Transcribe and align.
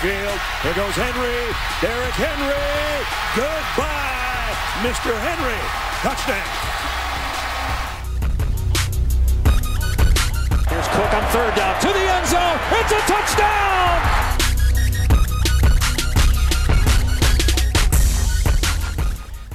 to 0.00 0.06
the 0.06 0.12
middle 0.12 0.30
of 0.30 0.38
the 0.38 0.38
field. 0.38 0.38
Here 0.62 0.74
goes 0.74 0.94
Henry. 0.94 1.54
Derrick 1.80 2.14
Henry. 2.14 3.04
Goodbye, 3.34 4.54
Mr. 4.82 5.14
Henry. 5.18 5.58
Touchdown. 6.02 6.68
Here's 10.68 10.88
Cook 10.88 11.14
on 11.14 11.24
third 11.32 11.54
down 11.54 11.80
to 11.80 11.88
the 11.88 12.06
end 12.10 12.26
zone. 12.26 12.58
It's 12.78 12.92
a 12.92 13.00
touchdown. 13.06 14.17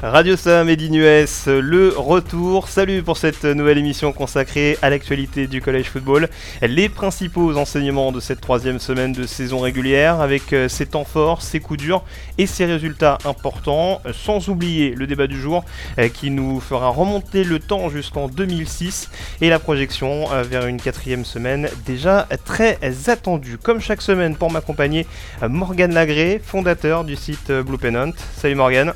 Radio 0.06 0.36
Sam 0.36 0.68
et 0.68 0.74
US, 0.74 1.48
le 1.48 1.94
retour. 1.96 2.68
Salut 2.68 3.04
pour 3.04 3.16
cette 3.16 3.46
nouvelle 3.46 3.78
émission 3.78 4.12
consacrée 4.12 4.78
à 4.82 4.90
l'actualité 4.90 5.48
du 5.48 5.62
collège 5.62 5.86
football. 5.86 6.28
Les 6.62 6.90
principaux 6.90 7.56
enseignements 7.56 8.12
de 8.12 8.20
cette 8.20 8.42
troisième 8.42 8.80
semaine 8.80 9.14
de 9.14 9.26
saison 9.26 9.60
régulière 9.60 10.20
avec 10.20 10.52
euh, 10.52 10.68
ses 10.68 10.88
temps 10.88 11.06
forts, 11.06 11.42
ses 11.42 11.62
coups 11.62 11.80
durs 11.80 12.04
et 12.38 12.48
ses 12.48 12.66
résultats 12.66 13.18
importants. 13.24 14.02
Sans 14.12 14.50
oublier 14.50 14.94
le 14.94 15.08
débat 15.08 15.28
du 15.28 15.40
jour 15.40 15.64
euh, 15.98 16.10
qui 16.10 16.32
nous 16.32 16.60
fera 16.60 16.90
remonter 16.90 17.46
le 17.46 17.60
temps 17.60 17.90
jusqu'en 17.90 18.28
2006 18.28 19.10
et 19.40 19.48
la 19.48 19.58
projection 19.58 20.30
euh, 20.34 20.44
vers 20.44 20.68
une 20.68 20.82
quatrième 20.82 21.24
semaine 21.24 21.70
déjà 21.86 22.28
très 22.44 22.78
attendue. 23.08 23.58
Comme 23.58 23.80
chaque 23.80 24.02
semaine 24.02 24.36
pour 24.36 24.52
m'accompagner, 24.52 25.08
Morgan 25.48 25.94
Lagré, 25.94 26.42
fondateur 26.44 27.06
du 27.06 27.16
site 27.16 27.54
Blue 27.54 27.78
Pennant. 27.78 28.12
Salut 28.36 28.56
Morgan. 28.56 28.94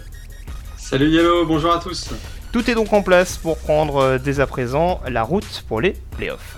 Salut 0.90 1.10
Yellow, 1.10 1.46
bonjour 1.46 1.74
à 1.74 1.80
tous. 1.80 2.12
Tout 2.54 2.72
est 2.72 2.74
donc 2.74 2.94
en 2.94 3.02
place 3.02 3.38
pour 3.38 3.58
prendre 3.58 3.98
euh, 3.98 4.18
dès 4.18 4.40
à 4.40 4.48
présent 4.48 5.02
la 5.06 5.22
route 5.22 5.66
pour 5.68 5.82
les 5.82 5.96
playoffs. 6.12 6.57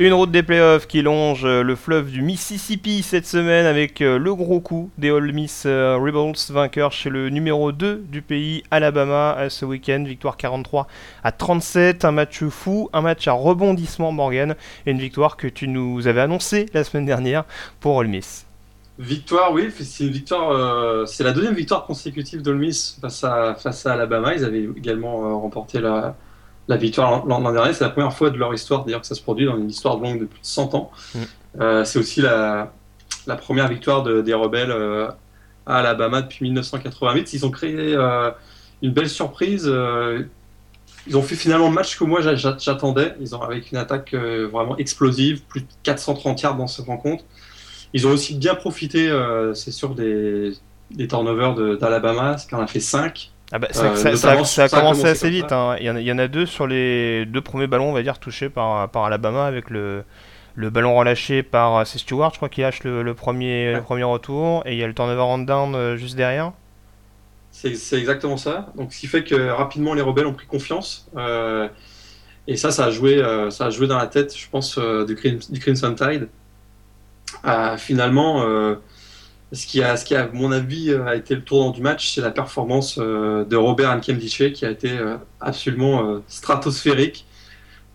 Une 0.00 0.12
route 0.12 0.30
des 0.30 0.44
playoffs 0.44 0.86
qui 0.86 1.02
longe 1.02 1.44
euh, 1.44 1.64
le 1.64 1.74
fleuve 1.74 2.12
du 2.12 2.22
Mississippi 2.22 3.02
cette 3.02 3.26
semaine 3.26 3.66
avec 3.66 4.00
euh, 4.00 4.16
le 4.16 4.32
gros 4.32 4.60
coup 4.60 4.90
des 4.96 5.10
Ole 5.10 5.32
Miss 5.32 5.64
euh, 5.66 5.96
Rebels 5.96 6.36
vainqueurs 6.50 6.92
chez 6.92 7.10
le 7.10 7.30
numéro 7.30 7.72
2 7.72 8.04
du 8.08 8.22
pays 8.22 8.62
Alabama 8.70 9.48
ce 9.48 9.64
week-end. 9.64 10.04
Victoire 10.06 10.36
43 10.36 10.86
à 11.24 11.32
37, 11.32 12.04
un 12.04 12.12
match 12.12 12.44
fou, 12.44 12.88
un 12.92 13.00
match 13.00 13.26
à 13.26 13.32
rebondissement 13.32 14.12
Morgan 14.12 14.54
et 14.86 14.92
une 14.92 15.00
victoire 15.00 15.36
que 15.36 15.48
tu 15.48 15.66
nous 15.66 16.06
avais 16.06 16.20
annoncée 16.20 16.66
la 16.74 16.84
semaine 16.84 17.04
dernière 17.04 17.42
pour 17.80 17.96
Ole 17.96 18.06
Miss. 18.06 18.46
Victoire, 19.00 19.52
oui, 19.52 19.68
c'est 19.80 20.04
une 20.04 20.12
victoire. 20.12 21.08
c'est 21.08 21.24
la 21.24 21.32
deuxième 21.32 21.54
victoire 21.54 21.86
consécutive 21.86 22.40
d'Ole 22.40 22.58
Miss 22.58 22.98
face 23.00 23.24
à, 23.24 23.56
face 23.56 23.84
à 23.84 23.94
Alabama. 23.94 24.32
Ils 24.34 24.44
avaient 24.44 24.68
également 24.76 25.40
remporté 25.40 25.80
la, 25.80 26.14
la 26.68 26.76
victoire 26.76 27.26
l'an 27.26 27.52
dernier. 27.52 27.72
C'est 27.72 27.84
la 27.84 27.90
première 27.90 28.12
fois 28.12 28.30
de 28.30 28.36
leur 28.36 28.54
histoire, 28.54 28.84
d'ailleurs, 28.84 29.00
que 29.00 29.06
ça 29.06 29.14
se 29.14 29.22
produit 29.22 29.46
dans 29.46 29.56
une 29.56 29.70
histoire 29.70 29.98
longue 29.98 30.20
de 30.20 30.26
plus 30.26 30.40
de 30.40 30.46
100 30.46 30.74
ans. 30.74 30.90
Mm. 31.14 31.18
Euh, 31.60 31.84
c'est 31.84 31.98
aussi 31.98 32.20
la, 32.20 32.72
la, 33.26 33.36
première 33.36 33.68
victoire 33.68 34.02
des 34.04 34.34
rebelles 34.34 34.70
euh, 34.70 35.08
à 35.66 35.78
Alabama 35.78 36.22
depuis 36.22 36.44
1988. 36.44 37.32
Ils 37.32 37.46
ont 37.46 37.50
créé 37.50 37.94
euh, 37.94 38.30
une 38.82 38.92
belle 38.92 39.08
surprise. 39.08 39.70
ils 41.06 41.16
ont 41.16 41.22
fait 41.22 41.36
finalement 41.36 41.68
le 41.68 41.74
match 41.74 41.98
que 41.98 42.04
moi 42.04 42.20
j'attendais. 42.20 43.14
Ils 43.18 43.34
ont 43.34 43.42
avec 43.42 43.72
une 43.72 43.78
attaque 43.78 44.14
vraiment 44.14 44.76
explosive, 44.76 45.42
plus 45.48 45.62
de 45.62 45.66
430 45.82 46.42
yards 46.42 46.56
dans 46.56 46.66
cette 46.66 46.86
rencontre. 46.86 47.24
Ils 47.94 48.06
ont 48.06 48.10
aussi 48.10 48.34
bien 48.34 48.54
profité, 48.54 49.10
c'est 49.54 49.72
sûr, 49.72 49.94
des, 49.94 50.52
des 50.90 51.08
turnovers 51.08 51.78
d'Alabama, 51.78 52.36
ce 52.36 52.46
qu'on 52.46 52.60
a 52.60 52.66
fait 52.66 52.80
5. 52.80 53.32
Ah 53.50 53.58
bah, 53.58 53.68
ça, 53.72 54.62
a 54.62 54.68
commencé 54.68 55.06
assez 55.06 55.30
vite. 55.30 55.52
Hein. 55.52 55.76
Il, 55.80 55.86
y 55.86 56.12
en 56.12 56.18
a, 56.18 56.28
deux 56.28 56.44
sur 56.44 56.66
les 56.66 57.24
deux 57.24 57.40
premiers 57.40 57.66
ballons, 57.66 57.90
on 57.90 57.92
va 57.94 58.02
dire, 58.02 58.18
touchés 58.18 58.50
par, 58.50 58.90
par 58.90 59.04
Alabama 59.04 59.46
avec 59.46 59.70
le, 59.70 60.04
le 60.58 60.70
ballon 60.70 60.96
relâché 60.96 61.44
par 61.44 61.86
c'est 61.86 61.98
Stewart, 61.98 62.32
je 62.32 62.38
crois, 62.38 62.48
qui 62.48 62.62
lâche 62.62 62.82
le, 62.82 63.14
premier, 63.14 63.74
le 63.74 63.80
premier 63.80 64.02
retour. 64.02 64.62
Et 64.66 64.72
il 64.72 64.78
y 64.78 64.82
a 64.82 64.88
le 64.88 64.94
turnover 64.94 65.22
on 65.22 65.38
down 65.38 65.74
euh, 65.74 65.96
juste 65.96 66.16
derrière. 66.16 66.52
C'est 67.52 67.98
exactement 67.98 68.36
ça. 68.36 68.72
Donc, 68.74 68.92
ce 68.92 68.98
qui 68.98 69.06
fait 69.06 69.22
que 69.22 69.50
rapidement 69.50 69.94
les 69.94 70.02
rebelles 70.02 70.26
ont 70.26 70.34
pris 70.34 70.46
confiance. 70.46 71.08
Euh, 71.16 71.68
et 72.48 72.56
ça, 72.56 72.72
ça 72.72 72.86
a, 72.86 72.90
joué, 72.90 73.18
euh, 73.18 73.50
ça 73.50 73.66
a 73.66 73.70
joué 73.70 73.86
dans 73.86 73.98
la 73.98 74.08
tête, 74.08 74.36
je 74.36 74.48
pense, 74.48 74.78
du, 74.78 75.14
Crimson 75.60 75.94
Tide. 75.94 76.28
finalement 77.78 78.44
ce 79.52 79.66
qui, 79.66 79.82
a, 79.82 79.96
ce 79.96 80.04
qui, 80.04 80.14
à 80.14 80.28
mon 80.32 80.52
avis, 80.52 80.90
euh, 80.90 81.06
a 81.06 81.16
été 81.16 81.34
le 81.34 81.42
tournant 81.42 81.70
du 81.70 81.80
match, 81.80 82.14
c'est 82.14 82.20
la 82.20 82.30
performance 82.30 82.98
euh, 82.98 83.44
de 83.44 83.56
Robert 83.56 83.94
Nkemdiche 83.96 84.52
qui 84.52 84.66
a 84.66 84.70
été 84.70 84.90
euh, 84.90 85.16
absolument 85.40 86.22
stratosphérique. 86.28 87.26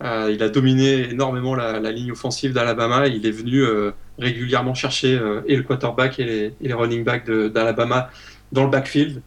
il 0.02 0.42
a 0.42 0.48
dominé 0.48 1.10
énormément 1.10 1.54
la, 1.54 1.92
ligne 1.92 2.12
offensive 2.12 2.52
d'Alabama. 2.52 3.06
Il 3.06 3.26
est 3.26 3.30
venu 3.30 3.64
régulièrement 4.18 4.74
chercher 4.74 5.18
et 5.46 5.56
le 5.56 5.62
quarterback 5.62 6.18
et 6.18 6.52
les, 6.60 6.74
running 6.74 7.04
backs 7.04 7.30
d'Alabama 7.30 8.10
dans 8.52 8.64
le 8.64 8.70
backfield. 8.70 9.22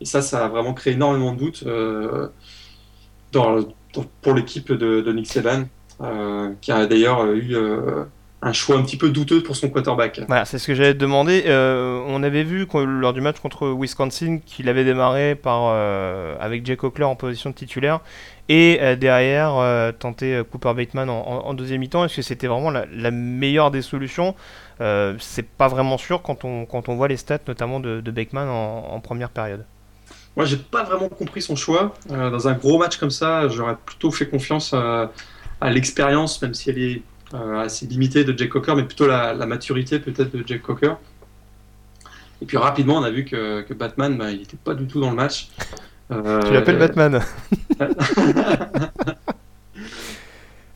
Et 0.00 0.04
ça, 0.04 0.22
ça 0.22 0.44
a 0.44 0.48
vraiment 0.48 0.74
créé 0.74 0.94
énormément 0.94 1.32
de 1.32 1.38
doutes 1.38 1.64
pour 4.22 4.34
l'équipe 4.34 4.72
de, 4.72 5.00
de, 5.00 5.12
Nick 5.12 5.26
Saban, 5.26 5.64
qui 6.60 6.72
a 6.72 6.86
d'ailleurs 6.86 7.26
eu 7.32 7.56
un 8.46 8.52
choix 8.52 8.76
un 8.76 8.82
petit 8.82 8.96
peu 8.96 9.10
douteux 9.10 9.42
pour 9.42 9.56
son 9.56 9.68
quarterback. 9.68 10.20
Voilà, 10.28 10.44
c'est 10.44 10.58
ce 10.58 10.66
que 10.68 10.74
j'allais 10.74 10.94
te 10.94 10.98
demander. 10.98 11.44
Euh, 11.46 12.00
on 12.06 12.22
avait 12.22 12.44
vu 12.44 12.66
lors 12.86 13.12
du 13.12 13.20
match 13.20 13.40
contre 13.40 13.68
Wisconsin 13.68 14.38
qu'il 14.44 14.68
avait 14.68 14.84
démarré 14.84 15.34
par, 15.34 15.64
euh, 15.66 16.36
avec 16.38 16.64
Jake 16.64 16.78
Cochler 16.78 17.04
en 17.04 17.16
position 17.16 17.50
de 17.50 17.56
titulaire 17.56 18.00
et 18.48 18.78
euh, 18.80 18.94
derrière 18.94 19.92
tenter 19.98 20.42
Cooper 20.50 20.74
Bateman 20.74 21.10
en, 21.10 21.54
deuxième 21.54 21.80
mi-temps. 21.80 22.04
Est-ce 22.04 22.16
que 22.16 22.22
c'était 22.22 22.46
vraiment 22.46 22.70
la, 22.70 23.10
meilleure 23.10 23.72
des 23.72 23.82
solutions? 23.82 24.36
C'est 24.78 25.46
pas 25.46 25.68
vraiment 25.68 25.98
sûr 25.98 26.22
quand 26.22 26.44
on, 26.44 26.66
quand 26.66 26.88
on 26.88 26.94
voit 26.94 27.08
les 27.08 27.16
stats 27.16 27.38
notamment 27.48 27.80
de, 27.80 28.00
de 28.00 28.10
Bateman 28.12 28.48
en, 28.48 29.00
première 29.00 29.30
période. 29.30 29.64
Moi, 30.36 30.44
j'ai 30.44 30.58
pas 30.58 30.84
vraiment 30.84 31.08
compris 31.08 31.42
son 31.42 31.56
choix. 31.56 31.94
dans 32.08 32.46
un 32.46 32.52
gros 32.52 32.78
match 32.78 32.98
comme 32.98 33.10
ça, 33.10 33.48
j'aurais 33.48 33.76
plutôt 33.84 34.12
fait 34.12 34.28
confiance 34.28 34.72
à, 34.72 35.10
à 35.60 35.70
l'expérience, 35.70 36.40
même 36.42 36.54
si 36.54 36.70
elle 36.70 36.78
est 36.78 37.02
assez 37.58 37.86
limité 37.86 38.24
de 38.24 38.36
Jack 38.36 38.50
Cocker, 38.50 38.74
mais 38.76 38.84
plutôt 38.84 39.06
la, 39.06 39.34
maturité 39.46 39.98
peut-être 39.98 40.36
de 40.36 40.42
Jack 40.46 40.62
Cocker. 40.62 40.94
Et 42.42 42.46
puis 42.46 42.56
rapidement, 42.56 42.96
on 42.96 43.02
a 43.02 43.10
vu 43.10 43.24
que, 43.24 43.72
Batman, 43.72 44.16
bah, 44.16 44.30
il 44.30 44.40
n'était 44.40 44.56
pas 44.56 44.74
du 44.74 44.86
tout 44.86 45.00
dans 45.00 45.10
le 45.10 45.16
match. 45.16 45.48
Euh, 46.12 46.42
tu 46.42 46.52
l'appelles 46.52 46.78
Batman 46.78 47.20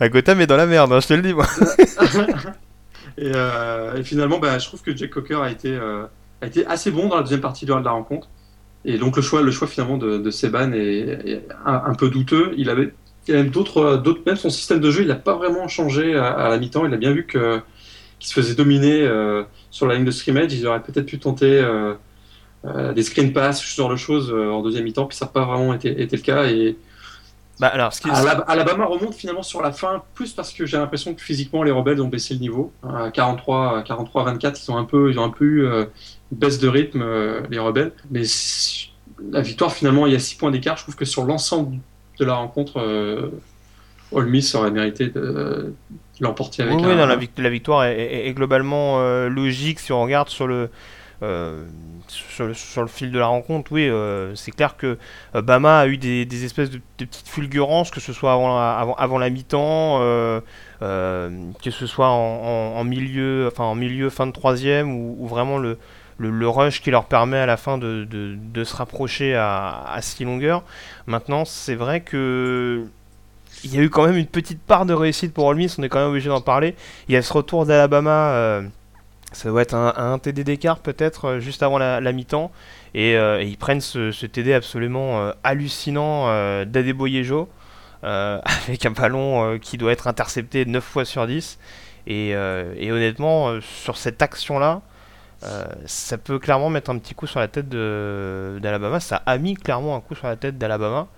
À 0.01 0.09
Gotham 0.09 0.41
est 0.41 0.47
dans 0.47 0.57
la 0.57 0.67
merde, 0.67 0.93
hein, 0.93 1.01
je 1.01 1.07
te 1.09 1.15
le 1.15 1.23
dis 1.23 1.35
moi. 1.35 1.47
Euh, 3.19 3.97
et, 3.97 4.05
finalement, 4.05 4.39
bah, 4.39 4.59
je 4.59 4.67
trouve 4.67 4.81
que 4.81 4.97
Jack 4.97 5.11
Cocker 5.11 5.43
a 5.43 5.51
été, 5.51 5.77
a 5.77 6.47
été 6.47 6.65
assez 6.65 6.91
bon 6.91 7.09
dans 7.09 7.17
la 7.17 7.23
deuxième 7.23 7.43
partie 7.43 7.67
de 7.67 7.75
la 7.75 7.91
rencontre. 7.91 8.29
Et 8.85 8.97
donc 8.97 9.17
le 9.17 9.23
choix, 9.23 9.43
le 9.43 9.51
choix 9.51 9.69
finalement 9.69 9.99
de, 9.99 10.31
Seban 10.31 10.73
est, 10.73 11.45
un, 11.67 11.83
un, 11.87 11.95
peu 11.95 12.09
douteux. 12.09 12.55
Il 12.57 12.71
avait 12.71 12.95
il 13.29 13.35
y 13.35 13.37
a 13.37 13.43
même 13.43 13.51
d'autres, 13.51 13.97
d'autres, 13.97 14.23
même 14.27 14.37
son 14.37 14.51
système 14.51 14.81
de 14.81 14.91
jeu, 14.91 15.03
il 15.03 15.09
n'a 15.09 15.15
pas 15.15 15.37
vraiment 15.37 15.69
changé 15.69 16.17
à, 16.17 16.49
la 16.49 16.59
mi-temps. 16.59 16.87
Il 16.87 16.95
a 16.95 16.97
bien 16.97 17.13
vu 17.13 17.27
que 17.27 17.61
qu'il 18.19 18.29
se 18.29 18.35
faisait 18.35 18.55
dominer 18.55 19.01
euh, 19.03 19.43
sur 19.71 19.87
la 19.87 19.95
ligne 19.95 20.05
de 20.05 20.11
scrimmage. 20.11 20.53
Ils 20.53 20.67
auraient 20.67 20.83
peut-être 20.83 21.07
pu 21.07 21.19
tenter 21.19 21.59
euh, 21.59 21.95
euh, 22.67 22.93
des 22.93 23.03
screen 23.03 23.33
pass, 23.33 23.63
ce 23.63 23.75
genre 23.75 23.89
de 23.89 23.97
choses 23.97 24.31
en 24.31 24.63
deuxième 24.63 24.85
mi-temps, 24.85 25.07
puis 25.07 25.17
ça 25.17 25.25
n'a 25.25 25.33
pas 25.33 25.45
vraiment 25.45 25.73
été, 25.75 26.03
été, 26.03 26.17
le 26.17 26.23
cas. 26.23 26.45
Et 26.45 26.77
bah, 27.59 27.69
alors, 27.69 27.93
ce 27.93 28.03
qui... 28.03 28.11
Alabama 28.11 28.85
remonte 28.85 29.15
finalement 29.15 29.43
sur 29.43 29.63
la 29.63 29.73
fin, 29.73 30.03
plus 30.15 30.33
parce 30.33 30.53
que 30.53 30.67
j'ai 30.67 30.77
l'impression 30.77 31.15
que 31.15 31.23
physiquement 31.23 31.63
les 31.63 31.71
rebelles 31.71 32.01
ont 32.03 32.09
baissé 32.09 32.35
le 32.35 32.41
niveau. 32.41 32.73
À 32.83 33.11
43, 33.11 33.83
43 33.85 34.25
24, 34.25 34.61
ils 34.63 34.71
ont 34.71 34.77
un 34.77 34.85
peu, 34.85 35.11
ils 35.11 35.19
ont 35.19 35.25
un 35.25 35.31
peu 35.31 35.45
eu 35.45 35.67
une 35.67 35.89
baisse 36.33 36.59
de 36.59 36.69
rythme 36.69 37.05
les 37.51 37.59
rebelles. 37.59 37.93
Mais 38.11 38.23
la 39.31 39.41
victoire 39.41 39.73
finalement, 39.73 40.07
il 40.07 40.13
y 40.13 40.17
a 40.17 40.21
6 40.21 40.35
points 40.37 40.51
d'écart. 40.51 40.77
Je 40.77 40.83
trouve 40.83 40.97
que 40.97 41.07
sur 41.07 41.25
l'ensemble 41.25 41.79
de 42.21 42.25
la 42.27 42.35
rencontre, 42.35 42.79
euh, 42.79 43.31
Miss 44.13 44.55
aurait 44.55 44.71
mérité 44.71 45.09
de, 45.09 45.75
l'emporter 46.21 46.63
avec 46.63 46.77
oui, 46.77 46.83
non, 46.83 47.07
la, 47.07 47.17
victoire 47.51 47.85
est, 47.85 48.33
globalement 48.35 49.01
euh, 49.01 49.29
logique. 49.29 49.81
Si 49.81 49.91
on 49.93 50.03
regarde 50.03 50.29
sur 50.29 50.47
le, 50.47 50.69
euh, 51.23 51.65
sur 52.09 52.47
le, 52.47 52.55
sur, 52.55 52.83
le, 52.83 52.89
fil 52.89 53.11
de 53.11 53.19
la 53.19 53.27
rencontre, 53.27 53.73
oui, 53.73 53.89
euh, 53.89 54.35
c'est 54.35 54.51
clair 54.51 54.77
que 54.77 54.99
Bama 55.35 55.81
a 55.81 55.87
eu 55.87 55.97
des, 55.97 56.27
des 56.27 56.45
espèces 56.45 56.71
de, 56.71 56.81
petites 56.99 57.29
fulgurances, 57.29 57.91
que 57.91 58.01
ce 58.01 58.13
soit 58.13 58.33
avant, 58.33 58.59
avant, 58.59 58.95
avant 58.95 59.19
la 59.19 59.31
mi-temps, 59.31 59.99
que 60.81 61.71
ce 61.71 61.87
soit 61.87 62.09
en, 62.09 62.77
en, 62.77 62.85
milieu, 62.85 63.49
enfin 63.51 63.65
en 63.65 63.75
milieu, 63.75 64.11
fin 64.11 64.27
de 64.27 64.33
troisième, 64.33 64.95
ou 64.95 65.27
vraiment 65.27 65.57
le, 65.57 65.79
le, 66.21 66.49
rush 66.49 66.83
qui 66.83 66.91
leur 66.91 67.07
permet 67.07 67.39
à 67.39 67.47
la 67.47 67.57
fin 67.57 67.79
de, 67.79 68.65
se 68.65 68.77
rapprocher 68.77 69.35
à, 69.35 69.85
à 69.87 70.01
longueurs. 70.21 70.63
Maintenant, 71.07 71.45
c'est 71.45 71.75
vrai 71.75 72.01
que 72.03 72.85
il 73.65 73.75
y 73.75 73.79
a 73.79 73.83
eu 73.83 73.91
quand 73.91 74.07
même 74.07 74.17
une 74.17 74.27
petite 74.27 74.63
part 74.63 74.87
de 74.87 74.95
réussite 74.95 75.35
pour 75.35 75.45
Ole 75.47 75.57
Miss, 75.57 75.79
on 75.79 75.83
est 75.83 75.89
quand 75.89 75.99
même 75.99 76.11
obligé 76.11 76.29
d'en 76.29 76.41
parler. 76.41 76.75
Il 77.09 77.15
y 77.15 77.17
a 77.17 77.23
ce 77.23 77.33
retour 77.33 77.67
d'Alabama 77.67 78.31
euh, 78.31 78.63
ça 79.33 79.49
doit 79.49 79.63
être 79.63 79.75
un, 79.75 80.19
TD 80.19 80.45
d'écart 80.45 80.79
peut-être 80.81 81.39
juste 81.39 81.63
avant 81.63 81.79
la, 81.79 82.13
mi-temps. 82.13 82.51
Et, 82.95 83.15
ils 83.15 83.57
prennent 83.59 83.81
ce, 83.81 84.27
TD 84.27 84.53
absolument 84.55 85.33
hallucinant 85.45 86.27
d'Adeboyejo 86.65 87.49
avec 88.03 88.87
un 88.87 88.91
ballon 88.91 89.59
qui 89.61 89.79
doit 89.79 89.93
être 89.93 90.09
intercepté 90.09 90.65
9 90.65 90.83
fois 90.83 91.05
sur 91.05 91.29
10. 91.29 91.61
Et, 92.09 92.31
et 92.31 92.91
honnêtement, 92.91 93.61
sur 93.61 93.97
cette 93.97 94.21
action-là, 94.21 94.83
euh, 95.43 95.65
ça 95.87 96.19
peut 96.19 96.39
clairement 96.39 96.71
mettre 96.71 96.91
un 96.91 96.99
petit 96.99 97.15
coup 97.15 97.27
sur 97.27 97.41
la 97.41 97.49
tête 97.49 97.69
d'Alabama. 97.69 99.01
Ça 99.01 99.23
a 99.25 99.39
mis 99.39 99.55
clairement 99.55 99.97
un 99.97 100.01
coup 100.01 100.15
sur 100.15 100.27
la 100.27 100.37
tête 100.37 100.59
d'Alabama. 100.59 101.09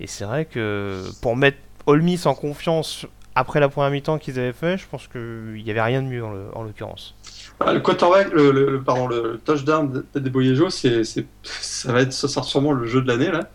Et 0.00 0.06
c'est 0.06 0.24
vrai 0.24 0.44
que 0.44 1.02
pour 1.22 1.36
mettre 1.36 1.58
Olmis 1.86 2.20
en 2.24 2.34
confiance 2.34 3.06
après 3.34 3.60
la 3.60 3.68
première 3.68 3.90
mi-temps 3.90 4.18
qu'ils 4.18 4.38
avaient 4.38 4.52
fait, 4.52 4.76
je 4.76 4.86
pense 4.90 5.06
qu'il 5.06 5.62
n'y 5.64 5.70
avait 5.70 5.82
rien 5.82 6.02
de 6.02 6.08
mieux 6.08 6.24
en 6.24 6.62
l'occurrence. 6.62 7.14
Bah, 7.58 7.72
le 7.72 7.80
quarterback, 7.80 8.32
le, 8.32 8.50
le, 8.50 8.70
le 8.70 9.40
touchdown 9.44 10.04
de 10.14 10.30
Boyejo, 10.30 10.70
ça 10.70 11.92
va 11.92 12.00
être 12.02 12.12
ça 12.12 12.28
sera 12.28 12.44
sûrement 12.44 12.72
le 12.72 12.86
jeu 12.86 13.02
de 13.02 13.08
l'année 13.08 13.30
là. 13.30 13.48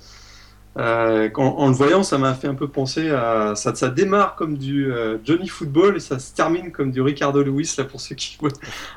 Euh, 0.78 1.30
en 1.36 1.68
le 1.68 1.74
voyant, 1.74 2.04
ça 2.04 2.18
m'a 2.18 2.34
fait 2.34 2.48
un 2.48 2.54
peu 2.54 2.68
penser 2.68 3.10
à. 3.10 3.56
Ça, 3.56 3.74
ça 3.76 3.90
démarre 3.90 4.36
comme 4.36 4.58
du 4.58 4.92
euh, 4.92 5.18
Johnny 5.24 5.48
Football 5.48 5.96
et 5.98 6.00
ça 6.02 6.20
se 6.20 6.34
termine 6.34 6.72
comme 6.72 6.92
du 6.92 7.02
Ricardo 7.02 7.42
Lewis, 7.42 7.76
là, 7.78 7.86
pour 7.86 8.02
ceux 8.02 8.16
qui 8.16 8.38
voient 8.42 8.52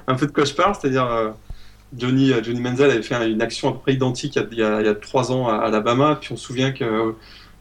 un 0.06 0.14
peu 0.14 0.26
de 0.26 0.32
quoi 0.32 0.44
je 0.44 0.54
parle. 0.54 0.75
C'est-à-dire, 0.75 1.06
euh, 1.06 1.30
Johnny, 1.96 2.32
Johnny 2.42 2.60
Menzel 2.60 2.90
avait 2.90 3.02
fait 3.02 3.30
une 3.30 3.40
action 3.40 3.69
à 3.69 3.72
peu 3.72 3.78
près 3.78 3.94
identique 3.94 4.36
il 4.36 4.58
y 4.58 4.62
a, 4.62 4.80
il 4.80 4.86
y 4.86 4.88
a, 4.88 4.94
trois 4.94 5.30
ans 5.30 5.48
à, 5.48 5.56
Alabama. 5.56 6.19
Puis 6.20 6.32
on 6.32 6.36
se 6.36 6.44
souvient 6.44 6.72
que 6.72 7.14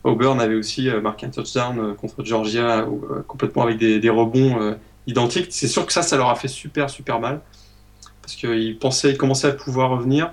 Auburn 0.03 0.41
avait 0.41 0.55
aussi 0.55 0.89
marqué 1.01 1.27
un 1.27 1.29
touchdown 1.29 1.95
contre 1.95 2.25
Georgia, 2.25 2.85
complètement 3.27 3.63
avec 3.63 3.77
des, 3.77 3.99
des 3.99 4.09
rebonds 4.09 4.75
identiques. 5.05 5.47
C'est 5.51 5.67
sûr 5.67 5.85
que 5.85 5.93
ça, 5.93 6.01
ça 6.01 6.17
leur 6.17 6.29
a 6.29 6.35
fait 6.35 6.47
super, 6.47 6.89
super 6.89 7.19
mal. 7.19 7.41
Parce 8.21 8.35
qu'ils 8.35 8.77
pensaient, 8.77 9.11
ils 9.11 9.17
commençaient 9.17 9.47
à 9.47 9.53
pouvoir 9.53 9.91
revenir. 9.91 10.31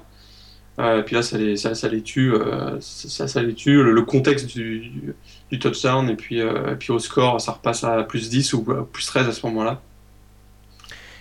Euh, 0.79 1.01
et 1.01 1.03
puis 1.05 1.15
là, 1.15 1.23
ça 1.23 1.39
les, 1.39 2.03
tue, 2.03 2.35
euh, 2.35 2.81
ça, 2.81 3.43
les 3.43 3.55
tue. 3.55 3.83
Le, 3.83 4.03
contexte 4.03 4.47
du, 4.47 5.15
du, 5.51 5.59
touchdown, 5.59 6.09
et 6.09 6.17
puis, 6.17 6.41
euh, 6.41 6.77
au 6.89 6.99
score, 6.99 7.41
ça 7.41 7.53
repasse 7.53 7.85
à 7.85 8.03
plus 8.03 8.29
10 8.29 8.55
ou 8.55 8.65
plus 8.85 9.07
13 9.07 9.29
à 9.29 9.33
ce 9.33 9.47
moment-là. 9.47 9.81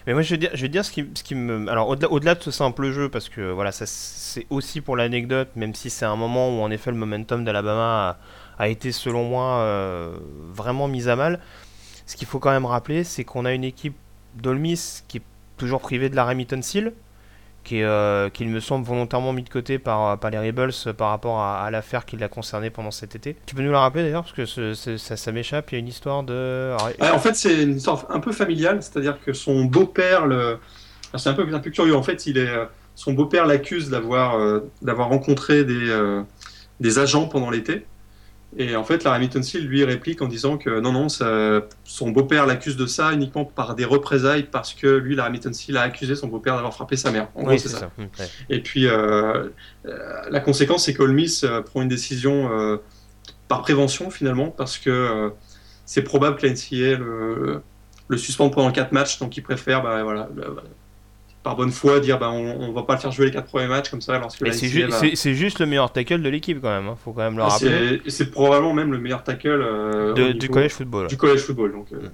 Mais 0.05 0.13
moi, 0.13 0.21
je 0.21 0.31
vais 0.31 0.37
dire, 0.37 0.49
je 0.53 0.61
vais 0.61 0.69
dire 0.69 0.83
ce, 0.83 0.91
qui, 0.91 1.35
me. 1.35 1.69
Alors, 1.69 1.87
au-delà, 1.89 2.35
de 2.35 2.43
ce 2.43 2.51
simple 2.51 2.91
jeu, 2.91 3.09
parce 3.09 3.29
que 3.29 3.51
voilà, 3.51 3.71
c'est 3.71 4.47
aussi 4.49 4.81
pour 4.81 4.97
l'anecdote, 4.97 5.49
même 5.55 5.75
si 5.75 5.89
c'est 5.89 6.05
un 6.05 6.15
moment 6.15 6.49
où 6.49 6.61
en 6.61 6.71
effet 6.71 6.91
le 6.91 6.97
momentum 6.97 7.45
d'Alabama 7.45 8.17
a, 8.57 8.63
a 8.63 8.67
été, 8.67 8.91
selon 8.91 9.23
moi, 9.23 10.11
vraiment 10.51 10.87
mis 10.87 11.07
à 11.07 11.15
mal. 11.15 11.39
Ce 12.05 12.17
qu'il 12.17 12.27
faut 12.27 12.39
quand 12.39 12.51
même 12.51 12.65
rappeler, 12.65 13.05
c'est 13.05 13.23
qu'on 13.23 13.45
a 13.45 13.53
une 13.53 13.63
équipe 13.63 13.95
d'Olmis 14.35 15.03
qui 15.07 15.17
est 15.17 15.23
toujours 15.55 15.79
privée 15.79 16.09
de 16.09 16.17
la 16.17 16.25
Remington 16.25 16.61
Seal 16.61 16.91
euh, 17.71 18.29
qui 18.29 18.45
me 18.45 18.59
semble 18.59 18.85
volontairement 18.85 19.33
mis 19.33 19.43
de 19.43 19.49
côté 19.49 19.79
par, 19.79 20.19
par 20.19 20.31
les 20.31 20.37
Rebels 20.37 20.71
par 20.97 21.09
rapport 21.09 21.41
à, 21.41 21.69
l'affaire 21.71 22.05
qui 22.05 22.17
l'a 22.17 22.27
concerné 22.27 22.69
pendant 22.69 22.91
cet 22.91 23.15
été. 23.15 23.35
Tu 23.45 23.55
peux 23.55 23.61
nous 23.61 23.71
la 23.71 23.79
rappeler 23.79 24.03
d'ailleurs 24.03 24.23
parce 24.23 24.33
que 24.33 24.73
ça, 24.73 25.31
m'échappe, 25.31 25.71
il 25.71 25.75
y 25.75 25.77
a 25.77 25.79
une 25.79 25.87
histoire 25.87 26.23
de... 26.23 26.75
en 26.99 27.19
fait 27.19 27.35
c'est 27.35 27.63
une 27.63 27.77
histoire 27.77 28.05
un 28.09 28.19
peu 28.19 28.31
familiale, 28.31 28.81
c'est-à-dire 28.81 29.19
que 29.23 29.33
son 29.33 29.65
beau-père, 29.65 30.27
c'est 31.15 31.29
un 31.29 31.33
peu, 31.33 31.47
un 31.53 31.59
peu 31.59 31.69
curieux, 31.69 31.95
en 31.95 32.03
fait 32.03 32.25
il 32.25 32.37
est... 32.37 32.49
son 32.95 33.13
beau-père 33.13 33.45
l'accuse 33.45 33.89
d'avoir 33.89 34.35
euh, 34.35 34.59
d'avoir 34.81 35.09
rencontré 35.09 35.63
des, 35.63 35.89
euh, 35.89 36.21
des 36.79 36.99
agents 36.99 37.27
pendant 37.27 37.49
l'été 37.49 37.85
et 38.57 38.75
en 38.75 38.83
fait, 38.83 39.03
la 39.03 39.13
Remington 39.13 39.41
Seal 39.41 39.63
lui 39.65 39.83
réplique 39.83 40.21
en 40.21 40.27
disant 40.27 40.57
que 40.57 40.79
non, 40.79 40.91
non, 40.91 41.07
son 41.09 42.09
beau-père 42.11 42.45
l'accuse 42.45 42.77
de 42.77 42.85
ça 42.85 43.11
uniquement 43.11 43.45
par 43.45 43.75
des 43.75 43.85
représailles 43.85 44.43
parce 44.43 44.73
que 44.73 44.87
lui, 44.87 45.15
la 45.15 45.25
Remington 45.25 45.53
Seal 45.53 45.77
a 45.77 45.81
accusé 45.81 46.15
son 46.15 46.27
beau-père 46.27 46.55
d'avoir 46.55 46.73
frappé 46.73 46.95
sa 46.95 47.11
mère. 47.11 47.29
En 47.35 47.43
gros, 47.43 47.57
c'est 47.57 47.69
ça. 47.69 47.91
Hum, 47.97 48.07
Et 48.49 48.61
puis, 48.61 48.87
euh, 48.87 49.49
euh, 49.85 50.21
la 50.29 50.39
conséquence, 50.39 50.85
c'est 50.85 50.93
qu'Olmis 50.93 51.41
euh, 51.43 51.61
prend 51.61 51.81
une 51.81 51.87
décision 51.87 52.49
par 53.47 53.61
prévention 53.61 54.09
finalement 54.09 54.49
parce 54.49 54.77
que 54.77 55.31
c'est 55.85 56.03
probable 56.03 56.37
que 56.37 56.45
la 56.47 56.53
NCA 56.53 56.97
le, 56.97 57.61
le 58.07 58.17
suspende 58.17 58.53
pendant 58.53 58.71
4 58.71 58.91
matchs, 58.91 59.19
donc 59.19 59.35
il 59.37 59.41
préfère 59.41 59.83
bah, 59.83 60.03
voilà, 60.03 60.29
par 61.43 61.57
bonne 61.57 61.71
foi 61.71 61.99
dire 61.99 62.17
bah, 62.17 62.31
on, 62.31 62.71
va 62.71 62.83
pas 62.83 62.95
le 62.95 62.99
faire 62.99 63.11
jouer 63.11 63.25
les 63.25 63.31
quatre 63.31 63.47
premiers 63.47 63.67
matchs 63.67 63.89
comme 63.89 64.01
ça 64.01 64.17
lorsque 64.17 64.51
c'est, 64.53 65.33
juste 65.33 65.59
le 65.59 65.65
meilleur 65.65 65.91
tackle 65.91 66.21
de 66.21 66.29
l'équipe 66.29 66.61
quand 66.61 66.69
même 66.69 66.87
hein. 66.87 66.97
faut 67.03 67.11
quand 67.11 67.21
même 67.21 67.37
le 67.37 67.43
ah, 67.43 67.49
rappeler 67.49 68.01
c'est, 68.07 68.31
probablement 68.31 68.73
même 68.73 68.91
le 68.91 68.97
meilleur 68.97 69.23
tackle 69.23 69.61
euh, 69.61 70.33
du 70.33 70.49
collège 70.49 70.71
football 70.71 71.07
du 71.07 71.17
collège 71.17 71.41
football 71.41 71.73
donc, 71.73 71.87
euh. 71.91 71.97
mm. 71.97 72.09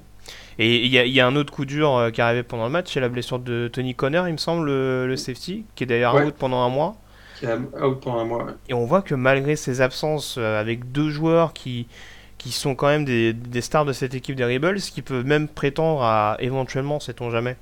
et 0.58 0.86
il 0.86 0.92
y, 0.92 1.20
a 1.20 1.28
un 1.28 1.36
autre 1.36 1.54
coup 1.54 1.66
dur 1.66 1.96
euh, 1.96 2.10
qui 2.10 2.22
est 2.22 2.24
arrivé 2.24 2.44
pendant 2.44 2.66
le 2.66 2.72
match 2.72 2.92
c'est 2.92 3.00
la 3.00 3.10
blessure 3.10 3.40
de 3.40 3.70
Tony 3.72 3.94
Conner 3.94 4.24
il 4.28 4.34
me 4.34 4.38
semble 4.38 4.66
le, 4.66 5.16
safety 5.16 5.64
qui 5.76 5.84
est 5.84 5.88
d'ailleurs 5.88 6.16
out 6.16 6.34
pendant 6.38 6.64
un 6.64 6.70
mois 6.70 6.98
qui 7.38 7.46
est 7.46 7.54
out 7.54 8.00
pendant 8.02 8.20
un 8.20 8.26
mois 8.26 8.48
et 8.68 8.74
on 8.74 8.86
voit 8.86 9.04
que 9.04 9.14
malgré 9.14 9.56
ses 9.56 9.82
absences 9.82 10.40
avec 10.40 10.92
deux 10.92 11.12
joueurs 11.12 11.54
qui 11.54 11.88
qui 12.40 12.52
sont 12.52 12.74
quand 12.74 12.88
même 12.88 13.04
des, 13.04 13.34
des 13.34 13.60
stars 13.60 13.84
de 13.84 13.92
cette 13.92 14.14
équipe 14.14 14.38
des 14.38 14.46
Rebels 14.46 14.80
qui 14.80 15.02
peuvent 15.02 15.26
même 15.26 15.50
prétendre 15.50 16.02
à 16.02 16.38
éventuellement 16.40 17.00
sait-on 17.00 17.30
jamais 17.30 17.58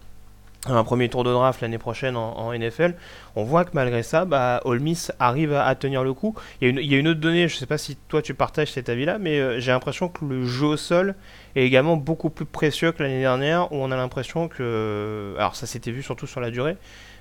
un 0.66 0.84
premier 0.84 1.08
tour 1.10 1.24
de 1.24 1.32
draft 1.32 1.62
l'année 1.62 1.78
prochaine 1.78 2.16
en, 2.16 2.52
NFL, 2.54 2.96
on 3.36 3.44
voit 3.44 3.64
que 3.64 3.72
malgré 3.74 4.04
ça, 4.04 4.26
bah, 4.26 4.62
Miss 4.66 5.12
arrive 5.20 5.54
à, 5.54 5.74
tenir 5.76 6.04
le 6.04 6.14
coup. 6.14 6.36
Il 6.62 6.80
y, 6.80 6.96
a 6.96 6.98
une, 6.98 7.08
autre 7.08 7.20
donnée, 7.20 7.48
je 7.48 7.56
ne 7.56 7.60
sais 7.60 7.66
pas 7.66 7.78
si 7.78 7.96
toi 8.08 8.22
tu 8.22 8.34
partages 8.34 8.72
cet 8.72 8.90
avis-là, 8.90 9.18
mais 9.20 9.40
euh, 9.40 9.60
j'ai 9.60 9.72
l'impression 9.72 10.10
que 10.10 10.26
le 10.26 10.46
jeu 10.46 10.66
au 10.66 10.78
sol 10.78 11.16
est 11.56 11.64
également 11.64 11.96
beaucoup 11.96 12.30
plus 12.30 12.46
précieux 12.46 12.92
que 12.92 13.04
l'année 13.04 13.22
dernière, 13.22 13.72
où 13.72 13.76
on 13.76 13.92
a 13.92 13.96
l'impression 13.96 14.48
que... 14.48 15.36
Alors 15.38 15.56
ça 15.56 15.68
s'était 15.68 15.92
vu 15.92 16.02
surtout 16.02 16.28
sur 16.28 16.42
la 16.42 16.52
durée, 16.52 16.76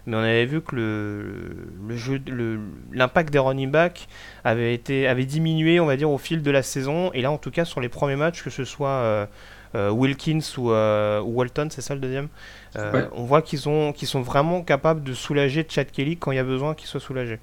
mais 0.07 0.17
on 0.17 0.21
avait 0.21 0.47
vu 0.47 0.61
que 0.63 0.75
le, 0.75 1.97
jeu, 1.97 2.21
l'impact 2.93 3.33
des 3.33 3.39
running 3.39 3.71
backs 3.71 4.09
avait, 4.45 4.81
avait 5.07 5.25
diminué, 5.27 5.79
on 5.79 5.87
va 5.87 5.97
dire, 5.97 6.11
au 6.11 6.19
fil 6.19 6.43
de 6.43 6.51
la 6.51 6.63
saison, 6.63 7.11
et 7.13 7.23
là 7.23 7.31
en 7.31 7.39
tout 7.39 7.51
cas 7.51 7.65
sur 7.65 7.81
les 7.81 7.89
premiers 7.89 8.17
matchs, 8.17 8.43
que 8.43 8.51
ce 8.51 8.65
soit... 8.65 8.89
Euh, 8.89 9.17
euh, 9.17 9.27
Wilkins 9.75 10.41
ou, 10.59 10.71
Walton, 10.71 11.69
c'est 11.71 11.83
ça 11.83 11.95
le 11.95 12.01
deuxième 12.01 12.29
euh, 12.79 13.07
on 13.13 13.25
voit 13.25 13.43
qu'ils 13.43 13.61
qu'ils 13.95 14.09
sont 14.09 14.23
vraiment 14.23 14.63
capables 14.63 15.03
de 15.03 15.15
soulager 15.15 15.67
Chad 15.69 15.91
Kelly 15.91 16.17
quand 16.17 16.33
il 16.33 16.37
y 16.37 16.41
a 16.41 16.45
besoin 16.45 16.75
qu'il 16.75 16.87
soit 16.87 17.01
soulagé. 17.01 17.39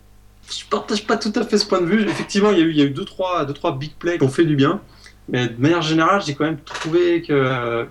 Je 0.49 0.65
partage 0.69 1.07
pas 1.07 1.17
tout 1.17 1.31
à 1.35 1.43
fait 1.43 1.57
ce 1.57 1.65
point 1.65 1.81
de 1.81 1.85
vue. 1.85 2.03
Effectivement, 2.07 2.51
il 2.51 2.59
y 2.59 2.61
a 2.61 2.65
eu, 2.65 2.69
il 2.69 2.77
y 2.77 2.81
a 2.81 2.85
eu 2.85 2.89
deux, 2.89 3.05
trois, 3.05 3.45
deux, 3.45 3.53
trois 3.53 3.77
big 3.77 3.93
plays 3.93 4.17
qui 4.17 4.23
ont 4.23 4.29
fait 4.29 4.45
du 4.45 4.55
bien. 4.55 4.81
Mais 5.29 5.47
de 5.47 5.59
manière 5.59 5.81
générale, 5.81 6.21
j'ai 6.25 6.35
quand 6.35 6.43
même 6.43 6.59
trouvé 6.59 7.21
que, 7.21 7.87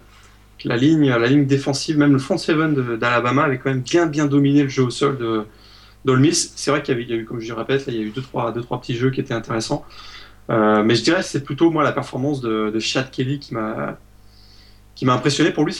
la, 0.64 0.76
ligne, 0.76 1.08
la 1.08 1.26
ligne 1.26 1.46
défensive, 1.46 1.96
même 1.96 2.12
le 2.12 2.18
front 2.18 2.36
seven 2.36 2.96
d'Alabama, 2.98 3.44
avait 3.44 3.58
quand 3.58 3.70
même 3.70 3.80
bien, 3.80 4.06
bien 4.06 4.26
dominé 4.26 4.62
le 4.62 4.68
jeu 4.68 4.84
au 4.84 4.90
sol 4.90 5.18
de 5.18 5.46
d'Olmis. 6.04 6.34
C'est 6.56 6.72
vrai 6.72 6.82
qu'il 6.82 7.00
y, 7.00 7.12
a 7.12 7.16
eu, 7.16 7.24
comme 7.24 7.40
je 7.40 7.48
le 7.48 7.54
répète, 7.54 7.84
il 7.86 7.94
y 7.94 7.98
a 7.98 8.02
eu 8.02 8.10
deux, 8.10 8.22
trois, 8.22 8.52
deux, 8.52 8.60
trois 8.60 8.80
petits 8.80 8.96
jeux 8.96 9.10
qui 9.10 9.20
étaient 9.20 9.34
intéressants. 9.34 9.84
Euh, 10.50 10.82
mais 10.82 10.96
je 10.96 11.04
dirais 11.04 11.20
que 11.20 11.26
c'est 11.26 11.44
plutôt 11.44 11.70
moi 11.70 11.84
la 11.84 11.92
performance 11.92 12.40
de, 12.40 12.70
de 12.70 12.78
Chad 12.80 13.10
Kelly 13.10 13.38
qui 13.38 13.54
m'a 13.54 13.98
qui 15.02 15.06
m'a 15.06 15.14
impressionné. 15.14 15.50
Pour 15.50 15.64
lui, 15.64 15.74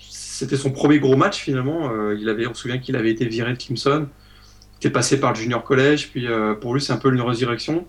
c'était 0.00 0.56
son 0.56 0.72
premier 0.72 0.98
gros 0.98 1.14
match 1.14 1.38
finalement. 1.38 1.92
Euh, 1.92 2.18
il 2.20 2.28
avait, 2.28 2.44
on 2.48 2.54
se 2.54 2.62
souvient 2.62 2.78
qu'il 2.78 2.96
avait 2.96 3.12
été 3.12 3.24
viré 3.24 3.52
de 3.52 3.56
Clemson, 3.56 4.08
il 4.08 4.76
était 4.78 4.90
passé 4.90 5.20
par 5.20 5.32
le 5.32 5.36
junior 5.36 5.62
collège, 5.62 6.10
puis 6.10 6.26
euh, 6.26 6.54
pour 6.54 6.74
lui 6.74 6.80
c'est 6.80 6.92
un 6.92 6.96
peu 6.96 7.14
une 7.14 7.20
résurrection. 7.20 7.86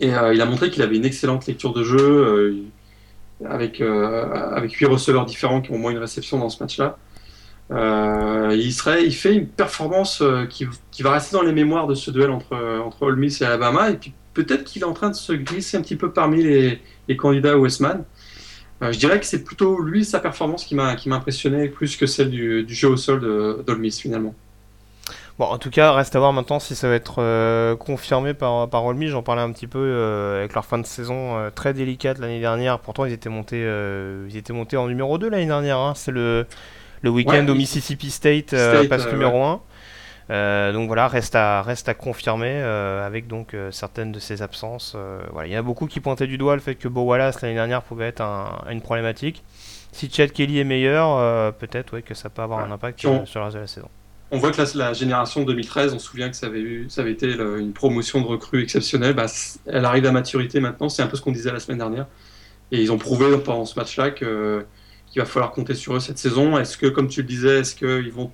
Et 0.00 0.12
euh, 0.12 0.34
il 0.34 0.40
a 0.40 0.44
montré 0.44 0.70
qu'il 0.72 0.82
avait 0.82 0.96
une 0.96 1.04
excellente 1.04 1.46
lecture 1.46 1.72
de 1.72 1.84
jeu, 1.84 2.66
avec, 3.44 3.80
avec 3.80 4.72
8 4.72 4.86
receveurs 4.86 5.24
différents 5.24 5.60
qui 5.60 5.70
ont 5.70 5.76
au 5.76 5.78
moins 5.78 5.92
une 5.92 5.98
réception 5.98 6.40
dans 6.40 6.48
ce 6.48 6.60
match-là. 6.60 6.98
il, 7.70 8.72
serait, 8.72 9.06
il 9.06 9.14
fait 9.14 9.34
une 9.36 9.46
performance 9.46 10.20
qui, 10.50 10.66
qui, 10.90 11.02
va 11.04 11.12
rester 11.12 11.36
dans 11.36 11.42
les 11.42 11.52
mémoires 11.52 11.86
de 11.86 11.94
ce 11.94 12.10
duel 12.10 12.32
entre, 12.32 12.56
entre 12.84 13.02
Ole 13.02 13.14
Miss 13.20 13.40
et 13.40 13.44
Alabama, 13.44 13.90
et 13.90 13.98
puis 13.98 14.14
peut-être 14.34 14.64
qu'il 14.64 14.82
est 14.82 14.86
en 14.86 14.94
train 14.94 15.10
de 15.10 15.14
se 15.14 15.32
glisser 15.32 15.76
un 15.76 15.82
petit 15.82 15.94
peu 15.94 16.10
parmi 16.10 16.42
les, 16.42 16.80
les 17.06 17.16
candidats 17.16 17.56
Westman. 17.56 18.02
Euh, 18.82 18.92
je 18.92 18.98
dirais 18.98 19.20
que 19.20 19.26
c'est 19.26 19.44
plutôt 19.44 19.80
lui, 19.80 20.04
sa 20.04 20.18
performance 20.18 20.64
qui 20.64 20.74
m'a 20.74 20.96
impressionné 21.06 21.68
plus 21.68 21.96
que 21.96 22.06
celle 22.06 22.30
du, 22.30 22.66
jeu 22.68 22.88
au 22.88 22.96
sol 22.96 23.20
d'Olmis 23.64 23.92
finalement. 23.92 24.34
Bon, 25.38 25.46
en 25.46 25.58
tout 25.58 25.70
cas, 25.70 25.92
reste 25.92 26.14
à 26.14 26.18
voir 26.18 26.32
maintenant 26.32 26.60
si 26.60 26.74
ça 26.74 26.88
va 26.88 26.94
être 26.94 27.16
euh, 27.18 27.74
confirmé 27.76 28.34
par, 28.34 28.68
par 28.68 28.84
Olmis. 28.84 29.08
J'en 29.08 29.22
parlais 29.22 29.40
un 29.40 29.50
petit 29.50 29.66
peu 29.66 29.78
euh, 29.78 30.40
avec 30.40 30.54
leur 30.54 30.66
fin 30.66 30.78
de 30.78 30.86
saison 30.86 31.50
très 31.54 31.72
délicate 31.72 32.18
l'année 32.18 32.40
dernière. 32.40 32.80
Pourtant, 32.80 33.04
ils 33.04 33.12
étaient 33.12 33.30
montés, 33.30 33.66
ils 34.28 34.36
étaient 34.36 34.52
montés 34.52 34.76
en 34.76 34.88
numéro 34.88 35.16
2 35.16 35.30
l'année 35.30 35.46
dernière. 35.46 35.78
Hein. 35.78 35.94
C'est 35.94 36.12
le, 36.12 36.46
le 37.02 37.10
week-end 37.10 37.46
au 37.48 37.54
Mississippi 37.54 38.10
State, 38.10 38.50
passe 38.88 39.10
numéro 39.10 39.42
1. 39.42 39.60
Euh, 40.30 40.72
donc 40.72 40.86
voilà, 40.86 41.08
reste 41.08 41.34
à, 41.34 41.62
reste 41.62 41.88
à 41.88 41.94
confirmer 41.94 42.52
euh, 42.52 43.06
avec 43.06 43.26
donc 43.26 43.54
euh, 43.54 43.70
certaines 43.70 44.12
de 44.12 44.18
ces 44.18 44.42
absences. 44.42 44.96
voilà. 45.32 45.48
Il 45.48 45.52
y 45.52 45.56
en 45.56 45.60
a 45.60 45.62
beaucoup 45.62 45.86
qui 45.86 46.00
pointaient 46.00 46.26
du 46.26 46.38
doigt 46.38 46.54
le 46.54 46.60
fait 46.60 46.74
que 46.74 46.88
Bo 46.88 47.02
Wallace 47.02 47.40
l'année 47.42 47.54
dernière 47.54 47.82
pouvait 47.82 48.06
être 48.06 48.22
une 48.70 48.80
problématique. 48.80 49.42
Si 49.92 50.10
Chad 50.10 50.32
Kelly 50.32 50.58
est 50.58 50.64
meilleur, 50.64 51.52
peut-être 51.54 51.92
ouais, 51.92 52.02
que 52.02 52.14
ça 52.14 52.30
peut 52.30 52.42
avoir 52.42 52.60
un 52.60 52.70
impact 52.70 53.00
sur, 53.00 53.12
le 53.12 53.18
reste 53.20 53.54
de 53.54 53.60
la 53.60 53.66
saison. 53.66 53.88
On 54.30 54.38
voit 54.38 54.50
que 54.50 54.78
la, 54.78 54.94
génération 54.94 55.42
2013, 55.42 55.92
on 55.92 55.98
se 55.98 56.06
souvient 56.06 56.30
que 56.30 56.36
ça 56.36 56.46
avait, 56.46 56.60
eu, 56.60 56.86
ça 56.88 57.02
avait 57.02 57.12
été 57.12 57.34
une 57.34 57.74
promotion 57.74 58.22
de 58.22 58.26
recrues 58.26 58.62
exceptionnelle. 58.62 59.12
Bah, 59.12 59.26
elle 59.66 59.84
arrive 59.84 60.06
à 60.06 60.12
maturité 60.12 60.60
maintenant, 60.60 60.88
c'est 60.88 61.02
un 61.02 61.06
peu 61.06 61.18
ce 61.18 61.22
qu'on 61.22 61.32
disait 61.32 61.52
la 61.52 61.60
semaine 61.60 61.76
dernière. 61.76 62.06
Et 62.70 62.80
ils 62.80 62.90
ont 62.90 62.96
prouvé 62.96 63.36
pendant 63.36 63.66
ce 63.66 63.78
match-là 63.78 64.10
qu'ils 64.10 64.64
qu'il 65.10 65.20
va 65.20 65.26
falloir 65.26 65.52
compter 65.52 65.74
sur 65.74 65.94
eux 65.94 66.00
cette 66.00 66.16
saison. 66.16 66.56
Est-ce 66.56 66.78
que, 66.78 66.86
comme 66.86 67.08
tu 67.08 67.20
le 67.20 67.28
disais, 67.28 67.58
est-ce 67.58 67.74
qu'ils 67.74 68.10
vont, 68.10 68.30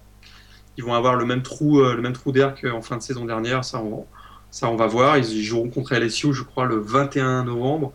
ils 0.79 0.85
vont 0.85 0.95
avoir 0.95 1.15
le 1.15 1.27
même 1.27 1.43
trou, 1.43 1.83
le 1.83 2.01
même 2.01 2.15
trou 2.15 2.33
d'air 2.33 2.55
qu'en 2.55 2.81
fin 2.81 2.97
de 2.97 3.03
saison 3.03 3.25
dernière 3.25 3.65
Ça, 3.65 3.81
on, 3.81 4.07
ça, 4.51 4.71
on 4.71 4.77
va 4.77 4.87
voir. 4.87 5.19
Ils, 5.19 5.43
joueront 5.43 5.69
contre 5.69 5.95
LSU, 5.95 6.33
je 6.33 6.43
crois, 6.43 6.65
le 6.65 6.77
21 6.77 7.45
novembre, 7.45 7.93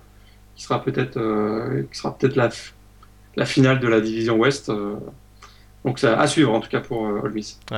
qui 0.55 0.63
sera 0.63 0.83
peut-être, 0.83 1.19
qui 1.91 1.97
sera 1.97 2.15
peut-être 2.15 2.35
la, 2.35 2.49
la 3.35 3.45
finale 3.45 3.79
de 3.79 3.87
la 3.87 4.01
division 4.01 4.35
Ouest. 4.35 4.71
Donc 5.85 5.99
c'est 5.99 6.07
à 6.07 6.27
suivre 6.27 6.53
en 6.53 6.61
tout 6.61 6.69
cas 6.69 6.79
pour 6.79 7.05
euh, 7.07 7.21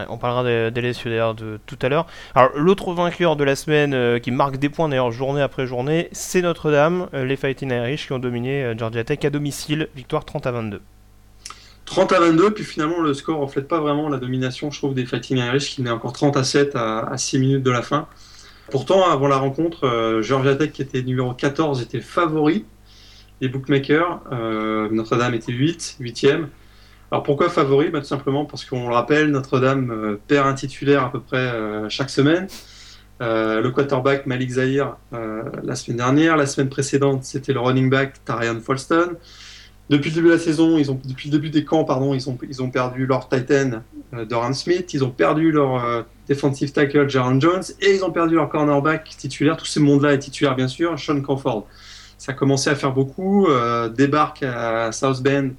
on 0.09 0.17
parlera 0.17 0.43
des, 0.43 0.69
des 0.71 0.93
d'ailleurs 1.05 1.33
de 1.33 1.59
tout 1.65 1.77
à 1.81 1.89
l'heure. 1.89 2.05
Alors 2.35 2.51
l'autre 2.55 2.93
vainqueur 2.93 3.35
de 3.35 3.43
la 3.43 3.55
semaine 3.55 3.93
euh, 3.93 4.19
qui 4.19 4.31
marque 4.31 4.57
des 4.57 4.69
points 4.69 4.89
d'ailleurs 4.89 5.11
journée 5.11 5.41
après 5.41 5.65
journée, 5.65 6.09
c'est 6.11 6.41
Notre-Dame, 6.41 7.07
euh, 7.13 7.25
les 7.25 7.35
Fighting 7.35 7.71
Irish 7.71 8.05
qui 8.05 8.13
ont 8.13 8.19
dominé 8.19 8.73
Georgia 8.77 9.03
Tech 9.03 9.19
à 9.23 9.29
domicile, 9.29 9.89
victoire 9.95 10.23
30 10.23 10.45
à 10.45 10.51
22. 10.51 10.81
30 11.85 12.11
à 12.13 12.19
22, 12.19 12.51
puis 12.51 12.63
finalement 12.63 12.99
le 12.99 13.13
score 13.13 13.39
reflète 13.39 13.67
pas 13.67 13.79
vraiment 13.79 14.09
la 14.09 14.17
domination, 14.17 14.71
je 14.71 14.79
trouve, 14.79 14.93
des 14.93 15.05
Fighting 15.05 15.37
Irish 15.37 15.69
qui 15.69 15.81
met 15.81 15.91
encore 15.91 16.13
30 16.13 16.35
à 16.37 16.43
7 16.43 16.75
à, 16.75 17.17
6 17.17 17.39
minutes 17.39 17.63
de 17.63 17.71
la 17.71 17.81
fin. 17.81 18.07
Pourtant, 18.71 19.09
avant 19.09 19.27
la 19.27 19.37
rencontre, 19.37 20.19
Georgia 20.21 20.55
Tech 20.55 20.71
qui 20.71 20.81
était 20.81 21.03
numéro 21.03 21.33
14 21.33 21.83
était 21.83 22.01
favori 22.01 22.65
des 23.39 23.47
bookmakers. 23.47 24.21
Notre-Dame 24.91 25.35
était 25.35 25.51
8, 25.51 25.97
8e. 26.01 26.47
Alors 27.11 27.23
pourquoi 27.23 27.49
favori? 27.49 27.89
Bah, 27.89 27.99
Tout 27.99 28.07
simplement 28.07 28.45
parce 28.45 28.65
qu'on 28.65 28.89
le 28.89 28.93
rappelle, 28.93 29.31
Notre-Dame 29.31 29.91
euh, 29.91 30.19
perd 30.27 30.47
un 30.47 30.53
titulaire 30.53 31.03
à 31.03 31.11
peu 31.11 31.19
près 31.19 31.37
euh, 31.37 31.87
chaque 31.89 32.09
semaine. 32.09 32.47
Euh, 33.21 33.61
le 33.61 33.71
quarterback 33.71 34.25
Malik 34.25 34.49
Zahir 34.49 34.97
la 35.11 35.75
semaine 35.75 35.97
dernière. 35.97 36.35
La 36.35 36.45
semaine 36.45 36.69
précédente, 36.69 37.23
c'était 37.23 37.53
le 37.53 37.61
running 37.61 37.89
back 37.89 38.23
Tarian 38.25 38.59
Folston. 38.59 39.13
Depuis 39.89 40.09
le 40.09 40.15
début 40.15 40.27
de 40.27 40.33
la 40.33 40.39
saison, 40.39 40.77
depuis 40.77 41.29
le 41.29 41.37
début 41.37 41.49
des 41.49 41.63
camps, 41.63 41.83
pardon, 41.83 42.13
ils 42.13 42.27
ont, 42.27 42.37
ils 42.49 42.63
ont 42.63 42.71
perdu 42.71 43.05
leur 43.05 43.29
Titan 43.29 43.83
Doran 44.27 44.53
Smith, 44.53 44.93
ils 44.93 45.03
ont 45.03 45.11
perdu 45.11 45.51
leur 45.51 46.05
defensive 46.27 46.71
tackle 46.71 47.07
Jaron 47.07 47.39
Jones 47.39 47.63
et 47.81 47.93
ils 47.93 48.03
ont 48.03 48.09
perdu 48.09 48.33
leur 48.33 48.49
cornerback 48.49 49.15
titulaire. 49.15 49.57
Tout 49.57 49.65
ce 49.65 49.79
monde-là 49.79 50.13
est 50.13 50.19
titulaire 50.19 50.55
bien 50.55 50.67
sûr, 50.67 50.97
Sean 50.97 51.21
Crawford. 51.21 51.67
Ça 52.17 52.31
a 52.31 52.35
commencé 52.35 52.71
à 52.71 52.75
faire 52.75 52.93
beaucoup. 52.93 53.47
débarque 53.95 54.41
à 54.41 54.91
South 54.91 55.21
Bend 55.21 55.51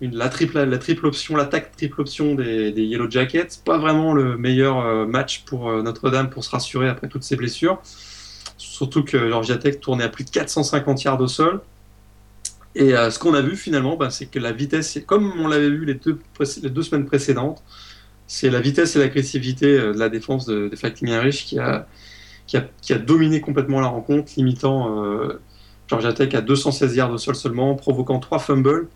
la, 0.00 0.28
triple, 0.28 1.06
option, 1.06 1.36
l'attaque 1.36 1.76
triple 1.76 2.00
option 2.00 2.34
des, 2.34 2.70
Yellow 2.70 3.10
Jackets. 3.10 3.48
Pas 3.64 3.78
vraiment 3.78 4.12
le 4.14 4.36
meilleur 4.36 4.78
euh, 4.78 5.06
match 5.06 5.44
pour 5.44 5.68
euh, 5.68 5.82
Notre-Dame 5.82 6.30
pour 6.30 6.44
se 6.44 6.50
rassurer 6.50 6.88
après 6.88 7.08
toutes 7.08 7.24
ces 7.24 7.36
blessures. 7.36 7.80
Surtout 8.56 9.04
que 9.04 9.28
Georgia 9.28 9.56
Tech 9.56 9.80
tournait 9.80 10.04
à 10.04 10.08
plus 10.08 10.24
de 10.24 10.30
450 10.30 11.02
yards 11.02 11.20
au 11.20 11.28
sol. 11.28 11.60
Et 12.74 12.94
euh, 12.94 13.10
ce 13.10 13.18
qu'on 13.18 13.34
a 13.34 13.40
vu 13.40 13.56
finalement, 13.56 13.96
bah, 13.96 14.10
c'est 14.10 14.26
que 14.26 14.38
la 14.38 14.52
vitesse, 14.52 14.98
comme 15.06 15.32
on 15.40 15.48
l'avait 15.48 15.70
vu 15.70 15.84
les 15.84 15.94
deux, 15.94 16.18
les 16.62 16.70
deux 16.70 16.82
semaines 16.82 17.06
précédentes, 17.06 17.62
c'est 18.26 18.50
la 18.50 18.60
vitesse 18.60 18.94
et 18.96 18.98
l'agressivité 18.98 19.78
de 19.78 19.98
la 19.98 20.08
défense 20.08 20.46
des 20.46 20.76
Fighting 20.76 21.08
Irish 21.08 21.46
qui 21.46 21.58
a, 21.58 21.86
qui, 22.46 22.56
a, 22.92 22.98
dominé 22.98 23.40
complètement 23.40 23.80
la 23.80 23.88
rencontre, 23.88 24.32
limitant 24.36 24.94
Georgia 25.86 26.12
Tech 26.12 26.34
à 26.34 26.42
216 26.42 26.94
yards 26.94 27.10
au 27.10 27.18
sol 27.18 27.34
seulement, 27.34 27.74
provoquant 27.74 28.18
trois 28.18 28.38
fumbles 28.38 28.88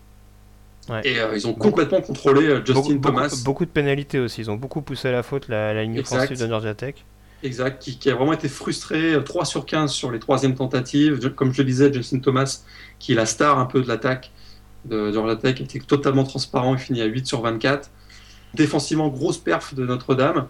et 1.03 1.19
euh, 1.19 1.35
ils 1.35 1.47
ont 1.47 1.53
complètement 1.53 2.01
contrôlé 2.01 2.47
euh, 2.47 2.65
Justin 2.65 2.97
Thomas. 2.97 3.41
Beaucoup, 3.45 3.65
de 3.65 3.69
pénalités 3.69 4.19
aussi. 4.19 4.41
Ils 4.41 4.51
ont 4.51 4.55
beaucoup 4.55 4.81
poussé 4.81 5.07
à 5.07 5.11
la 5.11 5.23
faute 5.23 5.47
la, 5.47 5.81
ligne 5.81 5.99
offensive 5.99 6.39
de 6.39 6.47
Georgia 6.47 6.73
Tech. 6.73 6.95
Exact, 7.43 7.81
qui, 7.81 8.09
a 8.09 8.15
vraiment 8.15 8.33
été 8.33 8.47
frustré. 8.47 9.17
3 9.23 9.41
euh, 9.41 9.45
sur 9.45 9.65
15 9.65 9.91
sur 9.91 10.11
les 10.11 10.19
troisièmes 10.19 10.55
tentatives. 10.55 11.29
Comme 11.31 11.53
je 11.53 11.61
le 11.61 11.67
disais, 11.67 11.93
Justin 11.93 12.19
Thomas, 12.19 12.61
qui 12.99 13.11
est 13.11 13.15
la 13.15 13.25
star 13.25 13.59
un 13.59 13.65
peu 13.65 13.81
de 13.81 13.87
l'attaque 13.87 14.31
de 14.85 15.11
Georgia 15.11 15.35
Tech, 15.35 15.59
était 15.59 15.79
totalement 15.79 16.23
transparent. 16.23 16.75
Il 16.75 16.79
finit 16.79 17.01
à 17.01 17.05
8 17.05 17.27
sur 17.27 17.41
24. 17.41 17.91
Défensivement, 18.53 19.09
grosse 19.09 19.37
perf 19.37 19.75
de 19.75 19.85
Notre-Dame. 19.85 20.47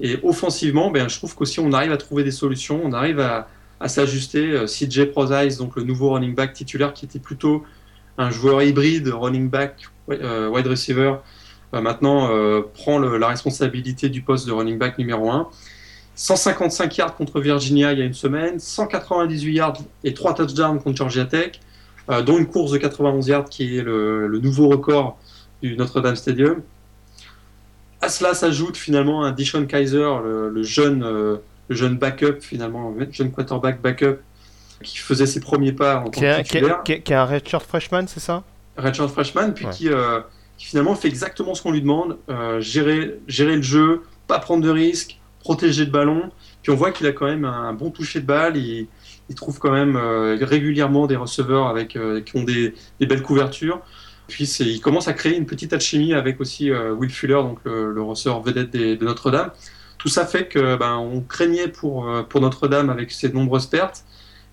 Et 0.00 0.18
offensivement, 0.22 0.90
ben, 0.90 1.08
je 1.08 1.16
trouve 1.16 1.34
qu'aussi 1.34 1.60
on 1.60 1.72
arrive 1.72 1.92
à 1.92 1.96
trouver 1.96 2.24
des 2.24 2.30
solutions. 2.30 2.80
On 2.84 2.92
arrive 2.92 3.20
à, 3.20 3.48
à 3.80 3.88
s'ajuster. 3.88 4.64
CJ 4.66 5.10
Prozise, 5.10 5.58
donc 5.58 5.76
le 5.76 5.82
nouveau 5.82 6.10
running 6.10 6.34
back 6.34 6.52
titulaire, 6.52 6.92
qui 6.94 7.04
était 7.04 7.18
plutôt 7.18 7.64
un 8.18 8.30
joueur 8.30 8.62
hybride, 8.62 9.08
running 9.08 9.48
back, 9.48 9.88
euh, 10.10 10.48
wide 10.48 10.66
receiver, 10.66 11.16
euh, 11.74 11.80
maintenant 11.80 12.30
euh, 12.30 12.62
prend 12.74 12.98
la 12.98 13.28
responsabilité 13.28 14.08
du 14.08 14.22
poste 14.22 14.46
de 14.46 14.52
running 14.52 14.78
back 14.78 14.98
numéro 14.98 15.30
1. 15.30 15.48
155 16.14 16.96
yards 16.96 17.16
contre 17.16 17.40
Virginia 17.40 17.92
il 17.92 17.98
y 17.98 18.02
a 18.02 18.04
une 18.04 18.14
semaine, 18.14 18.58
198 18.58 19.52
yards 19.52 19.78
et 20.04 20.14
3 20.14 20.34
touchdowns 20.34 20.80
contre 20.80 20.96
Georgia 20.96 21.24
Tech, 21.24 21.60
dont 22.26 22.38
une 22.38 22.46
course 22.46 22.72
de 22.72 22.78
91 22.78 23.28
yards 23.28 23.48
qui 23.48 23.78
est 23.78 23.82
le, 23.82 24.38
nouveau 24.42 24.68
record 24.68 25.18
du 25.62 25.76
Notre-Dame 25.76 26.16
Stadium. 26.16 26.60
À 28.02 28.08
cela 28.08 28.34
s'ajoute 28.34 28.76
finalement 28.76 29.24
un 29.24 29.32
Dishon 29.32 29.64
Kaiser, 29.66 30.10
le, 30.22 30.62
jeune, 30.62 31.02
le 31.02 31.40
jeune 31.70 31.96
backup 31.96 32.40
finalement, 32.40 32.94
le 32.96 33.10
jeune 33.10 33.30
quarterback 33.30 33.80
backup 33.80 34.18
qui 34.82 34.98
faisait 34.98 35.26
ses 35.26 35.40
premiers 35.40 35.72
pas 35.72 36.00
en 36.00 36.10
tant 36.10 36.20
que 36.20 36.42
titulaire. 36.42 36.82
Qui, 36.84 36.92
est 36.92 37.12
un 37.12 37.24
redshirt 37.24 37.64
freshman, 37.64 38.06
c'est 38.06 38.20
ça? 38.20 38.42
Redshirt 38.76 39.10
freshman, 39.10 39.52
puis 39.52 39.66
euh, 39.88 40.20
qui, 40.58 40.66
finalement 40.66 40.94
fait 40.94 41.08
exactement 41.08 41.54
ce 41.54 41.62
qu'on 41.62 41.72
lui 41.72 41.80
demande, 41.80 42.18
euh, 42.28 42.60
gérer, 42.60 43.18
gérer 43.28 43.56
le 43.56 43.62
jeu, 43.62 44.02
pas 44.26 44.38
prendre 44.38 44.62
de 44.62 44.70
risques, 44.70 45.18
protéger 45.42 45.84
le 45.84 45.90
ballon. 45.90 46.30
Puis 46.62 46.72
on 46.72 46.76
voit 46.76 46.90
qu'il 46.90 47.06
a 47.06 47.12
quand 47.12 47.26
même 47.26 47.44
un 47.44 47.72
bon 47.72 47.90
toucher 47.90 48.20
de 48.20 48.26
balle. 48.26 48.56
Il, 48.56 48.86
il 49.28 49.34
trouve 49.34 49.58
quand 49.58 49.72
même 49.72 49.96
euh, 49.96 50.38
régulièrement 50.40 51.06
des 51.06 51.16
receveurs 51.16 51.68
avec, 51.68 51.98
qui 52.24 52.36
ont 52.36 52.44
des, 52.44 52.74
belles 53.00 53.22
couvertures. 53.22 53.80
Puis 54.28 54.44
il 54.60 54.80
commence 54.80 55.08
à 55.08 55.12
créer 55.12 55.36
une 55.36 55.46
petite 55.46 55.72
alchimie 55.72 56.14
avec 56.14 56.40
aussi 56.40 56.70
Will 56.70 57.10
Fuller, 57.10 57.34
donc 57.34 57.58
le, 57.64 58.00
receveur 58.02 58.40
vedette 58.40 58.70
de 58.70 59.04
Notre-Dame. 59.04 59.50
Tout 59.98 60.08
ça 60.08 60.24
fait 60.26 60.48
que 60.48 60.76
ben, 60.76 60.96
on 60.96 61.20
craignait 61.20 61.68
pour, 61.68 62.10
pour 62.28 62.40
Notre-Dame 62.40 62.88
avec 62.88 63.10
ses 63.10 63.30
nombreuses 63.30 63.66
pertes. 63.66 64.04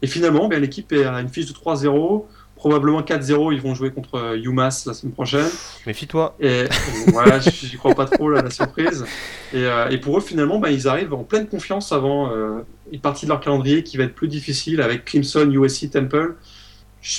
Et 0.02 0.08
finalement, 0.08 0.48
ben, 0.48 0.60
l'équipe 0.60 0.92
à 0.92 1.22
une 1.22 1.30
fiche 1.30 1.46
de 1.46 1.54
3-0. 1.54 2.26
Probablement 2.60 3.02
4-0, 3.02 3.54
ils 3.54 3.62
vont 3.62 3.74
jouer 3.74 3.90
contre 3.90 4.16
euh, 4.16 4.38
UMass 4.38 4.86
la 4.86 4.94
semaine 4.94 5.14
prochaine. 5.14 5.48
Méfie-toi. 5.88 6.36
Et 6.42 6.66
voilà, 7.08 7.40
j'y 7.40 7.78
crois 7.78 7.96
pas 7.96 8.04
trop, 8.04 8.30
là, 8.30 8.42
la 8.42 8.50
surprise. 8.50 9.06
Et, 9.54 9.64
euh, 9.64 9.88
et, 9.88 9.98
pour 9.98 10.18
eux, 10.18 10.22
finalement, 10.22 10.60
ben, 10.60 10.68
ils 10.68 10.86
arrivent 10.86 11.14
en 11.14 11.24
pleine 11.24 11.48
confiance 11.48 11.94
avant 11.94 12.34
euh, 12.34 12.60
une 12.92 13.00
partie 13.00 13.26
de 13.26 13.30
leur 13.30 13.40
calendrier 13.40 13.82
qui 13.84 13.96
va 13.96 14.04
être 14.04 14.14
plus 14.14 14.28
difficile 14.28 14.82
avec 14.82 15.06
Clemson, 15.06 15.50
USC, 15.50 15.90
Temple. 15.90 16.36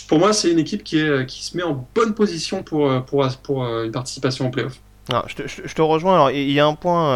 Pour 0.08 0.18
moi, 0.18 0.34
c'est 0.34 0.52
une 0.52 0.58
équipe 0.58 0.84
qui, 0.84 0.98
est, 0.98 1.24
qui 1.24 1.42
se 1.42 1.56
met 1.56 1.62
en 1.62 1.88
bonne 1.94 2.12
position 2.12 2.62
pour, 2.62 3.02
pour, 3.06 3.26
pour 3.42 3.64
une 3.64 3.92
participation 3.92 4.46
en 4.46 4.50
playoff. 4.50 4.78
Alors, 5.08 5.26
je, 5.26 5.36
te, 5.36 5.48
je, 5.48 5.74
te 5.74 5.80
rejoins. 5.80 6.16
Alors, 6.16 6.30
il 6.30 6.50
y 6.50 6.60
a 6.60 6.66
un 6.66 6.74
point 6.74 7.14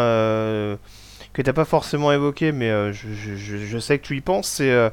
que 1.35 1.43
tu 1.43 1.45
n'as 1.47 1.53
pas 1.53 1.67
forcément 1.67 2.11
évoqué, 2.11 2.53
mais 2.53 2.91
je, 2.95 3.07
je, 3.37 3.79
sais 3.79 3.99
que 3.99 4.07
tu 4.07 4.17
y 4.17 4.23
penses. 4.23 4.49
C'est 4.49 4.91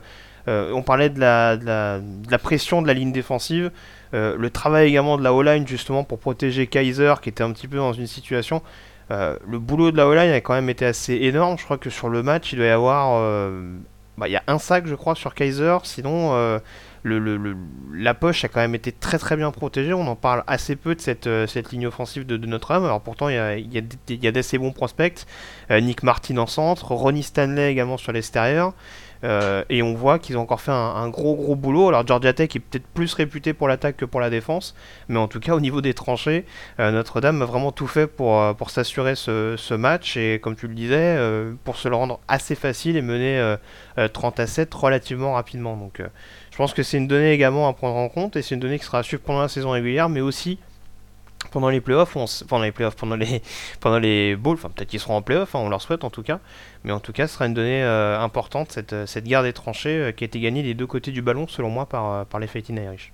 on 0.47 0.81
parlait 0.81 1.09
de 1.09 1.19
la, 1.19 2.37
pression 2.37 2.81
de 2.81 2.87
la 2.87 2.93
ligne 2.93 3.11
défensive, 3.11 3.71
euh, 4.13 4.35
le 4.37 4.49
travail 4.49 4.89
également 4.89 5.17
de 5.17 5.23
la 5.23 5.33
O-line 5.33 5.65
justement 5.65 6.03
pour 6.03 6.19
protéger 6.19 6.67
Kaiser 6.67 7.13
qui 7.21 7.29
était 7.29 7.43
un 7.43 7.51
petit 7.51 7.67
peu 7.67 7.77
dans 7.77 7.93
une 7.93 8.07
situation. 8.07 8.61
Euh, 9.09 9.37
le 9.47 9.59
boulot 9.59 9.91
de 9.91 9.97
la 9.97 10.07
O-line 10.07 10.31
a 10.31 10.41
quand 10.41 10.53
même 10.53 10.69
été 10.69 10.85
assez 10.85 11.15
énorme. 11.15 11.57
Je 11.57 11.63
crois 11.63 11.77
que 11.77 11.89
sur 11.89 12.09
le 12.09 12.23
match, 12.23 12.53
il 12.53 12.57
doit 12.57 12.65
y 12.65 12.69
avoir. 12.69 13.51
Bah, 14.17 14.27
il 14.27 14.31
y 14.31 14.35
a 14.35 14.43
un 14.47 14.59
sac, 14.59 14.85
je 14.87 14.95
crois, 14.95 15.15
sur 15.15 15.33
Kaiser. 15.33 15.77
Sinon, 15.83 16.59
la 17.03 18.13
poche 18.13 18.43
a 18.45 18.47
quand 18.47 18.59
même 18.59 18.75
été 18.75 18.91
très 18.91 19.17
très 19.17 19.35
bien 19.35 19.51
protégée. 19.51 19.93
On 19.93 20.07
en 20.07 20.15
parle 20.15 20.43
assez 20.47 20.75
peu 20.75 20.95
de 20.95 21.01
cette, 21.01 21.71
ligne 21.71 21.87
offensive 21.87 22.25
de, 22.25 22.37
Notre-Dame. 22.37 22.85
Alors 22.85 23.01
pourtant, 23.01 23.29
il 23.29 23.35
y 23.35 23.37
a, 23.37 23.57
y 23.57 24.27
a 24.27 24.31
d'assez 24.31 24.57
bons 24.57 24.71
prospects. 24.71 25.25
Nick 25.69 26.03
Martin 26.03 26.37
en 26.37 26.47
centre, 26.47 26.91
Ronnie 26.91 27.23
Stanley 27.23 27.71
également 27.71 27.97
sur 27.97 28.11
l'extérieur. 28.11 28.73
Euh, 29.23 29.63
et 29.69 29.83
on 29.83 29.93
voit 29.93 30.19
qu'ils 30.19 30.37
ont 30.37 30.41
encore 30.41 30.61
fait 30.61 30.71
un, 30.71 31.09
gros 31.09 31.35
gros 31.35 31.55
boulot. 31.55 31.89
Alors 31.89 32.05
Georgia 32.05 32.33
Tech 32.33 32.55
est 32.55 32.59
peut-être 32.59 32.87
plus 32.87 33.13
réputé 33.13 33.53
pour 33.53 33.67
l'attaque 33.67 33.97
que 33.97 34.05
pour 34.05 34.19
la 34.19 34.29
défense, 34.29 34.75
mais 35.09 35.19
en 35.19 35.27
tout 35.27 35.39
cas 35.39 35.53
au 35.53 35.59
niveau 35.59 35.81
des 35.81 35.93
tranchées, 35.93 36.45
euh, 36.79 36.91
Notre-Dame 36.91 37.41
a 37.41 37.45
vraiment 37.45 37.71
tout 37.71 37.87
fait 37.87 38.07
pour, 38.07 38.39
euh, 38.39 38.53
s'assurer 38.67 39.15
ce, 39.15 39.55
ce, 39.57 39.73
match 39.73 40.15
et 40.15 40.39
comme 40.41 40.55
tu 40.55 40.67
le 40.67 40.73
disais, 40.73 41.17
pour 41.65 41.75
se 41.75 41.89
le 41.89 41.95
rendre 41.95 42.21
assez 42.29 42.55
facile 42.55 42.95
et 42.95 43.01
mener 43.01 43.55
30 44.13 44.39
à 44.39 44.47
7 44.47 44.73
relativement 44.73 45.33
rapidement. 45.33 45.75
Donc 45.75 46.01
je 46.51 46.57
pense 46.57 46.73
que 46.73 46.83
c'est 46.83 46.97
une 46.97 47.07
donnée 47.07 47.33
également 47.33 47.67
à 47.67 47.73
prendre 47.73 47.97
en 47.97 48.07
compte 48.07 48.37
et 48.37 48.41
c'est 48.41 48.55
une 48.55 48.61
donnée 48.61 48.79
qui 48.79 48.85
sera 48.85 48.99
à 48.99 49.03
suivre 49.03 49.23
pendant 49.23 49.41
la 49.41 49.49
saison 49.49 49.71
régulière, 49.71 50.07
mais 50.07 50.21
aussi 50.21 50.57
pendant 51.49 51.69
les 51.69 51.81
playoffs, 51.81 52.15
pendant 52.47 52.63
les 52.63 52.71
playoffs, 52.71 52.95
pendant 52.99 53.15
les, 53.15 53.41
pendant 53.79 53.99
les 53.99 54.35
bowls, 54.35 54.55
enfin 54.55 54.69
peut-être 54.69 54.89
qu'ils 54.89 54.99
seront 54.99 55.15
en 55.15 55.21
playoffs, 55.21 55.55
hein, 55.55 55.59
on 55.59 55.69
leur 55.69 55.81
souhaite 55.81 56.03
en 56.03 56.09
tout 56.09 56.23
cas, 56.23 56.39
mais 56.83 56.91
en 56.91 56.99
tout 56.99 57.11
cas 57.11 57.27
ce 57.27 57.35
sera 57.35 57.47
une 57.47 57.53
donnée 57.53 57.83
euh, 57.83 58.19
importante, 58.19 58.71
cette, 58.71 58.93
euh, 58.93 59.05
cette 59.05 59.25
guerre 59.25 59.43
des 59.43 59.53
tranchées 59.53 59.97
euh, 59.97 60.11
qui 60.11 60.23
a 60.23 60.25
été 60.25 60.39
gagnée 60.39 60.63
des 60.63 60.73
deux 60.73 60.87
côtés 60.87 61.11
du 61.11 61.21
ballon 61.21 61.47
selon 61.47 61.69
moi 61.69 61.85
par, 61.87 62.25
par 62.27 62.39
les 62.39 62.47
Fighting 62.47 62.77
Irish. 62.81 63.11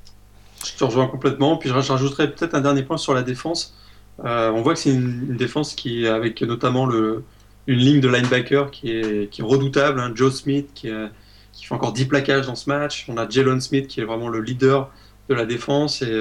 Je 0.65 0.75
te 0.75 0.84
rejoins 0.84 1.07
complètement, 1.07 1.57
puis 1.57 1.69
je 1.69 1.74
rajouterais 1.74 2.31
peut-être 2.31 2.55
un 2.55 2.62
dernier 2.62 2.84
point 2.84 2.98
sur 2.98 3.13
la 3.13 3.22
défense. 3.22 3.75
on 4.24 4.62
voit 4.62 4.74
que 4.74 4.79
c'est 4.79 4.91
une, 4.91 5.38
défense 5.38 5.75
qui, 5.75 6.07
avec 6.07 6.41
notamment 6.41 6.88
le, 6.88 7.24
une 7.67 7.77
ligne 7.77 8.01
de 8.01 8.07
linebacker 8.07 8.72
qui 8.72 8.91
est, 8.91 9.29
qui 9.29 9.43
redoutable, 9.43 10.00
hein, 10.00 10.12
Joe 10.15 10.34
Smith 10.34 10.69
qui, 10.74 10.89
qui, 11.53 11.65
fait 11.65 11.75
encore 11.75 11.93
10 11.93 12.05
plaquages 12.05 12.48
dans 12.48 12.55
ce 12.55 12.67
match, 12.69 13.05
on 13.07 13.17
a 13.17 13.29
Jalen 13.29 13.62
Smith 13.62 13.88
qui 13.88 14.01
est 14.01 14.03
vraiment 14.03 14.29
le 14.29 14.41
leader 14.41 14.89
de 15.29 15.36
la 15.36 15.46
défense 15.46 16.01
et 16.01 16.12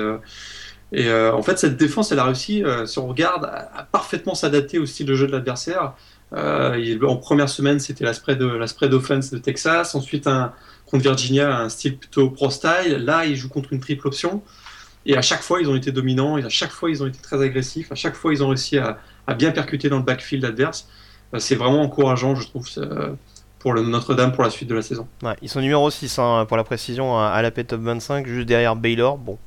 Et 0.93 1.13
en 1.13 1.43
fait, 1.43 1.59
cette 1.59 1.77
défense, 1.77 2.13
elle 2.13 2.21
a 2.21 2.25
réussi, 2.25 2.63
si 2.87 2.99
on 2.99 3.09
regarde, 3.09 3.45
à, 3.45 3.87
parfaitement 3.91 4.35
s'adapter 4.35 4.79
au 4.79 4.87
style 4.87 5.07
de 5.07 5.15
jeu 5.15 5.27
de 5.27 5.33
l'adversaire. 5.33 5.95
en 6.33 7.17
première 7.17 7.49
semaine, 7.49 7.81
c'était 7.81 8.05
la 8.05 8.13
spread, 8.13 8.41
la 8.41 8.95
offense 8.95 9.31
de 9.31 9.39
Texas. 9.39 9.95
Ensuite, 9.95 10.29
contre 10.87 11.03
Virginia, 11.03 11.59
un 11.59 11.69
style 11.69 11.99
plutôt 11.99 12.31
pro-style. 12.31 12.99
Là, 13.05 13.27
ils 13.27 13.37
jouent 13.37 13.49
contre 13.49 13.73
une 13.73 13.81
triple 13.81 14.07
option. 14.07 14.43
Et 15.05 15.17
à 15.17 15.23
chaque 15.23 15.43
fois, 15.43 15.61
ils 15.61 15.69
ont 15.69 15.77
été 15.77 15.93
dominants. 15.93 16.39
Et 16.39 16.45
à 16.45 16.49
chaque 16.49 16.71
fois, 16.71 16.91
ils 16.91 17.03
ont 17.03 17.07
été 17.07 17.21
très 17.21 17.41
agressifs. 17.43 17.91
À 17.93 17.95
chaque 17.95 18.15
fois, 18.15 18.33
ils 18.33 18.43
ont 18.43 18.49
réussi 18.49 18.79
à, 18.79 18.99
bien 19.37 19.53
percuter 19.53 19.89
dans 19.89 19.99
le 19.99 20.05
backfield 20.05 20.45
adverse. 20.45 20.89
Euh, 21.35 21.39
c'est 21.39 21.57
vraiment 21.57 21.83
encourageant, 21.83 22.35
je 22.35 22.47
trouve, 22.49 22.67
pour 23.59 23.75
Notre-Dame 23.75 24.33
pour 24.33 24.45
la 24.45 24.51
suite 24.51 24.69
de 24.69 24.75
la 24.75 24.83
saison. 24.83 25.09
ils 25.43 25.49
sont 25.49 25.61
numéro 25.61 25.91
6 25.91 26.19
hein, 26.19 26.45
pour 26.47 26.57
la 26.57 26.65
précision 26.65 27.19
à 27.19 27.41
la 27.43 27.51
P-Top 27.51 27.81
25, 27.81 28.27
juste 28.27 28.47
derrière 28.47 28.77
Baylor. 28.77 29.19
Bon, 29.19 29.39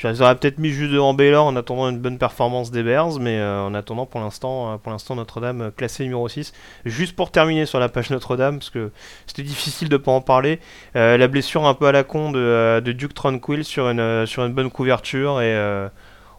je 0.00 0.08
les 0.08 0.22
aurais 0.22 0.34
peut-être 0.34 0.58
mis 0.58 0.70
juste 0.70 0.92
devant 0.92 1.12
Baylor 1.12 1.44
en 1.44 1.54
attendant 1.56 1.90
une 1.90 1.98
bonne 1.98 2.16
performance 2.16 2.70
des 2.70 2.82
Bears, 2.82 3.20
mais 3.20 3.38
euh, 3.38 3.62
en 3.62 3.74
attendant 3.74 4.06
pour 4.06 4.20
l'instant, 4.20 4.72
euh, 4.72 4.76
pour 4.78 4.92
l'instant 4.92 5.14
Notre-Dame 5.14 5.60
euh, 5.60 5.70
classé 5.70 6.04
numéro 6.04 6.26
6. 6.26 6.54
Juste 6.86 7.14
pour 7.14 7.30
terminer 7.30 7.66
sur 7.66 7.78
la 7.78 7.90
page 7.90 8.08
Notre-Dame, 8.08 8.60
parce 8.60 8.70
que 8.70 8.92
c'était 9.26 9.42
difficile 9.42 9.90
de 9.90 9.98
pas 9.98 10.10
en 10.10 10.22
parler, 10.22 10.58
la 10.94 11.28
blessure 11.28 11.66
un 11.66 11.74
peu 11.74 11.86
à 11.86 11.92
la 11.92 12.02
con 12.02 12.32
de, 12.32 12.80
Duke 12.80 13.12
Tranquil 13.12 13.62
sur 13.62 13.90
une, 13.90 14.26
sur 14.26 14.42
une 14.44 14.54
bonne 14.54 14.70
couverture 14.70 15.42
et 15.42 15.88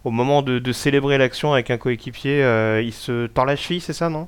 au 0.04 0.10
moment 0.10 0.42
de, 0.42 0.72
célébrer 0.72 1.20
l'action 1.20 1.54
avec 1.54 1.70
un 1.70 1.78
coéquipier, 1.78 2.40
il 2.84 2.94
se 2.94 3.28
tord 3.28 3.46
la 3.46 3.56
cheville, 3.56 3.82
c'est 3.82 3.94
ça, 3.94 4.10
non? 4.10 4.28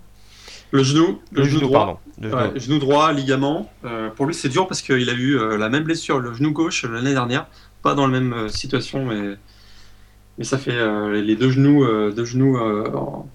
Le 0.72 0.84
genou, 0.84 1.22
le, 1.32 1.44
genou, 1.44 1.62
droit, 1.62 2.02
pardon, 2.20 2.54
genou. 2.56 2.80
droit, 2.80 3.14
ligament. 3.14 3.72
pour 4.16 4.26
lui, 4.26 4.34
c'est 4.34 4.50
dur 4.50 4.68
parce 4.68 4.82
qu'il 4.82 5.10
a 5.10 5.14
eu 5.14 5.58
la 5.58 5.70
même 5.70 5.84
blessure, 5.84 6.20
le 6.20 6.34
genou 6.34 6.52
gauche 6.52 6.86
l'année 6.86 7.14
dernière 7.14 7.48
pas 7.84 7.94
dans 7.94 8.08
la 8.08 8.20
même 8.20 8.34
euh, 8.34 8.48
situation, 8.48 9.06
mais, 9.06 9.36
mais 10.38 10.44
ça 10.44 10.58
fait 10.58 10.72
euh, 10.72 11.22
les 11.22 11.36
deux 11.36 11.52
genoux, 11.52 11.84
euh, 11.84 12.12
deux 12.12 12.26
genoux 12.26 12.58
en, 12.58 13.28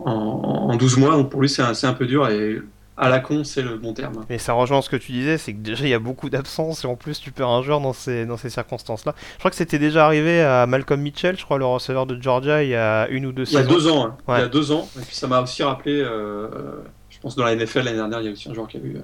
en, 0.00 0.76
12 0.76 0.98
mois, 0.98 1.12
donc 1.12 1.30
pour 1.30 1.40
lui 1.40 1.48
c'est 1.48 1.62
un, 1.62 1.72
un, 1.82 1.92
peu 1.94 2.06
dur 2.06 2.28
et 2.28 2.60
à 2.98 3.08
la 3.08 3.20
con, 3.20 3.44
c'est 3.44 3.62
le 3.62 3.76
bon 3.76 3.94
terme. 3.94 4.24
Mais 4.28 4.38
ça 4.38 4.54
rejoint 4.54 4.82
ce 4.82 4.90
que 4.90 4.96
tu 4.96 5.12
disais, 5.12 5.38
c'est 5.38 5.52
que 5.52 5.58
déjà 5.58 5.84
il 5.84 5.90
y 5.90 5.94
a 5.94 5.98
beaucoup 5.98 6.28
d'absences 6.28 6.84
et 6.84 6.88
en 6.88 6.96
plus 6.96 7.20
tu 7.20 7.30
perds 7.30 7.48
un 7.48 7.62
joueur 7.62 7.80
dans 7.80 7.92
ces, 7.92 8.26
dans 8.26 8.36
ces 8.36 8.50
circonstances-là. 8.50 9.14
Je 9.34 9.38
crois 9.38 9.50
que 9.50 9.56
c'était 9.56 9.78
déjà 9.78 10.04
arrivé 10.04 10.42
à 10.42 10.66
Malcolm 10.66 11.00
Mitchell, 11.00 11.38
je 11.38 11.44
crois, 11.44 11.58
le 11.58 11.66
receveur 11.66 12.06
de 12.06 12.20
Georgia, 12.20 12.62
il 12.64 12.70
y 12.70 12.74
a 12.74 13.06
une 13.08 13.24
ou 13.24 13.32
deux 13.32 13.44
saisons. 13.44 13.60
Il 13.60 13.62
y 13.62 13.66
a 13.66 13.72
deux 13.72 13.88
ans, 13.88 14.06
hein. 14.06 14.16
il 14.36 14.40
y 14.40 14.44
a 14.44 14.48
deux 14.48 14.72
ans. 14.72 14.88
Et 14.98 15.02
puis 15.02 15.14
ça 15.14 15.28
m'a 15.28 15.40
aussi 15.40 15.62
rappelé, 15.62 16.02
je 16.02 17.18
pense 17.20 17.36
dans 17.36 17.44
la 17.44 17.54
NFL 17.54 17.82
l'année 17.82 17.98
dernière, 17.98 18.20
il 18.20 18.26
y 18.26 18.28
a 18.28 18.32
aussi 18.32 18.48
un 18.50 18.54
joueur 18.54 18.66
qui 18.66 18.78
a 18.78 18.80
eu. 18.80 19.00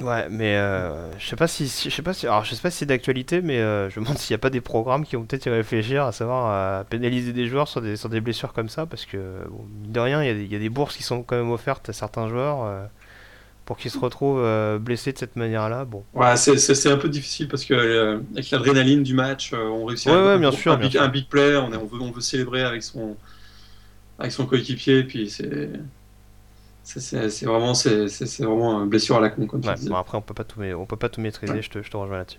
Ouais, 0.00 0.28
mais 0.30 0.56
euh, 0.56 1.10
je 1.18 1.26
sais 1.26 1.36
pas 1.36 1.46
si, 1.46 1.66
je 1.66 1.94
sais 1.94 2.02
pas 2.02 2.14
si, 2.14 2.26
alors 2.26 2.44
je 2.44 2.54
sais 2.54 2.62
pas 2.62 2.70
si 2.70 2.78
c'est 2.78 2.86
d'actualité, 2.86 3.42
mais 3.42 3.58
euh, 3.58 3.90
je 3.90 4.00
me 4.00 4.04
demande 4.04 4.18
s'il 4.18 4.32
n'y 4.32 4.36
a 4.36 4.38
pas 4.38 4.48
des 4.48 4.62
programmes 4.62 5.04
qui 5.04 5.16
vont 5.16 5.24
peut-être 5.24 5.46
y 5.46 5.50
réfléchir, 5.50 6.04
à 6.04 6.12
savoir 6.12 6.80
à 6.80 6.84
pénaliser 6.84 7.32
des 7.32 7.46
joueurs 7.46 7.68
sur 7.68 7.82
des, 7.82 7.96
sur 7.96 8.08
des 8.08 8.20
blessures 8.20 8.52
comme 8.54 8.70
ça, 8.70 8.86
parce 8.86 9.04
que 9.04 9.18
bon, 9.50 9.66
de 9.86 10.00
rien, 10.00 10.24
il 10.24 10.42
y, 10.42 10.52
y, 10.52 10.56
a 10.56 10.58
des 10.58 10.68
bourses 10.70 10.96
qui 10.96 11.02
sont 11.02 11.22
quand 11.22 11.36
même 11.36 11.50
offertes 11.50 11.88
à 11.90 11.92
certains 11.92 12.28
joueurs 12.28 12.64
euh, 12.64 12.84
pour 13.66 13.76
qu'ils 13.76 13.90
se 13.90 13.98
retrouvent 13.98 14.78
blessés 14.78 15.12
de 15.12 15.18
cette 15.18 15.36
manière-là. 15.36 15.84
Bon. 15.84 16.02
Ouais, 16.14 16.36
c'est 16.36 16.90
un 16.90 16.96
peu 16.96 17.08
difficile 17.08 17.46
parce 17.46 17.64
que 17.64 18.20
avec 18.32 18.50
l'adrénaline 18.50 19.02
du 19.02 19.14
match, 19.14 19.52
on 19.52 19.84
réussit 19.84 20.08
à 20.08 20.12
ouais, 20.12 20.38
bien 20.38 20.50
sûr, 20.50 20.72
un, 20.72 20.76
big, 20.76 20.96
un, 20.96 21.08
big, 21.08 21.28
play, 21.28 21.56
on, 21.56 21.72
est, 21.72 21.76
on, 21.76 21.86
veut, 21.86 22.00
on 22.00 22.10
veut 22.10 22.20
célébrer 22.20 22.62
avec 22.62 22.82
son 22.82 23.16
avec 24.18 24.32
son 24.32 24.44
coéquipier, 24.44 25.04
puis 25.04 25.30
c'est 25.30 25.70
c'est 26.98 27.44
vraiment, 27.44 27.74
c'est 27.74 28.06
vraiment 28.40 28.82
une 28.82 28.88
blessure 28.88 29.16
à 29.16 29.20
la 29.20 29.30
con, 29.30 29.46
comme 29.46 29.60
bon, 29.60 29.94
après, 29.94 30.18
on 30.18 30.22
peut 30.22 30.34
pas 30.34 30.44
tout, 30.44 30.60
on 30.60 30.86
peut 30.86 30.96
pas 30.96 31.08
tout 31.08 31.20
maîtriser. 31.20 31.62
Je, 31.62 31.70
te, 31.70 31.82
je, 31.82 31.90
te, 31.90 31.96
rejoins 31.96 32.18
là-dessus. 32.18 32.38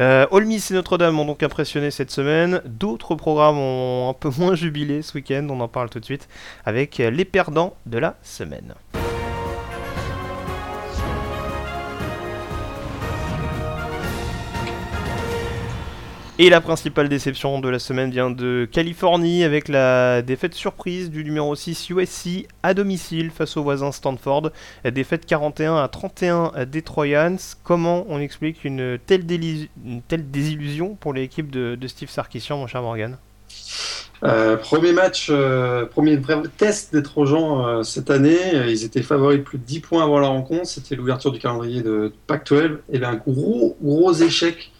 Euh, 0.00 0.26
et 0.30 0.74
Notre-Dame 0.74 1.18
ont 1.18 1.24
donc 1.24 1.42
impressionné 1.42 1.90
cette 1.90 2.10
semaine. 2.10 2.62
D'autres 2.64 3.14
programmes 3.14 3.58
ont 3.58 4.10
un 4.10 4.14
peu 4.14 4.30
moins 4.38 4.54
jubilé 4.54 5.02
ce 5.02 5.14
week-end. 5.14 5.46
On 5.50 5.60
en 5.60 5.68
parle 5.68 5.90
tout 5.90 6.00
de 6.00 6.04
suite 6.04 6.28
avec 6.64 6.98
les 6.98 7.24
perdants 7.24 7.74
de 7.86 7.98
la 7.98 8.16
semaine. 8.22 8.74
Et 16.40 16.50
la 16.50 16.60
principale 16.60 17.08
déception 17.08 17.58
de 17.58 17.68
la 17.68 17.80
semaine 17.80 18.12
vient 18.12 18.30
de 18.30 18.68
Californie 18.70 19.42
avec 19.42 19.66
la 19.66 20.22
défaite 20.22 20.54
surprise 20.54 21.10
du 21.10 21.24
numéro 21.24 21.56
6 21.56 21.90
USC 21.90 22.46
à 22.62 22.74
domicile 22.74 23.32
face 23.32 23.56
au 23.56 23.64
voisin 23.64 23.90
Stanford. 23.90 24.52
Défaite 24.84 25.26
41 25.26 25.78
à 25.78 25.88
31 25.88 26.64
des 26.64 26.82
Troyans. 26.82 27.34
Comment 27.64 28.06
on 28.08 28.20
explique 28.20 28.64
une 28.64 29.00
telle, 29.04 29.26
désillusion 29.26 30.94
pour 30.94 31.12
l'équipe 31.12 31.50
de, 31.50 31.76
Steve 31.88 32.08
Sarkisian, 32.08 32.58
mon 32.58 32.68
cher 32.68 32.82
Morgan? 32.82 33.16
Euh, 34.22 34.56
premier 34.56 34.92
match, 34.92 35.30
euh, 35.30 35.86
premier 35.86 36.16
vrai 36.18 36.40
test 36.56 36.94
des 36.94 37.02
Trojans 37.02 37.66
euh, 37.66 37.82
cette 37.82 38.12
année. 38.12 38.38
Ils 38.68 38.84
étaient 38.84 39.02
favoris 39.02 39.38
de 39.38 39.42
plus 39.42 39.58
de 39.58 39.64
10 39.64 39.80
points 39.80 40.04
avant 40.04 40.20
la 40.20 40.28
rencontre. 40.28 40.66
C'était 40.66 40.94
l'ouverture 40.94 41.32
du 41.32 41.40
calendrier 41.40 41.82
de 41.82 42.12
Pac-12. 42.28 42.78
Et 42.92 43.00
bien 43.00 43.10
un 43.10 43.16
gros, 43.16 43.76
gros 43.82 44.12
échec 44.12 44.70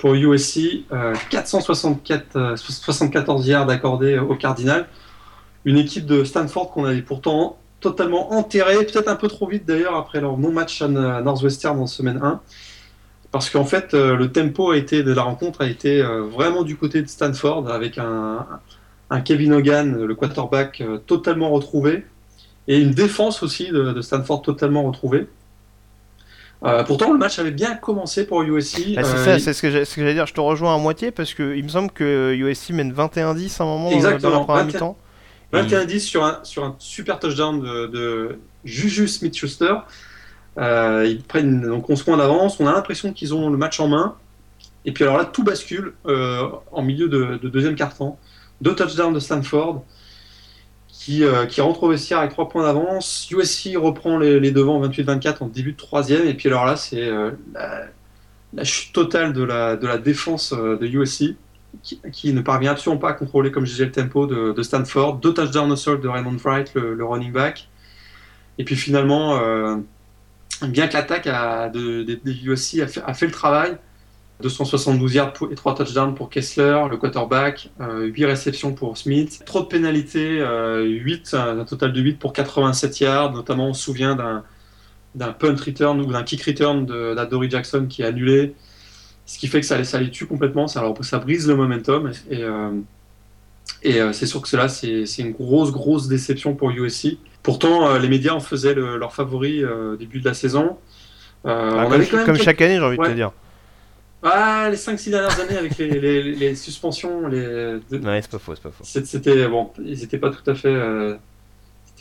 pour 0.00 0.14
USC, 0.14 0.84
464, 1.28 2.56
74 2.56 3.46
yards 3.46 3.68
accordés 3.68 4.18
au 4.18 4.34
Cardinal. 4.34 4.88
Une 5.66 5.76
équipe 5.76 6.06
de 6.06 6.24
Stanford 6.24 6.70
qu'on 6.70 6.86
avait 6.86 7.02
pourtant 7.02 7.58
totalement 7.80 8.32
enterrée, 8.32 8.84
peut-être 8.84 9.08
un 9.08 9.16
peu 9.16 9.28
trop 9.28 9.46
vite 9.46 9.66
d'ailleurs 9.66 9.96
après 9.96 10.20
leur 10.20 10.38
non-match 10.38 10.80
à 10.82 10.88
Northwestern 10.88 11.78
en 11.78 11.86
semaine 11.86 12.20
1. 12.22 12.40
Parce 13.30 13.48
qu'en 13.48 13.64
fait, 13.64 13.94
euh, 13.94 14.16
le 14.16 14.32
tempo 14.32 14.70
a 14.70 14.76
été, 14.76 15.02
de 15.02 15.12
la 15.12 15.22
rencontre 15.22 15.60
a 15.60 15.66
été 15.66 16.02
euh, 16.02 16.22
vraiment 16.22 16.62
du 16.62 16.76
côté 16.76 17.00
de 17.00 17.08
Stanford, 17.08 17.70
avec 17.70 17.96
un, 17.98 18.46
Kevin 19.24 19.52
Hogan, 19.52 20.04
le 20.04 20.14
quarterback, 20.14 20.80
euh, 20.80 20.98
totalement 20.98 21.50
retrouvé, 21.50 22.04
et 22.68 22.78
une 22.78 22.90
défense 22.90 23.42
aussi 23.42 23.70
de 23.70 24.00
Stanford 24.00 24.42
totalement 24.42 24.82
retrouvée. 24.82 25.26
Euh, 26.62 26.84
pourtant, 26.84 27.12
le 27.12 27.18
match 27.18 27.38
avait 27.38 27.50
bien 27.50 27.74
commencé 27.74 28.26
pour 28.26 28.42
USC. 28.42 28.94
Ah, 28.96 29.02
c'est 29.02 29.16
euh, 29.16 29.38
ça, 29.38 29.38
c'est 29.38 29.52
ce 29.54 29.62
que 29.62 29.70
j'allais 30.00 30.14
dire. 30.14 30.26
Je 30.26 30.34
te 30.34 30.40
rejoins 30.40 30.74
à 30.74 30.78
moitié 30.78 31.10
parce 31.10 31.32
qu'il 31.32 31.62
me 31.62 31.68
semble 31.68 31.90
que 31.90 32.34
USC 32.34 32.70
mène 32.70 32.92
21-10 32.92 33.60
à 33.60 33.64
un 33.64 33.66
moment 33.66 33.90
Exactement. 33.90 34.30
dans 34.30 34.38
la 34.40 34.44
première 34.44 34.66
mi-temps. 34.66 34.96
21-10 35.52 35.98
sur, 36.00 36.24
un, 36.24 36.38
sur 36.42 36.64
un 36.64 36.76
super 36.78 37.18
touchdown 37.18 37.60
de, 37.60 37.86
de 37.86 38.38
Juju 38.64 39.08
Smith-Schuster. 39.08 39.74
Euh, 40.58 41.06
ils 41.08 41.22
prennent 41.22 41.62
donc 41.62 41.88
11 41.88 42.02
points 42.02 42.16
d'avance. 42.18 42.60
On 42.60 42.66
a 42.66 42.72
l'impression 42.72 43.12
qu'ils 43.12 43.34
ont 43.34 43.48
le 43.48 43.56
match 43.56 43.80
en 43.80 43.88
main. 43.88 44.16
Et 44.84 44.92
puis 44.92 45.04
alors 45.04 45.16
là, 45.16 45.24
tout 45.24 45.42
bascule 45.42 45.94
en 46.04 46.82
milieu 46.82 47.08
de, 47.08 47.38
de 47.42 47.48
deuxième 47.48 47.74
quart-temps. 47.74 48.18
Deux 48.60 48.74
touchdowns 48.74 49.14
de 49.14 49.20
Stanford 49.20 49.82
qui, 51.00 51.24
euh, 51.24 51.46
qui 51.46 51.62
rentre 51.62 51.82
au 51.84 51.88
vestiaire 51.88 52.18
avec 52.18 52.32
3 52.32 52.50
points 52.50 52.64
d'avance. 52.64 53.26
USC 53.30 53.70
reprend 53.76 54.18
les, 54.18 54.50
devants 54.50 54.86
28-24 54.86 55.42
en 55.42 55.46
début 55.46 55.72
de 55.72 55.78
troisième. 55.78 56.26
Et 56.26 56.34
puis 56.34 56.50
alors 56.50 56.66
là, 56.66 56.76
c'est 56.76 57.08
euh, 57.08 57.30
la, 58.52 58.64
chute 58.64 58.92
totale 58.92 59.32
de 59.32 59.42
la, 59.42 59.76
de 59.76 59.96
défense 59.96 60.52
euh, 60.52 60.76
de 60.76 60.86
USC 60.86 61.36
qui, 62.12 62.34
ne 62.34 62.42
parvient 62.42 62.72
absolument 62.72 63.00
pas 63.00 63.10
à 63.10 63.12
contrôler, 63.14 63.50
comme 63.50 63.64
je 63.64 63.70
disais, 63.70 63.86
le 63.86 63.92
tempo 63.92 64.26
de, 64.26 64.62
Stanford. 64.62 65.16
Deux 65.20 65.32
touchdowns 65.32 65.72
au 65.72 65.76
sol 65.76 66.02
de 66.02 66.08
Raymond 66.08 66.36
Wright, 66.44 66.74
le, 66.74 67.02
running 67.02 67.32
back. 67.32 67.70
Et 68.58 68.64
puis 68.64 68.76
finalement, 68.76 69.40
bien 70.62 70.88
que 70.88 70.92
l'attaque 70.92 71.26
de, 71.72 72.02
de, 72.02 72.20
USC 72.26 72.80
a 72.80 73.08
a 73.08 73.14
fait 73.14 73.26
le 73.26 73.32
travail, 73.32 73.78
272 74.40 75.14
yards 75.14 75.32
et 75.50 75.54
3 75.54 75.74
touchdowns 75.74 76.14
pour 76.14 76.30
Kessler, 76.30 76.82
le 76.90 76.96
quarterback, 76.96 77.70
8 77.78 78.24
euh, 78.24 78.26
réceptions 78.26 78.72
pour 78.72 78.96
Smith, 78.96 79.42
trop 79.46 79.60
de 79.60 79.66
pénalités, 79.66 80.38
8, 80.38 81.30
euh, 81.34 81.60
un 81.60 81.64
total 81.64 81.92
de 81.92 82.00
8 82.00 82.18
pour 82.18 82.32
87 82.32 83.00
yards, 83.00 83.32
notamment 83.32 83.68
on 83.68 83.74
se 83.74 83.82
souvient 83.82 84.16
d'un, 84.16 84.44
d'un 85.14 85.32
punt 85.32 85.54
return 85.54 86.00
ou 86.00 86.06
d'un 86.06 86.22
kick 86.22 86.42
return 86.42 86.86
de, 86.86 87.14
d'Adory 87.14 87.50
Jackson 87.50 87.86
qui 87.88 88.02
est 88.02 88.06
annulé, 88.06 88.54
ce 89.26 89.38
qui 89.38 89.46
fait 89.46 89.60
que 89.60 89.66
ça, 89.66 89.78
les, 89.78 89.84
ça 89.84 90.00
les 90.00 90.10
tue 90.10 90.26
complètement, 90.26 90.66
ça, 90.66 90.80
alors, 90.80 90.96
ça 91.04 91.18
brise 91.18 91.46
le 91.46 91.56
momentum 91.56 92.10
et, 92.30 92.42
euh, 92.42 92.70
et 93.82 94.00
c'est 94.12 94.26
sûr 94.26 94.42
que 94.42 94.48
cela 94.48 94.68
c'est, 94.68 95.06
c'est 95.06 95.22
une 95.22 95.32
grosse 95.32 95.70
grosse 95.70 96.08
déception 96.08 96.54
pour 96.54 96.70
USC. 96.70 97.18
Pourtant 97.42 97.96
les 97.96 98.08
médias 98.08 98.32
en 98.32 98.40
faisaient 98.40 98.74
leur 98.74 99.14
favori 99.14 99.64
au 99.64 99.96
début 99.96 100.20
de 100.20 100.26
la 100.26 100.34
saison. 100.34 100.76
Ah, 101.46 101.86
comme, 102.26 102.36
chaque 102.36 102.60
année 102.60 102.76
j'ai 102.76 102.84
envie 102.84 102.98
de 102.98 103.04
te 103.04 103.12
dire. 103.12 103.30
Ah, 104.22 104.68
les 104.70 104.76
5-6 104.76 105.10
dernières 105.10 105.40
années 105.40 105.56
avec 105.56 105.78
les, 105.78 106.22
les, 106.34 106.54
suspensions, 106.54 107.26
les. 107.26 107.76
Ouais, 107.90 108.20
c'est 108.20 108.30
pas 108.30 108.38
faux, 108.38 108.54
c'est 108.54 108.62
pas 108.62 108.70
faux. 108.70 108.84
C'était 108.84 109.48
bon, 109.48 109.70
ils 109.78 109.98
n'étaient 110.00 110.18
pas 110.18 110.30
tout 110.30 110.48
à 110.50 110.54
fait, 110.54 110.68
euh, 110.68 111.16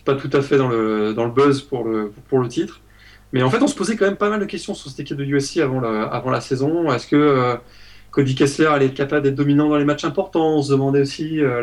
pas 0.03 0.15
tout 0.15 0.29
à 0.33 0.41
fait 0.41 0.57
dans 0.57 0.67
le 0.67 1.13
dans 1.13 1.25
le 1.25 1.31
buzz 1.31 1.61
pour 1.61 1.83
le 1.85 2.11
pour 2.27 2.39
le 2.39 2.47
titre. 2.47 2.81
Mais 3.31 3.43
en 3.43 3.49
fait, 3.49 3.61
on 3.61 3.67
se 3.67 3.75
posait 3.75 3.95
quand 3.95 4.05
même 4.05 4.17
pas 4.17 4.29
mal 4.29 4.39
de 4.39 4.45
questions 4.45 4.73
sur 4.73 4.89
cette 4.89 4.99
équipe 4.99 5.17
de 5.17 5.23
USC 5.23 5.57
avant 5.57 5.79
la 5.79 6.03
avant 6.03 6.31
la 6.31 6.41
saison. 6.41 6.91
Est-ce 6.91 7.07
que 7.07 7.15
euh, 7.15 7.55
Cody 8.11 8.33
Kessler 8.33 8.65
allait 8.65 8.87
être 8.87 8.95
capable 8.95 9.21
d'être 9.21 9.35
dominant 9.35 9.69
dans 9.69 9.77
les 9.77 9.85
matchs 9.85 10.03
importants? 10.03 10.57
On 10.57 10.61
se 10.63 10.71
demandait 10.71 11.01
aussi 11.01 11.39
euh, 11.39 11.61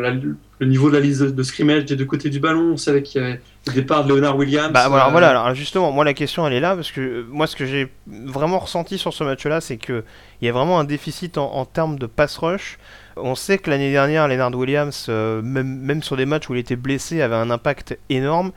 le 0.59 0.65
niveau 0.65 0.89
de 0.89 0.95
la 0.95 1.01
liste 1.01 1.23
de, 1.23 1.43
scrimmage 1.43 1.85
des 1.85 1.97
deux 1.97 2.05
côtés 2.05 2.29
du 2.29 2.39
ballon. 2.39 2.71
On 2.73 2.77
savait 2.77 3.03
qu'il 3.03 3.21
y 3.21 3.25
avait 3.25 3.41
le 3.67 3.73
départ 3.73 4.05
de 4.05 4.13
Leonard 4.13 4.37
Williams. 4.37 4.71
Bah 4.71 4.87
voilà, 4.87 5.07
euh, 5.07 5.11
voilà, 5.11 5.29
alors 5.29 5.53
justement, 5.53 5.91
moi 5.91 6.05
la 6.05 6.13
question 6.13 6.47
elle 6.47 6.53
est 6.53 6.61
là 6.61 6.73
parce 6.75 6.91
que 6.91 7.25
moi 7.29 7.47
ce 7.47 7.57
que 7.57 7.65
j'ai 7.65 7.91
vraiment 8.07 8.59
ressenti 8.59 8.97
sur 8.97 9.13
ce 9.13 9.25
match-là, 9.25 9.59
c'est 9.59 9.77
que 9.77 10.05
il 10.41 10.45
y 10.45 10.49
a 10.49 10.51
vraiment 10.51 10.79
un 10.79 10.83
déficit 10.83 11.37
en, 11.37 11.65
termes 11.65 11.97
de 11.97 12.05
pass 12.05 12.37
rush. 12.37 12.77
On 13.15 13.35
sait 13.35 13.57
que 13.57 13.69
l'année 13.69 13.91
dernière, 13.91 14.27
Leonard 14.27 14.53
Williams, 14.53 15.07
même, 15.09 15.79
même 15.79 16.03
sur 16.03 16.15
des 16.15 16.25
matchs 16.25 16.49
où 16.49 16.53
il 16.53 16.59
était 16.59 16.75
blessé, 16.75 17.21
avait 17.21 17.35
un 17.35 17.49
impact 17.49 17.97
énorme. 18.09 18.51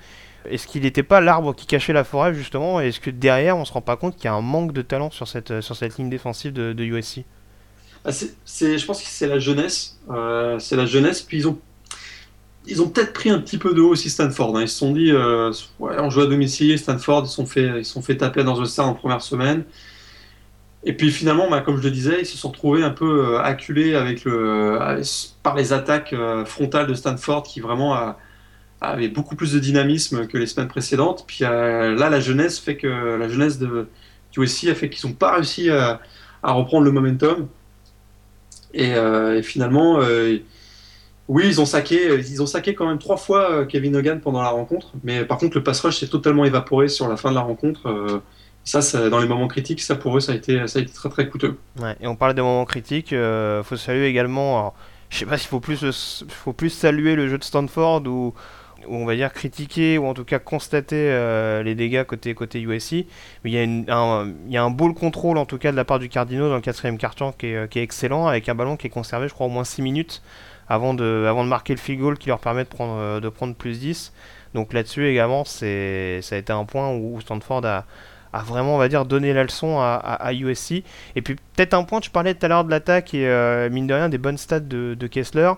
Est-ce 0.48 0.66
qu'il 0.66 0.82
n'était 0.82 1.02
pas 1.02 1.20
l'arbre 1.20 1.54
qui 1.54 1.66
cachait 1.66 1.92
la 1.92 2.04
forêt 2.04 2.34
justement? 2.34 2.80
Est-ce 2.80 3.00
que 3.00 3.10
derrière 3.10 3.56
on 3.56 3.64
se 3.64 3.72
rend 3.72 3.82
pas 3.82 3.96
compte 3.96 4.16
qu'il 4.16 4.24
y 4.24 4.28
a 4.28 4.34
un 4.34 4.40
manque 4.40 4.72
de 4.72 4.82
talent 4.82 5.10
sur 5.10 5.28
cette, 5.28 5.60
sur 5.60 5.76
cette 5.76 5.98
ligne 5.98 6.08
défensive 6.08 6.52
de, 6.52 6.82
USC 6.82 7.24
ah, 8.04 8.10
Je 8.10 8.86
pense 8.86 9.02
que 9.02 9.08
c'est 9.08 9.26
la 9.26 9.38
jeunesse. 9.38 9.98
Euh, 10.10 10.58
c'est 10.58 10.76
la 10.76 10.86
jeunesse. 10.86 11.20
Puis 11.20 11.38
ils 11.38 11.48
ont, 11.48 11.58
ils 12.66 12.80
ont 12.80 12.88
peut-être 12.88 13.12
pris 13.12 13.30
un 13.30 13.38
petit 13.38 13.58
peu 13.58 13.74
de 13.74 13.80
haut 13.82 13.90
aussi 13.90 14.08
Stanford. 14.08 14.56
Hein. 14.56 14.62
Ils 14.62 14.68
se 14.68 14.78
sont 14.78 14.92
dit, 14.92 15.10
euh, 15.10 15.52
ouais, 15.78 15.96
on 15.98 16.08
joue 16.08 16.22
à 16.22 16.26
domicile, 16.26 16.78
Stanford, 16.78 17.24
ils 17.24 17.28
se 17.28 17.34
sont 17.34 17.46
sont 17.84 18.02
fait 18.02 18.16
taper 18.16 18.42
dans 18.42 18.58
le 18.58 18.64
stade 18.64 18.86
en 18.86 18.94
première 18.94 19.22
semaine. 19.22 19.64
Et 20.84 20.94
puis 20.94 21.10
finalement, 21.10 21.50
bah, 21.50 21.60
comme 21.60 21.76
je 21.76 21.82
le 21.82 21.90
disais, 21.90 22.20
ils 22.20 22.26
se 22.26 22.38
sont 22.38 22.50
trouvés 22.50 22.82
un 22.82 22.90
peu 22.90 23.34
euh, 23.34 23.40
acculés 23.40 23.94
avec 23.94 24.24
le, 24.24 24.78
par 25.42 25.54
les 25.54 25.72
attaques 25.72 26.14
frontales 26.46 26.86
de 26.86 26.94
Stanford 26.94 27.42
qui 27.42 27.60
vraiment 27.60 27.94
a 27.94 28.18
avait 28.80 29.08
beaucoup 29.08 29.36
plus 29.36 29.52
de 29.52 29.58
dynamisme 29.58 30.26
que 30.26 30.38
les 30.38 30.46
semaines 30.46 30.68
précédentes. 30.68 31.24
Puis 31.26 31.40
euh, 31.42 31.94
là, 31.94 32.08
la 32.10 32.20
jeunesse 32.20 32.58
fait 32.58 32.76
que 32.76 32.86
la 32.86 33.28
jeunesse 33.28 33.58
de 33.58 33.88
USC 34.36 34.68
a 34.68 34.74
fait 34.74 34.88
qu'ils 34.88 35.08
n'ont 35.08 35.16
pas 35.16 35.34
réussi 35.34 35.70
à, 35.70 36.00
reprendre 36.42 36.84
le 36.84 36.92
momentum. 36.92 37.48
Et, 38.72 38.94
euh, 38.94 39.42
finalement, 39.42 40.00
euh, 40.00 40.38
oui, 41.28 41.44
ils 41.46 41.60
ont 41.60 41.66
saqué, 41.66 42.18
ils 42.18 42.42
ont 42.42 42.46
saqué 42.46 42.74
quand 42.74 42.86
même 42.86 42.98
trois 42.98 43.16
fois 43.16 43.66
Kevin 43.66 43.96
Hogan 43.96 44.20
pendant 44.20 44.42
la 44.42 44.50
rencontre. 44.50 44.92
Mais 45.04 45.24
par 45.24 45.38
contre, 45.38 45.56
le 45.56 45.62
pass 45.62 45.80
rush 45.80 45.98
s'est 46.00 46.08
totalement 46.08 46.44
évaporé 46.44 46.88
sur 46.88 47.08
la 47.08 47.16
fin 47.16 47.30
de 47.30 47.34
la 47.34 47.42
rencontre. 47.42 48.22
Ça, 48.78 49.08
dans 49.08 49.18
les 49.18 49.28
moments 49.28 49.48
critiques, 49.48 49.80
ça 49.80 49.96
pour 49.96 50.16
eux, 50.16 50.20
ça 50.20 50.32
a 50.32 50.34
été, 50.34 50.66
ça 50.66 50.78
a 50.78 50.82
été 50.82 50.92
très 50.92 51.08
très 51.08 51.28
coûteux. 51.28 51.58
Ouais, 51.80 51.96
et 52.00 52.06
on 52.06 52.16
parle 52.16 52.34
des 52.34 52.42
moments 52.42 52.64
critiques. 52.64 53.12
Il 53.12 53.62
faut 53.64 53.76
saluer 53.76 54.06
également. 54.06 54.58
Alors, 54.58 54.74
je 55.10 55.18
sais 55.18 55.26
pas 55.26 55.38
s'il 55.38 55.48
faut 55.48 55.60
plus, 55.60 56.24
faut 56.28 56.52
plus 56.52 56.70
saluer 56.70 57.16
le 57.16 57.28
jeu 57.28 57.38
de 57.38 57.44
Stanford 57.44 58.06
ou 58.06 58.32
on 58.88 59.04
va 59.04 59.14
dire 59.14 59.32
critiquer 59.32 59.98
ou 59.98 60.06
en 60.06 60.14
tout 60.14 60.24
cas 60.24 60.38
constater 60.38 61.10
euh, 61.10 61.62
les 61.62 61.74
dégâts 61.74 62.04
côté, 62.04 62.34
côté 62.34 62.60
USC. 62.60 63.06
Mais 63.44 63.50
il 63.50 63.52
y, 63.52 63.58
a 63.90 63.96
un, 63.96 64.28
il 64.46 64.52
y 64.52 64.56
a 64.56 64.62
un 64.62 64.70
ball 64.70 64.94
control 64.94 65.38
en 65.38 65.46
tout 65.46 65.58
cas 65.58 65.72
de 65.72 65.76
la 65.76 65.84
part 65.84 65.98
du 65.98 66.08
Cardino 66.08 66.48
dans 66.48 66.54
le 66.54 66.60
quatrième 66.60 66.98
carton 66.98 67.32
qui 67.32 67.46
est, 67.46 67.56
euh, 67.56 67.66
qui 67.66 67.78
est, 67.78 67.82
excellent 67.82 68.26
avec 68.26 68.48
un 68.48 68.54
ballon 68.54 68.76
qui 68.76 68.86
est 68.86 68.90
conservé 68.90 69.28
je 69.28 69.34
crois 69.34 69.46
au 69.46 69.50
moins 69.50 69.64
6 69.64 69.82
minutes 69.82 70.22
avant 70.68 70.94
de, 70.94 71.26
avant 71.28 71.44
de 71.44 71.48
marquer 71.48 71.74
le 71.74 71.80
field 71.80 72.00
goal 72.00 72.18
qui 72.18 72.28
leur 72.28 72.38
permet 72.38 72.64
de 72.64 72.68
prendre, 72.68 72.96
euh, 72.96 73.20
de 73.20 73.28
prendre 73.28 73.54
plus 73.54 73.80
10. 73.80 74.12
Donc 74.54 74.72
là-dessus 74.72 75.06
également 75.06 75.44
ça 75.44 75.66
a 75.66 76.36
été 76.36 76.52
un 76.52 76.64
point 76.64 76.92
où 76.92 77.20
Stanford 77.20 77.64
a, 77.66 77.84
a 78.32 78.42
vraiment 78.42 78.76
on 78.76 78.78
va 78.78 78.88
dire 78.88 79.04
donné 79.04 79.32
la 79.32 79.42
leçon 79.42 79.78
à, 79.80 79.94
à, 79.94 80.32
USC. 80.32 80.82
Et 81.16 81.22
puis 81.22 81.36
peut-être 81.56 81.74
un 81.74 81.84
point, 81.84 82.00
tu 82.00 82.10
parlais 82.10 82.34
tout 82.34 82.46
à 82.46 82.48
l'heure 82.48 82.64
de 82.64 82.70
l'attaque 82.70 83.14
et 83.14 83.68
mine 83.70 83.86
de 83.86 83.94
rien 83.94 84.08
des 84.08 84.18
bonnes 84.18 84.38
stats 84.38 84.60
de, 84.60 85.06
Kessler. 85.06 85.52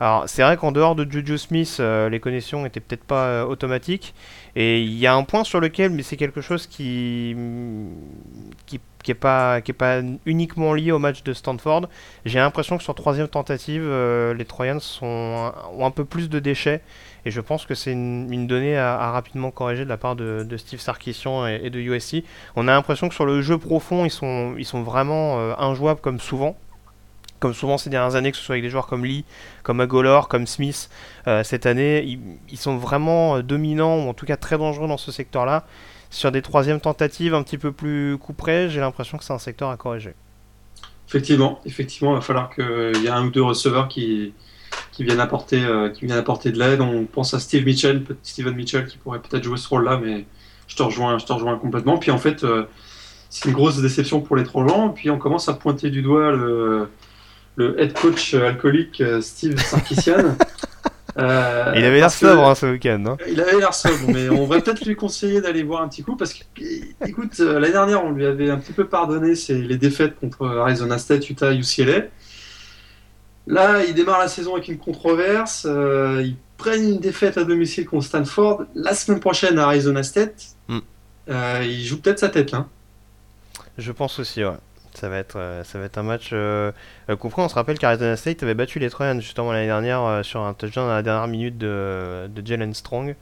Alors 0.00 0.24
c'est 0.26 0.42
vrai 0.42 0.56
qu'en 0.56 0.72
dehors 0.72 0.94
de 0.94 1.10
Juju 1.10 1.38
Smith, 1.38 1.76
euh, 1.80 2.08
les 2.08 2.20
connexions 2.20 2.66
étaient 2.66 2.80
peut-être 2.80 3.04
pas 3.04 3.26
euh, 3.26 3.44
automatiques. 3.44 4.14
Et 4.56 4.82
il 4.82 4.94
y 4.98 5.06
a 5.06 5.14
un 5.14 5.22
point 5.24 5.44
sur 5.44 5.60
lequel, 5.60 5.90
mais 5.90 6.02
c'est 6.02 6.16
quelque 6.16 6.40
chose 6.40 6.66
qui 6.66 7.36
qui, 8.66 8.80
qui 9.02 9.10
est 9.10 9.14
pas 9.14 9.60
pas 9.78 10.00
uniquement 10.26 10.74
lié 10.74 10.92
au 10.92 10.98
match 10.98 11.22
de 11.22 11.32
Stanford. 11.32 11.88
J'ai 12.24 12.38
l'impression 12.38 12.76
que 12.76 12.82
sur 12.82 12.94
troisième 12.94 13.28
tentative, 13.28 13.82
euh, 13.84 14.34
les 14.34 14.44
Troyans 14.44 14.80
sont 14.80 15.52
ont 15.72 15.86
un 15.86 15.90
peu 15.90 16.04
plus 16.04 16.28
de 16.28 16.38
déchets. 16.40 16.82
Et 17.26 17.30
je 17.30 17.40
pense 17.40 17.66
que 17.66 17.74
c'est 17.74 17.92
une, 17.92 18.46
donnée 18.46 18.76
à, 18.76 19.10
rapidement 19.10 19.50
corriger 19.50 19.84
de 19.84 19.88
la 19.88 19.96
part 19.96 20.16
de, 20.16 20.56
Steve 20.56 20.80
Sarkisian 20.80 21.46
et, 21.46 21.70
de 21.70 21.80
USC. 21.80 22.24
On 22.56 22.68
a 22.68 22.72
l'impression 22.72 23.08
que 23.08 23.14
sur 23.14 23.24
le 23.24 23.40
jeu 23.42 23.58
profond, 23.58 24.04
ils 24.04 24.10
sont, 24.10 24.54
ils 24.58 24.66
sont 24.66 24.82
vraiment 24.82 25.38
injouables 25.58 26.00
comme 26.00 26.20
souvent 26.20 26.56
comme 27.44 27.52
souvent 27.52 27.76
ces 27.76 27.90
dernières 27.90 28.14
années, 28.14 28.30
que 28.30 28.38
ce 28.38 28.42
soit 28.42 28.54
avec 28.54 28.62
des 28.62 28.70
joueurs 28.70 28.86
comme 28.86 29.04
Lee, 29.04 29.26
comme 29.64 29.78
Agolor, 29.80 30.28
comme 30.28 30.46
Smith, 30.46 30.88
euh, 31.26 31.44
cette 31.44 31.66
année, 31.66 32.18
ils, 32.48 32.56
sont 32.56 32.78
vraiment 32.78 33.36
euh, 33.36 33.42
dominants, 33.42 33.98
ou 33.98 34.08
en 34.08 34.14
tout 34.14 34.24
cas 34.24 34.38
très 34.38 34.56
dangereux 34.56 34.88
dans 34.88 34.96
ce 34.96 35.12
secteur-là. 35.12 35.66
Sur 36.08 36.32
des 36.32 36.40
troisièmes 36.40 36.80
tentatives 36.80 37.34
un 37.34 37.42
petit 37.42 37.58
peu 37.58 37.70
plus 37.70 38.16
couperées, 38.16 38.70
j'ai 38.70 38.80
l'impression 38.80 39.18
que 39.18 39.24
c'est 39.24 39.34
un 39.34 39.38
secteur 39.38 39.68
à 39.68 39.76
corriger. 39.76 40.14
Effectivement, 41.06 41.60
effectivement, 41.66 42.12
il 42.12 42.14
va 42.14 42.20
falloir 42.22 42.48
qu'il 42.48 43.02
y 43.02 43.06
ait 43.06 43.10
un 43.10 43.26
ou 43.26 43.30
deux 43.30 43.42
receveurs 43.42 43.88
qui, 43.88 44.32
qui 44.94 45.04
viennent 45.04 45.20
apporter, 45.20 45.64
euh, 45.64 45.88
qui 45.90 46.06
viennent 46.06 46.18
apporter 46.18 46.52
de 46.52 46.58
l'aide. 46.58 46.80
On 46.80 47.04
pense 47.04 47.34
à 47.34 47.40
Steve 47.40 47.64
Mitchell, 47.64 48.04
Steven 48.22 48.54
Mitchell, 48.54 48.86
qui 48.86 48.98
pourrait 48.98 49.20
peut-être 49.20 49.44
jouer 49.44 49.58
ce 49.58 49.68
rôle-là, 49.68 50.00
mais 50.02 50.24
je 50.68 50.76
te 50.76 50.82
rejoins, 50.82 51.18
je 51.18 51.26
te 51.26 51.32
rejoins 51.32 51.58
complètement. 51.58 51.98
Puis 51.98 52.10
en 52.10 52.18
fait, 52.18 52.44
c'est 53.28 53.48
une 53.48 53.54
grosse 53.54 53.80
déception 53.80 54.20
pour 54.20 54.36
les 54.36 54.44
Trojans. 54.44 54.92
Puis 54.94 55.10
on 55.10 55.18
commence 55.18 55.48
à 55.48 55.54
pointer 55.54 55.90
du 55.90 56.02
doigt 56.02 56.30
le, 56.30 56.88
le 57.56 57.80
head 57.80 57.92
coach 57.92 58.34
alcoolique 58.34 59.00
euh, 59.00 59.20
Steve 59.20 59.58
Sarkisian. 59.58 60.36
Euh, 61.16 61.72
il 61.76 61.84
avait 61.84 61.98
l'air 61.98 62.10
sobre 62.10 62.42
hein, 62.42 62.56
ce 62.56 62.66
week-end. 62.66 63.00
Hein. 63.06 63.16
Il 63.30 63.40
avait 63.40 63.56
l'air 63.56 63.72
sobre, 63.72 64.08
mais 64.08 64.28
on 64.30 64.46
va 64.46 64.60
peut-être 64.60 64.84
lui 64.84 64.96
conseiller 64.96 65.40
d'aller 65.40 65.62
voir 65.62 65.82
un 65.82 65.88
petit 65.88 66.02
coup 66.02 66.16
parce 66.16 66.34
que, 66.34 66.42
écoute, 67.06 67.38
euh, 67.38 67.60
l'année 67.60 67.72
dernière, 67.72 68.04
on 68.04 68.10
lui 68.10 68.26
avait 68.26 68.50
un 68.50 68.56
petit 68.56 68.72
peu 68.72 68.88
pardonné 68.88 69.34
les 69.48 69.76
défaites 69.76 70.18
contre 70.18 70.44
Arizona 70.44 70.98
State, 70.98 71.30
Utah, 71.30 71.52
UCLA. 71.54 72.06
Là, 73.46 73.84
il 73.84 73.94
démarre 73.94 74.18
la 74.18 74.28
saison 74.28 74.54
avec 74.54 74.68
une 74.68 74.78
controverse. 74.78 75.64
ils 75.64 76.36
prennent 76.56 76.88
une 76.94 77.00
défaite 77.00 77.36
à 77.36 77.44
domicile 77.44 77.86
contre 77.86 78.06
Stanford. 78.06 78.64
La 78.74 78.94
semaine 78.94 79.20
prochaine 79.20 79.58
à 79.58 79.66
Arizona 79.66 80.02
State, 80.02 80.54
mm. 80.68 80.78
il 81.62 81.84
joue 81.84 82.00
peut-être 82.00 82.18
sa 82.18 82.28
tête 82.28 82.52
là. 82.52 82.66
Je 83.78 83.92
pense 83.92 84.18
aussi, 84.18 84.44
ouais. 84.44 84.56
Ça 84.94 85.08
va 85.08 85.18
être, 85.18 85.36
euh, 85.36 85.64
ça 85.64 85.80
va 85.80 85.86
être 85.86 85.98
un 85.98 86.04
match 86.04 86.30
euh, 86.32 86.70
euh 87.10 87.16
On 87.20 87.48
se 87.48 87.54
rappelle 87.54 87.78
qu'Arizona 87.78 88.16
State 88.16 88.44
avait 88.44 88.54
battu 88.54 88.78
les 88.78 88.90
Trojans 88.90 89.20
justement 89.20 89.52
l'année 89.52 89.66
dernière 89.66 90.02
euh, 90.02 90.22
sur 90.22 90.42
un 90.42 90.54
touchdown 90.54 90.88
à 90.88 90.94
la 90.94 91.02
dernière 91.02 91.26
minute 91.26 91.58
de, 91.58 92.28
de 92.28 92.46
Jalen 92.46 92.72
Strong. 92.74 93.16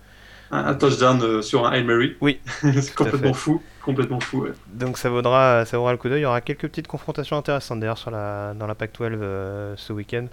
Un, 0.51 0.75
touchdown 0.75 1.41
sur 1.41 1.67
un 1.67 1.73
Hail 1.73 1.85
Mary. 1.85 2.15
Oui. 2.21 2.41
c'est 2.61 2.95
complètement 2.95 3.33
fou. 3.33 3.63
Complètement 3.85 4.21
fou. 4.21 4.47
Donc 4.73 4.97
ça 4.97 5.11
vaudra, 5.11 5.65
ça 5.65 5.77
vaudra 5.77 5.93
le 5.93 5.99
coup 5.99 6.09
d'œil. 6.09 6.21
Il 6.21 6.23
y 6.23 6.27
aura 6.27 6.41
quelques 6.41 6.69
petites 6.69 6.87
confrontations 6.87 7.37
intéressantes 7.37 7.81
d'ailleurs 7.81 7.99
sur 7.99 8.11
la, 8.11 8.55
dans 8.55 8.67
la 8.67 8.75
Pac-12 8.75 9.77
ce 9.77 9.93
week-end. 9.93 10.27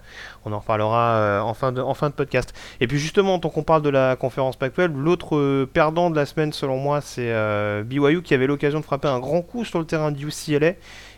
On 0.44 0.52
en 0.52 0.60
reparlera 0.60 1.42
en, 1.44 1.54
fin 1.54 1.72
de, 1.72 1.80
en 1.80 1.94
fin 1.94 2.10
de 2.10 2.14
podcast. 2.14 2.54
Et 2.80 2.86
puis 2.86 2.98
justement, 2.98 3.38
tant 3.40 3.48
qu'on 3.48 3.64
parle 3.64 3.82
de 3.82 3.88
la 3.88 4.14
conférence 4.14 4.56
Pac-12, 4.56 4.94
l'autre 4.94 5.64
perdant 5.64 6.10
de 6.10 6.16
la 6.16 6.26
semaine 6.26 6.52
selon 6.52 6.78
moi, 6.78 7.00
c'est 7.00 7.32
BYU 7.84 8.22
qui 8.22 8.34
avait 8.34 8.46
l'occasion 8.46 8.78
de 8.78 8.84
frapper 8.84 9.08
un 9.08 9.18
grand 9.18 9.42
coup 9.42 9.64
sur 9.64 9.80
le 9.80 9.84
terrain 9.84 10.12
du 10.12 10.28
UCLA 10.28 10.74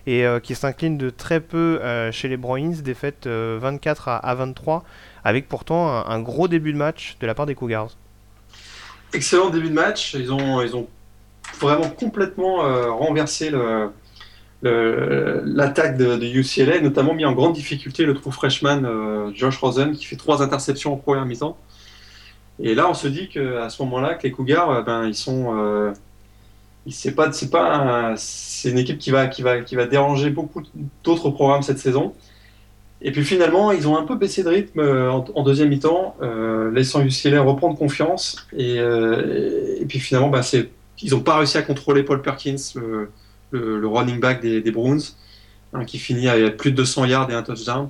et 0.06 0.26
euh, 0.26 0.40
qui 0.40 0.54
s'incline 0.54 0.98
de 0.98 1.10
très 1.10 1.40
peu 1.40 1.80
euh, 1.82 2.10
chez 2.12 2.28
les 2.28 2.36
Bruins, 2.36 2.74
défaite 2.82 3.26
24 3.26 4.08
euh, 4.08 4.18
à, 4.22 4.34
23, 4.34 4.84
avec 5.24 5.48
pourtant 5.48 6.06
un, 6.06 6.20
gros 6.20 6.48
début 6.48 6.72
de 6.72 6.78
match 6.78 7.16
de 7.20 7.26
la 7.26 7.34
part 7.34 7.46
des 7.46 7.54
Cougars. 7.54 7.90
Excellent 9.12 9.50
début 9.50 9.68
de 9.68 9.74
match, 9.74 10.14
ils 10.14 10.32
ont, 10.32 10.62
ils 10.62 10.74
ont 10.74 10.88
vraiment 11.62 11.88
complètement 11.88 12.58
renversé 12.96 13.50
l'attaque 14.62 15.96
de, 15.96 16.24
UCLA, 16.24 16.80
notamment 16.80 17.14
mis 17.14 17.24
en 17.24 17.32
grande 17.32 17.54
difficulté 17.54 18.04
le 18.04 18.14
trou 18.14 18.30
freshman 18.30 19.32
Josh 19.34 19.56
Rosen 19.58 19.92
qui 19.92 20.04
fait 20.04 20.16
trois 20.16 20.42
interceptions 20.42 20.92
en 20.92 20.96
première 20.96 21.24
mi-temps. 21.24 21.56
Et 22.60 22.74
là, 22.74 22.88
on 22.88 22.94
se 22.94 23.08
dit 23.08 23.28
qu'à 23.28 23.68
ce 23.68 23.82
moment-là, 23.82 24.14
que 24.14 24.24
les 24.24 24.30
Cougars, 24.30 24.84
ben, 24.84 25.06
ils 25.06 25.14
sont 25.14 25.92
c'est 26.90 27.14
pas 27.14 27.32
c'est 27.32 27.50
pas 27.50 28.14
c'est 28.16 28.70
une 28.70 28.78
équipe 28.78 28.98
qui 28.98 29.10
va 29.10 29.28
qui 29.28 29.42
va 29.42 29.60
qui 29.60 29.76
va 29.76 29.86
déranger 29.86 30.30
beaucoup 30.30 30.62
d'autres 31.04 31.30
programmes 31.30 31.62
cette 31.62 31.78
saison. 31.78 32.12
Et 33.04 33.10
puis 33.10 33.24
finalement, 33.24 33.72
ils 33.72 33.88
ont 33.88 33.96
un 33.96 34.04
peu 34.04 34.14
baissé 34.14 34.44
de 34.44 34.48
rythme 34.48 34.80
euh, 34.80 35.10
en, 35.10 35.42
deuxième 35.42 35.68
mi-temps, 35.68 36.14
euh, 36.22 36.70
laissant 36.70 37.02
UCLA 37.02 37.42
reprendre 37.42 37.76
confiance. 37.76 38.46
Et, 38.56 38.78
euh, 38.78 39.80
et 39.80 39.84
puis 39.86 39.98
finalement, 39.98 40.28
bah, 40.28 40.42
c'est 40.42 40.70
ils 41.00 41.10
n'ont 41.12 41.20
pas 41.20 41.36
réussi 41.38 41.58
à 41.58 41.62
contrôler 41.62 42.02
Paul 42.02 42.22
Perkins, 42.22 42.56
le, 43.50 43.86
running 43.86 44.20
back 44.20 44.40
des, 44.40 44.60
des 44.60 44.70
Browns, 44.70 45.02
hein, 45.72 45.84
qui 45.84 45.98
finit 45.98 46.28
avec 46.28 46.56
plus 46.56 46.70
de 46.70 46.76
200 46.76 47.06
yards 47.06 47.30
et 47.30 47.34
un 47.34 47.42
touchdown 47.42 47.88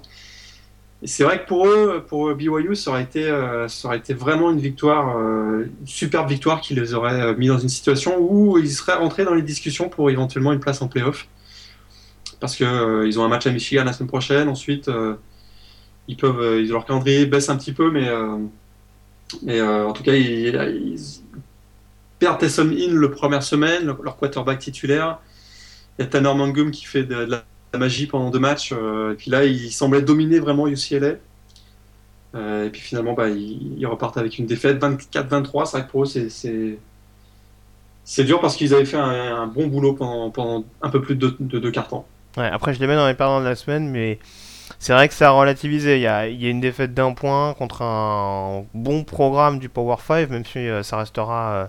c'est 1.04 1.24
vrai 1.24 1.42
que 1.42 1.48
pour 1.48 1.66
eux, 1.66 2.04
pour 2.06 2.32
BYU, 2.34 2.76
ça 2.76 2.90
aurait 2.90 3.02
été, 3.02 3.24
euh, 3.24 3.66
ça 3.66 3.88
aurait 3.88 3.98
été 3.98 4.14
vraiment 4.14 4.50
une 4.52 4.60
victoire, 4.60 5.16
euh, 5.18 5.66
une 5.80 5.86
superbe 5.86 6.28
victoire 6.28 6.60
qui 6.60 6.74
les 6.74 6.94
aurait 6.94 7.20
euh, 7.20 7.36
mis 7.36 7.48
dans 7.48 7.58
une 7.58 7.68
situation 7.68 8.18
où 8.20 8.56
ils 8.58 8.70
seraient 8.70 8.94
rentrés 8.94 9.24
dans 9.24 9.34
les 9.34 9.42
discussions 9.42 9.88
pour 9.88 10.10
éventuellement 10.10 10.52
une 10.52 10.60
place 10.60 10.80
en 10.80 10.88
playoff. 10.88 11.26
Parce 12.38 12.56
que 12.56 13.04
ils 13.06 13.18
ont 13.18 13.24
un 13.24 13.28
match 13.28 13.46
à 13.46 13.50
Michigan 13.52 13.84
la 13.84 13.92
semaine 13.92 14.08
prochaine. 14.08 14.48
Ensuite, 14.48 14.90
ils 16.08 16.16
peuvent, 16.16 16.58
leur 16.68 16.84
calendrier 16.84 17.24
baisse 17.26 17.48
un 17.48 17.56
petit 17.56 17.72
peu, 17.72 17.90
mais 17.92 18.10
en 18.10 19.92
tout 19.92 20.02
cas, 20.02 20.14
ils, 20.14 21.21
perdent 22.22 22.38
Tesson 22.38 22.70
In 22.70 22.92
le 22.92 23.10
première 23.10 23.42
semaine, 23.42 23.96
leur 24.00 24.16
quarterback 24.16 24.60
titulaire. 24.60 25.18
Il 25.98 26.02
y 26.02 26.04
a 26.04 26.08
Tanner 26.08 26.32
Mangum 26.32 26.70
qui 26.70 26.84
fait 26.84 27.02
de 27.02 27.16
la 27.16 27.42
magie 27.76 28.06
pendant 28.06 28.30
deux 28.30 28.38
matchs. 28.38 28.72
Euh, 28.72 29.12
et 29.12 29.16
puis 29.16 29.28
là, 29.28 29.44
il 29.44 29.72
semblait 29.72 30.02
dominer 30.02 30.38
vraiment 30.38 30.68
UCLA. 30.68 31.14
Euh, 32.36 32.66
et 32.66 32.70
puis 32.70 32.80
finalement, 32.80 33.14
bah, 33.14 33.28
ils, 33.28 33.84
repartent 33.86 34.18
avec 34.18 34.38
une 34.38 34.46
défaite 34.46 34.80
24-23. 34.80 35.66
C'est 35.66 35.78
vrai 35.78 35.86
que 35.86 35.90
pour 35.90 36.04
eux, 36.04 36.06
c'est, 36.06 36.78
dur 38.24 38.40
parce 38.40 38.54
qu'ils 38.54 38.72
avaient 38.72 38.84
fait 38.84 38.98
un, 38.98 39.48
bon 39.48 39.66
boulot 39.66 39.94
pendant, 39.94 40.64
un 40.80 40.90
peu 40.90 41.02
plus 41.02 41.16
de 41.16 41.36
deux, 41.40 41.58
de 41.58 41.72
Ouais, 42.36 42.46
après, 42.46 42.72
je 42.72 42.78
les 42.78 42.86
mets 42.86 42.94
dans 42.94 43.08
les 43.08 43.14
perdants 43.14 43.40
de 43.40 43.46
la 43.46 43.56
semaine, 43.56 43.90
mais 43.90 44.20
C'est 44.78 44.92
vrai 44.92 45.08
que 45.08 45.14
ça 45.14 45.30
a 45.30 45.32
relativisé. 45.32 45.96
Il 45.96 46.02
y 46.02 46.06
a, 46.06 46.28
une 46.28 46.60
défaite 46.60 46.94
d'un 46.94 47.14
point 47.14 47.52
contre 47.54 47.82
un 47.82 48.64
bon 48.74 49.02
programme 49.02 49.58
du 49.58 49.68
Power 49.68 49.96
5, 50.06 50.30
même 50.30 50.44
si 50.44 50.68
ça 50.84 50.98
restera. 50.98 51.68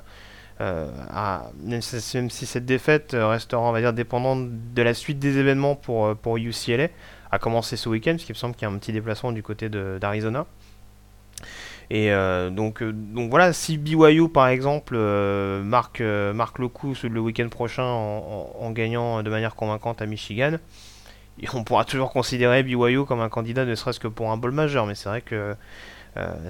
À, 0.60 1.50
même, 1.62 1.82
si, 1.82 2.46
cette 2.46 2.66
défaite 2.66 3.16
restera, 3.20 3.62
on 3.62 3.72
va 3.72 3.82
dire, 3.82 3.94
dépendante 3.94 4.50
de 4.74 4.82
la 4.82 4.94
suite 4.94 5.20
des 5.20 5.38
événements 5.38 5.76
pour, 5.76 6.16
pour 6.16 6.38
UCLA, 6.38 6.88
à 7.32 7.40
commencer 7.40 7.78
ce 7.78 7.90
week-end, 7.90 8.12
parce 8.12 8.24
qu'il 8.24 8.34
me 8.34 8.38
semble 8.38 8.56
qu'il 8.56 8.68
y 8.68 8.72
a 8.72 8.74
un 8.74 8.78
petit 8.78 8.94
déplacement 8.94 9.32
du 9.32 9.44
côté 9.44 9.70
d'Arizona. 9.70 10.46
Et 11.90 12.12
euh, 12.12 12.50
donc, 12.50 12.82
euh, 12.82 12.92
donc 12.92 13.30
voilà, 13.30 13.54
si 13.54 13.78
BYU 13.78 14.30
par 14.30 14.48
exemple 14.48 14.96
euh, 14.98 15.62
marque, 15.64 16.02
marque 16.02 16.60
le 16.60 16.68
coup 16.68 16.94
le 17.04 17.20
week-end 17.20 17.50
prochain 17.50 17.84
en, 17.84 18.72
gagnant 18.72 19.22
de 19.22 19.30
manière 19.30 19.56
convaincante 19.56 20.02
à 20.02 20.06
Michigan, 20.06 20.58
on 21.54 21.64
pourra 21.64 21.86
toujours 21.86 22.12
considérer 22.12 22.64
BYU 22.64 23.06
comme 23.06 23.22
un 23.22 23.30
candidat 23.30 23.66
ne 23.66 23.76
serait-ce 23.76 24.00
que 24.00 24.08
pour 24.08 24.32
un 24.32 24.38
bol 24.38 24.52
majeur. 24.52 24.86
Mais 24.86 24.96
c'est 24.96 25.10
vrai 25.10 25.22
que 25.22 25.56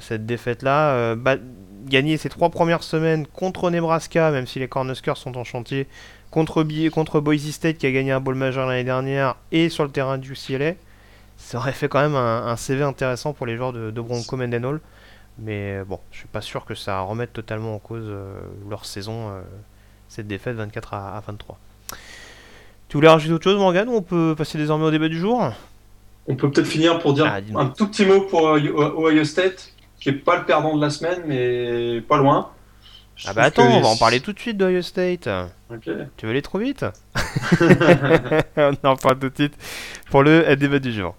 cette 0.02 0.26
défaite-là, 0.26 1.16
gagner 1.86 2.18
ses 2.18 2.30
trois 2.30 2.50
premières 2.50 2.84
semaines 2.84 3.28
contre 3.28 3.70
Nebraska, 3.70 4.32
même 4.32 4.48
si 4.48 4.60
les 4.60 4.68
Cornhuskers 4.68 5.18
sont 5.18 5.38
en 5.38 5.44
chantier, 5.44 5.88
contre, 6.34 7.20
Boise 7.20 7.52
State 7.52 7.78
qui 7.78 7.86
a 7.86 7.92
gagné 7.92 8.12
un 8.12 8.20
bol 8.20 8.36
majeur 8.36 8.68
l'année 8.68 8.84
dernière 8.84 9.36
et 9.52 9.70
sur 9.70 9.84
le 9.84 9.92
terrain 9.92 10.18
du 10.18 10.34
UCLA, 10.34 10.74
ça 11.38 11.58
aurait 11.58 11.74
fait 11.74 11.88
quand 11.88 12.02
même 12.02 12.16
un, 12.16 12.56
CV 12.56 12.84
intéressant 12.84 13.34
pour 13.34 13.46
les 13.46 13.56
joueurs 13.56 13.74
de, 13.74 13.92
Bronco 14.02 14.36
Mendenhall. 14.36 14.82
Mais 15.40 15.78
euh, 15.78 15.84
bon, 15.84 16.00
je 16.12 16.20
suis 16.20 16.28
pas 16.28 16.42
sûr 16.42 16.64
que 16.64 16.76
ça 16.76 17.00
remette 17.02 17.34
totalement 17.34 17.76
en 17.76 17.80
cause 17.80 18.06
euh, 18.08 18.40
leur 18.70 18.86
saison, 18.86 19.30
euh, 19.30 19.42
cette 20.08 20.28
défaite 20.28 20.56
24 20.56 20.94
à, 20.94 21.24
23. 21.26 21.58
Tu 22.88 22.98
voulais 22.98 23.10
rajouter 23.10 23.34
autre 23.34 23.44
chose, 23.44 23.58
Morgan, 23.58 23.90
on 23.90 24.04
peut 24.04 24.36
passer 24.38 24.60
désormais 24.60 24.86
au 24.86 24.92
débat 24.92 25.10
du 25.10 25.20
jour? 25.20 25.52
On 26.28 26.36
peut 26.36 26.50
peut-être 26.50 26.68
finir 26.68 27.00
pour 27.00 27.14
dire 27.14 27.26
ah, 27.28 27.60
un 27.60 27.68
tout 27.68 27.88
petit 27.88 28.06
mot 28.06 28.22
pour 28.22 28.44
Ohio 28.44 29.24
State, 29.26 29.74
qui 30.00 30.10
est 30.10 30.14
pas 30.14 30.38
le 30.38 30.46
perdant 30.46 30.76
de 30.76 30.82
la 30.82 30.90
semaine, 30.90 31.24
mais 31.28 32.02
pas 32.02 32.18
loin. 32.18 32.52
ah 33.26 33.34
bah 33.34 33.44
attends, 33.44 33.68
on 33.68 33.82
va 33.82 33.90
en 33.90 33.98
parler 33.98 34.20
tout 34.22 34.34
de 34.34 34.40
suite 34.40 34.58
d'Ohio 34.58 34.82
State. 34.82 35.30
Tu 35.82 36.26
veux 36.26 36.30
aller 36.32 36.42
trop 36.42 36.60
vite? 36.60 36.86
On 38.58 38.74
en 38.84 38.96
parle 38.96 39.20
tout 39.20 39.30
de 39.30 39.36
suite 39.36 39.56
pour 40.10 40.24
le 40.24 40.56
débat 40.56 40.80
du 40.80 40.94
jour. 40.94 41.16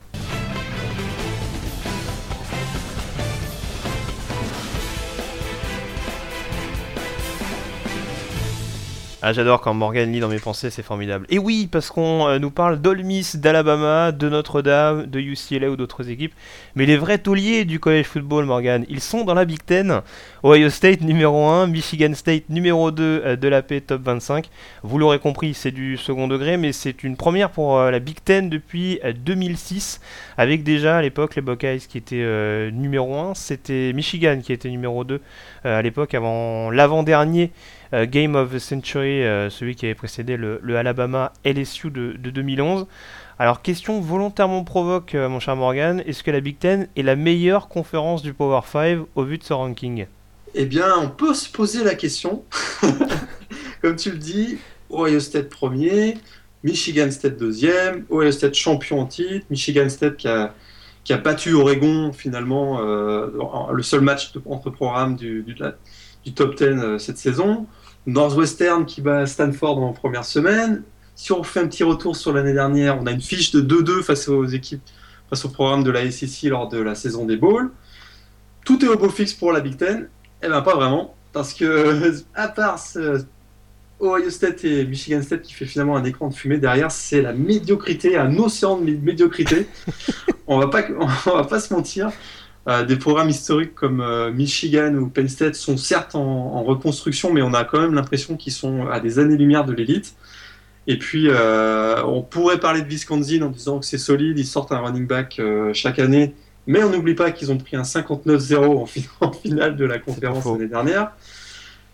Ah, 9.26 9.32
j'adore 9.32 9.62
quand 9.62 9.72
Morgan 9.72 10.12
lit 10.12 10.20
dans 10.20 10.28
mes 10.28 10.38
pensées, 10.38 10.68
c'est 10.68 10.82
formidable. 10.82 11.24
Et 11.30 11.38
oui, 11.38 11.66
parce 11.72 11.88
qu'on 11.88 12.28
euh, 12.28 12.38
nous 12.38 12.50
parle 12.50 12.78
d'Olmis, 12.78 13.30
d'Alabama, 13.37 14.12
de 14.12 14.28
Notre-Dame, 14.28 15.06
de 15.06 15.18
UCLA 15.18 15.70
ou 15.70 15.76
d'autres 15.76 16.10
équipes. 16.10 16.34
Mais 16.74 16.84
les 16.84 16.98
vrais 16.98 17.16
tauliers 17.16 17.64
du 17.64 17.80
college 17.80 18.04
football, 18.04 18.44
Morgan, 18.44 18.84
ils 18.90 19.00
sont 19.00 19.24
dans 19.24 19.32
la 19.32 19.46
Big 19.46 19.64
Ten. 19.64 20.02
Ohio 20.44 20.68
State 20.68 21.00
numéro 21.00 21.46
1, 21.46 21.68
Michigan 21.68 22.12
State 22.12 22.50
numéro 22.50 22.90
2 22.90 23.02
euh, 23.02 23.37
de 23.37 23.48
la 23.48 23.62
P 23.62 23.80
top 23.80 24.02
25. 24.02 24.50
Vous 24.82 24.98
l'aurez 24.98 25.18
compris, 25.18 25.54
c'est 25.54 25.70
du 25.70 25.96
second 25.96 26.28
degré, 26.28 26.58
mais 26.58 26.72
c'est 26.72 27.02
une 27.02 27.16
première 27.16 27.48
pour 27.48 27.78
euh, 27.78 27.90
la 27.90 28.00
Big 28.00 28.18
Ten 28.22 28.50
depuis 28.50 29.00
2006. 29.24 30.02
Avec 30.37 30.64
déjà 30.64 30.98
à 30.98 31.00
l'époque 31.00 31.34
les 31.34 31.40
Buckeyes 31.40 31.87
qui 31.88 31.96
étaient 31.96 32.70
numéro 32.72 33.16
1. 33.18 33.32
C'était 33.34 33.94
Michigan 33.94 34.40
qui 34.42 34.52
était 34.52 34.68
numéro 34.68 35.02
2 35.02 35.22
à 35.64 35.80
l'époque, 35.80 36.12
avant 36.12 36.70
l'avant-dernier 36.70 37.52
euh, 37.94 38.07
Game 38.07 38.35
of 38.35 38.52
the 38.52 38.59
Century, 38.59 39.22
euh, 39.22 39.50
celui 39.50 39.76
qui 39.76 39.87
avait 39.87 39.94
précédé 39.94 40.37
le, 40.37 40.76
Alabama 40.76 41.33
LSU 41.44 41.90
de, 41.90 42.12
2011. 42.16 42.87
Alors, 43.38 43.62
question 43.62 44.00
volontairement 44.00 44.64
provoque, 44.64 45.14
euh, 45.14 45.28
mon 45.28 45.38
cher 45.38 45.54
Morgan, 45.54 46.02
est-ce 46.04 46.24
que 46.24 46.33
la 46.33 46.40
Big 46.40 46.59
Ten 46.59 46.88
est 46.96 47.02
la 47.02 47.14
meilleure 47.14 47.68
conférence 47.68 48.22
du 48.22 48.33
Power 48.33 48.62
5 48.66 49.07
au 49.14 49.22
vu 49.22 49.38
de 49.38 49.44
ce 49.44 49.52
ranking? 49.52 50.07
Eh 50.54 50.66
bien, 50.66 50.92
on 50.98 51.09
peut 51.09 51.35
se 51.35 51.48
poser 51.48 51.85
la 51.85 51.94
question. 51.94 52.42
Comme 53.83 53.94
tu 53.94 54.11
le 54.11 54.18
dis, 54.18 54.59
Ohio 54.90 55.20
State 55.20 55.48
premier, 55.48 56.18
Michigan 56.64 57.11
State 57.12 57.37
deuxième, 57.37 58.07
Ohio 58.11 58.33
State 58.33 58.54
champion 58.54 59.00
en 59.00 59.07
titre, 59.07 59.46
Michigan 59.50 59.88
State 59.88 60.16
qui 60.16 60.28
a, 60.28 60.52
qui 61.04 61.12
a 61.12 61.18
battu 61.18 61.54
Oregon 61.54 62.12
finalement, 62.12 62.80
le 62.80 63.83
seul 63.83 64.00
match 64.00 64.33
entre 64.46 64.70
programmes 64.70 65.16
du, 65.16 65.42
du, 65.42 65.54
du 66.24 66.33
top 66.33 66.57
10 66.57 66.98
cette 66.98 67.18
saison. 67.18 67.66
Northwestern 68.06 68.84
qui 68.84 69.00
bat 69.00 69.26
Stanford 69.26 69.78
en 69.82 69.92
première 69.92 70.24
semaine. 70.24 70.82
Si 71.14 71.32
on 71.32 71.42
fait 71.42 71.60
un 71.60 71.66
petit 71.66 71.84
retour 71.84 72.16
sur 72.16 72.32
l'année 72.32 72.52
dernière, 72.52 73.00
on 73.00 73.06
a 73.06 73.12
une 73.12 73.20
fiche 73.20 73.52
de 73.52 73.60
2-2 73.60 74.02
face 74.02 74.28
aux 74.28 74.44
équipes, 74.46 74.82
face 75.30 75.44
au 75.44 75.48
programme 75.48 75.84
de 75.84 75.90
la 75.90 76.10
SEC 76.10 76.50
lors 76.50 76.68
de 76.68 76.78
la 76.78 76.94
saison 76.94 77.24
des 77.24 77.36
Bowls. 77.36 77.70
Tout 78.64 78.84
est 78.84 78.88
au 78.88 78.96
beau 78.96 79.08
fixe 79.08 79.32
pour 79.32 79.52
la 79.52 79.60
Big 79.60 79.76
Ten. 79.76 80.08
Eh 80.42 80.48
bien, 80.48 80.60
pas 80.62 80.74
vraiment. 80.74 81.14
Parce 81.32 81.54
que, 81.54 82.22
à 82.34 82.48
part 82.48 82.80
Ohio 84.00 84.30
State 84.30 84.64
et 84.64 84.84
Michigan 84.84 85.22
State 85.22 85.42
qui 85.42 85.54
fait 85.54 85.66
finalement 85.66 85.96
un 85.96 86.04
écran 86.04 86.28
de 86.28 86.34
fumée 86.34 86.58
derrière, 86.58 86.90
c'est 86.90 87.22
la 87.22 87.32
médiocrité, 87.32 88.16
un 88.16 88.36
océan 88.38 88.78
de 88.78 88.90
médiocrité. 88.90 89.68
on 90.46 90.58
va 90.58 90.68
pas, 90.68 90.84
on 91.26 91.36
va 91.36 91.44
pas 91.44 91.60
se 91.60 91.72
mentir. 91.72 92.10
Euh, 92.66 92.85
des 92.85 92.96
programmes 92.96 93.29
historiques 93.29 93.74
comme 93.74 94.00
euh, 94.00 94.33
Michigan 94.33 94.94
ou 94.94 95.09
Penn 95.09 95.29
State 95.29 95.55
sont 95.55 95.77
certes 95.77 96.14
en, 96.14 96.62
reconstruction, 96.62 97.33
mais 97.33 97.42
on 97.42 97.53
a 97.53 97.64
quand 97.64 97.81
même 97.81 97.92
l'impression 97.92 98.37
qu'ils 98.37 98.55
sont 98.55 98.87
à 98.87 99.00
des 99.00 99.18
années-lumière 99.18 99.66
de 99.66 99.74
l'élite. 99.74 100.14
Et 100.87 100.98
puis, 100.98 101.29
euh, 101.29 102.03
on 102.05 102.22
pourrait 102.22 102.59
parler 102.59 102.81
de 102.81 102.88
Wisconsin 102.88 103.42
en 103.42 103.50
disant 103.50 103.81
que 103.81 103.87
c'est 103.87 103.98
solide, 103.98 104.38
ils 104.38 104.46
sortent 104.46 104.72
un 104.72 104.81
running 104.81 105.07
back 105.07 105.40
chaque 105.72 105.98
année, 105.98 106.35
mais 106.66 106.83
on 106.83 106.90
n'oublie 106.90 107.14
pas 107.14 107.33
qu'ils 107.33 107.53
ont 107.53 107.59
pris 107.59 107.77
un 107.77 107.83
59-0 107.83 108.64
en, 109.20 109.33
finale 109.33 109.77
de 109.77 109.85
la 109.85 109.98
conférence 109.98 110.46
l'année 110.46 110.68
dernière. 110.68 111.12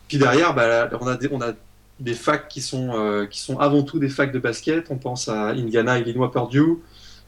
Puis 0.06 0.18
derrière, 0.18 0.54
bah, 0.54 0.88
on, 1.00 1.06
a 1.06 1.16
des, 1.16 1.28
on 1.32 1.40
a 1.40 1.52
des 1.98 2.14
facs 2.14 2.48
qui 2.48 2.60
sont, 2.60 3.26
qui 3.28 3.40
sont 3.40 3.58
avant 3.58 3.82
tout 3.82 3.98
des 3.98 4.08
facs 4.08 4.32
de 4.32 4.38
basket. 4.38 4.86
On 4.90 4.98
pense 4.98 5.28
à 5.28 5.48
Indiana, 5.48 5.98
Illinois, 5.98 6.30
Purdue. 6.30 6.78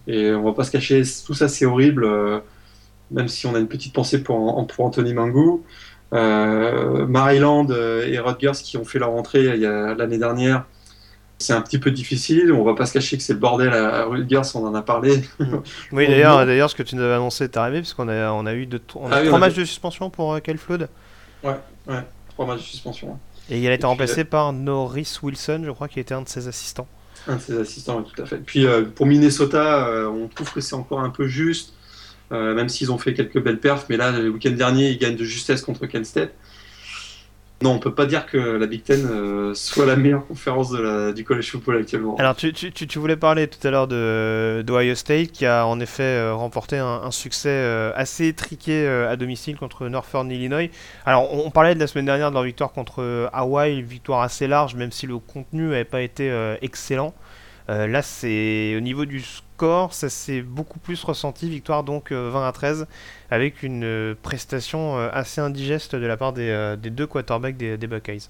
Et 0.08 0.32
on 0.32 0.42
va 0.42 0.52
pas 0.52 0.64
se 0.64 0.72
cacher, 0.72 1.02
tout 1.24 1.34
ça 1.34 1.48
c'est 1.48 1.64
horrible 1.64 2.04
même 3.12 3.28
si 3.28 3.46
on 3.46 3.54
a 3.54 3.58
une 3.58 3.68
petite 3.68 3.92
pensée 3.92 4.22
pour, 4.22 4.66
pour 4.66 4.84
Anthony 4.84 5.14
Mangou. 5.14 5.64
Euh, 6.12 7.06
Maryland 7.06 7.66
euh, 7.70 8.06
et 8.06 8.18
Rutgers 8.18 8.62
qui 8.62 8.76
ont 8.76 8.84
fait 8.84 8.98
leur 8.98 9.12
entrée 9.12 9.56
l'année 9.56 10.18
dernière, 10.18 10.64
c'est 11.38 11.54
un 11.54 11.62
petit 11.62 11.78
peu 11.78 11.90
difficile. 11.90 12.52
On 12.52 12.64
va 12.64 12.74
pas 12.74 12.86
se 12.86 12.92
cacher 12.92 13.16
que 13.16 13.22
c'est 13.22 13.32
le 13.32 13.38
bordel 13.38 13.72
à, 13.72 14.04
Rutgers, 14.04 14.42
on 14.54 14.66
en 14.66 14.74
a 14.74 14.82
parlé. 14.82 15.22
oui, 15.92 16.06
d'ailleurs, 16.06 16.44
d'ailleurs, 16.44 16.70
ce 16.70 16.74
que 16.74 16.82
tu 16.82 16.96
nous 16.96 17.02
avais 17.02 17.14
annoncé 17.14 17.44
est 17.44 17.56
arrivé, 17.56 17.80
parce 17.80 17.94
qu'on 17.94 18.08
a, 18.08 18.30
on 18.30 18.46
a 18.46 18.52
eu 18.54 18.68
ah 19.10 19.22
trois 19.24 19.38
matchs 19.38 19.54
de 19.54 19.64
suspension 19.64 20.10
pour 20.10 20.34
euh, 20.34 20.40
Flood. 20.56 20.88
Ouais, 21.42 21.56
ouais, 21.88 22.04
trois 22.28 22.46
matchs 22.46 22.60
de 22.60 22.66
suspension. 22.66 23.18
Et 23.50 23.58
il 23.58 23.66
a 23.68 23.74
été 23.74 23.86
remplacé 23.86 24.20
euh, 24.20 24.24
par 24.24 24.52
Norris 24.52 25.18
Wilson, 25.22 25.62
je 25.64 25.70
crois, 25.70 25.88
qui 25.88 25.98
était 25.98 26.14
un 26.14 26.22
de 26.22 26.28
ses 26.28 26.46
assistants. 26.46 26.86
Un 27.26 27.36
de 27.36 27.40
ses 27.40 27.58
assistants, 27.58 28.02
tout 28.02 28.20
à 28.20 28.26
fait. 28.26 28.38
Puis 28.38 28.66
pour 28.94 29.06
Minnesota, 29.06 30.08
on 30.12 30.28
trouve 30.28 30.52
que 30.52 30.60
c'est 30.60 30.74
encore 30.74 31.00
un 31.00 31.10
peu 31.10 31.26
juste. 31.26 31.74
Euh, 32.32 32.54
même 32.54 32.68
s'ils 32.68 32.90
ont 32.90 32.98
fait 32.98 33.12
quelques 33.12 33.42
belles 33.42 33.60
perfs. 33.60 33.86
Mais 33.88 33.96
là, 33.96 34.10
le 34.10 34.28
week-end 34.30 34.52
dernier, 34.52 34.90
ils 34.90 34.98
gagnent 34.98 35.16
de 35.16 35.24
justesse 35.24 35.62
contre 35.62 35.86
Kent 35.86 36.06
State. 36.06 36.32
Non, 37.60 37.74
on 37.74 37.78
peut 37.78 37.94
pas 37.94 38.06
dire 38.06 38.26
que 38.26 38.38
la 38.38 38.66
Big 38.66 38.82
Ten 38.82 39.06
euh, 39.06 39.54
soit 39.54 39.86
la 39.86 39.94
meilleure 39.94 40.26
conférence 40.26 40.72
du 41.14 41.22
college 41.22 41.48
football 41.48 41.76
actuellement. 41.76 42.16
Alors, 42.16 42.34
tu, 42.34 42.52
tu, 42.52 42.72
tu, 42.72 42.98
voulais 42.98 43.14
parler 43.14 43.46
tout 43.46 43.64
à 43.64 43.70
l'heure 43.70 43.86
d'Ohio 43.86 44.96
State 44.96 45.30
qui 45.30 45.46
a 45.46 45.64
en 45.64 45.78
effet 45.78 46.02
euh, 46.02 46.34
remporté 46.34 46.78
un, 46.78 47.08
succès 47.12 47.92
assez 47.94 48.26
étriqué 48.26 48.84
à 48.88 49.14
domicile 49.14 49.56
contre 49.56 49.86
Northern 49.86 50.28
Illinois. 50.28 50.70
Alors, 51.06 51.32
on, 51.32 51.50
parlait 51.52 51.76
de 51.76 51.80
la 51.80 51.86
semaine 51.86 52.06
dernière 52.06 52.30
de 52.30 52.34
leur 52.34 52.42
victoire 52.42 52.72
contre 52.72 53.30
Hawaii, 53.32 53.78
une 53.78 53.86
victoire 53.86 54.22
assez 54.22 54.48
large, 54.48 54.74
même 54.74 54.90
si 54.90 55.06
le 55.06 55.18
contenu 55.18 55.68
n'avait 55.68 55.84
pas 55.84 56.02
été 56.02 56.32
excellent. 56.62 57.14
là, 57.68 58.02
c'est 58.02 58.74
au 58.76 58.80
niveau 58.80 59.04
du 59.04 59.22
ça 59.90 60.08
s'est 60.08 60.42
beaucoup 60.42 60.78
plus 60.78 61.02
ressenti. 61.04 61.48
Victoire 61.48 61.84
donc 61.84 62.10
20 62.10 62.16
euh, 62.16 62.48
à 62.48 62.52
13 62.52 62.86
avec 63.30 63.62
une 63.62 63.84
euh, 63.84 64.14
prestation 64.20 64.98
euh, 64.98 65.08
assez 65.12 65.40
indigeste 65.40 65.94
de 65.94 66.06
la 66.06 66.16
part 66.16 66.32
des, 66.32 66.76
deux 66.82 67.06
quarterbacks 67.06 67.56
des, 67.56 67.76
Buckeyes. 67.86 68.28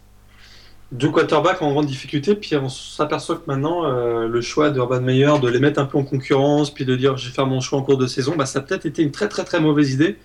Deux 0.90 1.10
quarterbacks 1.10 1.62
en 1.62 1.72
grande 1.72 1.86
difficulté, 1.86 2.34
puis 2.34 2.54
on 2.56 2.68
s'aperçoit 2.68 3.36
que 3.36 3.44
maintenant 3.46 3.88
le 3.88 4.40
choix 4.42 4.68
d'Urban 4.68 5.00
Meyer 5.00 5.38
de 5.40 5.48
les 5.48 5.58
mettre 5.58 5.80
un 5.80 5.86
peu 5.86 5.96
en 5.96 6.04
concurrence, 6.04 6.72
puis 6.72 6.84
de 6.84 6.94
dire 6.96 7.16
je 7.16 7.28
vais 7.28 7.34
faire 7.34 7.46
mon 7.46 7.60
choix 7.60 7.78
en 7.78 7.82
cours 7.82 7.96
de 7.96 8.06
saison, 8.06 8.34
bah, 8.36 8.44
ça 8.44 8.58
a 8.58 8.62
peut-être 8.62 8.84
été 8.84 9.02
une 9.02 9.10
très 9.10 9.28
très 9.28 9.44
très 9.44 9.58
mauvaise 9.58 9.90
idée. 9.92 10.18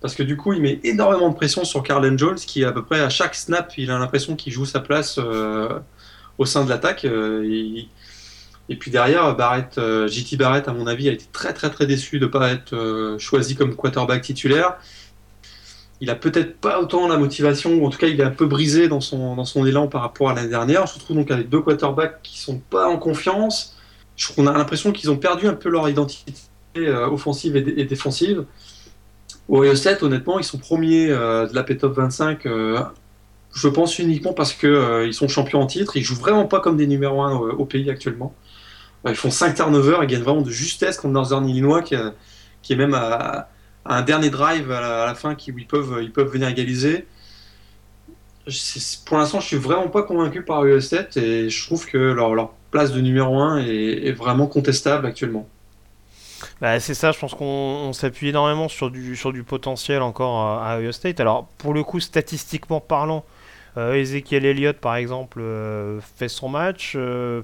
Parce 0.00 0.14
que 0.14 0.22
du 0.22 0.38
coup, 0.38 0.54
il 0.54 0.62
met 0.62 0.80
énormément 0.84 1.28
de 1.28 1.34
pression 1.34 1.64
sur 1.64 1.82
Carlen 1.82 2.18
Jones, 2.18 2.36
qui 2.36 2.64
à 2.64 2.72
peu 2.72 2.82
près 2.82 3.00
à 3.00 3.10
chaque 3.10 3.34
snap, 3.34 3.76
il 3.76 3.90
a 3.90 3.98
l'impression 3.98 4.36
qu'il 4.36 4.54
joue 4.54 4.64
sa 4.64 4.80
place 4.80 5.20
au 6.38 6.44
sein 6.46 6.64
de 6.64 6.70
l'attaque. 6.70 7.06
Et 8.70 8.76
puis 8.76 8.92
derrière, 8.92 9.34
Barrett, 9.34 9.78
euh, 9.78 10.06
JT 10.06 10.36
Barrett, 10.36 10.68
à 10.68 10.72
mon 10.72 10.86
avis, 10.86 11.08
a 11.08 11.12
été 11.12 11.26
très 11.32 11.52
très 11.52 11.70
très 11.70 11.86
déçu 11.86 12.20
de 12.20 12.26
ne 12.26 12.30
pas 12.30 12.52
être 12.52 12.72
euh, 12.72 13.18
choisi 13.18 13.56
comme 13.56 13.74
quarterback 13.74 14.22
titulaire. 14.22 14.76
Il 16.00 16.08
a 16.08 16.14
peut-être 16.14 16.56
pas 16.58 16.80
autant 16.80 17.08
la 17.08 17.18
motivation, 17.18 17.74
ou 17.74 17.84
en 17.84 17.90
tout 17.90 17.98
cas 17.98 18.06
il 18.06 18.18
est 18.20 18.24
un 18.24 18.30
peu 18.30 18.46
brisé 18.46 18.86
dans 18.86 19.00
son, 19.00 19.34
dans 19.34 19.44
son 19.44 19.66
élan 19.66 19.88
par 19.88 20.02
rapport 20.02 20.30
à 20.30 20.34
l'année 20.34 20.48
dernière. 20.48 20.84
On 20.84 20.86
se 20.86 20.94
retrouve 20.94 21.16
donc 21.16 21.32
avec 21.32 21.48
deux 21.48 21.60
quarterbacks 21.60 22.22
qui 22.22 22.38
sont 22.38 22.58
pas 22.70 22.88
en 22.88 22.96
confiance. 22.96 23.76
Je, 24.16 24.28
on 24.36 24.46
a 24.46 24.52
l'impression 24.56 24.92
qu'ils 24.92 25.10
ont 25.10 25.16
perdu 25.16 25.48
un 25.48 25.54
peu 25.54 25.68
leur 25.68 25.88
identité 25.88 26.32
offensive 26.76 27.56
et, 27.56 27.84
défensive. 27.84 28.44
Ohio 29.48 29.74
State, 29.74 30.04
honnêtement, 30.04 30.38
ils 30.38 30.44
sont 30.44 30.58
premiers 30.58 31.08
de 31.08 31.54
la 31.54 31.64
P-Top 31.64 31.96
25 31.96 32.46
je 33.52 33.66
pense 33.66 33.98
uniquement 33.98 34.32
parce 34.32 34.52
qu'ils 34.52 35.12
sont 35.12 35.26
champions 35.26 35.60
en 35.60 35.66
titre. 35.66 35.96
Ils 35.96 36.04
jouent 36.04 36.14
vraiment 36.14 36.46
pas 36.46 36.60
comme 36.60 36.76
des 36.76 36.86
numéros 36.86 37.22
1 37.22 37.32
au 37.36 37.64
pays 37.64 37.90
actuellement. 37.90 38.32
Ils 39.08 39.14
font 39.14 39.30
5 39.30 39.54
turnovers, 39.54 40.02
ils 40.04 40.06
gagnent 40.06 40.22
vraiment 40.22 40.42
de 40.42 40.50
justesse 40.50 40.98
contre 40.98 41.14
Northern 41.14 41.48
Illinois 41.48 41.82
qui, 41.82 41.94
qui 42.62 42.74
est 42.74 42.76
même 42.76 42.94
à, 42.94 43.48
un 43.86 44.02
dernier 44.02 44.30
drive 44.30 44.70
à 44.70 45.06
la, 45.06 45.14
fin 45.14 45.34
qui, 45.34 45.52
où 45.52 45.58
ils 45.58 45.66
peuvent, 45.66 46.00
ils 46.02 46.12
peuvent 46.12 46.30
venir 46.30 46.48
égaliser. 46.48 47.06
Pour 49.06 49.18
l'instant, 49.18 49.40
je 49.40 49.46
suis 49.46 49.56
vraiment 49.56 49.88
pas 49.88 50.02
convaincu 50.02 50.42
par 50.42 50.64
US 50.64 50.88
7 50.88 51.16
et 51.16 51.48
je 51.48 51.66
trouve 51.66 51.86
que 51.86 51.98
leur, 51.98 52.52
place 52.70 52.92
de 52.92 53.00
numéro 53.00 53.40
1 53.40 53.58
est, 53.58 54.12
vraiment 54.12 54.46
contestable 54.46 55.06
actuellement. 55.06 55.48
Bah, 56.60 56.78
c'est 56.78 56.94
ça, 56.94 57.10
je 57.12 57.18
pense 57.18 57.34
qu'on 57.34 57.92
s'appuie 57.92 58.28
énormément 58.28 58.68
sur 58.68 58.90
du, 58.90 59.16
sur 59.16 59.32
du 59.32 59.42
potentiel 59.42 60.02
encore 60.02 60.62
à, 60.62 60.74
à 60.74 60.92
State. 60.92 61.20
Alors, 61.20 61.48
pour 61.58 61.74
le 61.74 61.82
coup, 61.82 62.00
statistiquement 62.00 62.80
parlant, 62.80 63.24
euh, 63.76 63.94
Ezekiel 63.94 64.44
Elliott, 64.44 64.76
par 64.76 64.96
exemple, 64.96 65.40
euh, 65.40 66.00
fait 66.16 66.28
son 66.28 66.48
match. 66.48 66.94
Euh, 66.96 67.42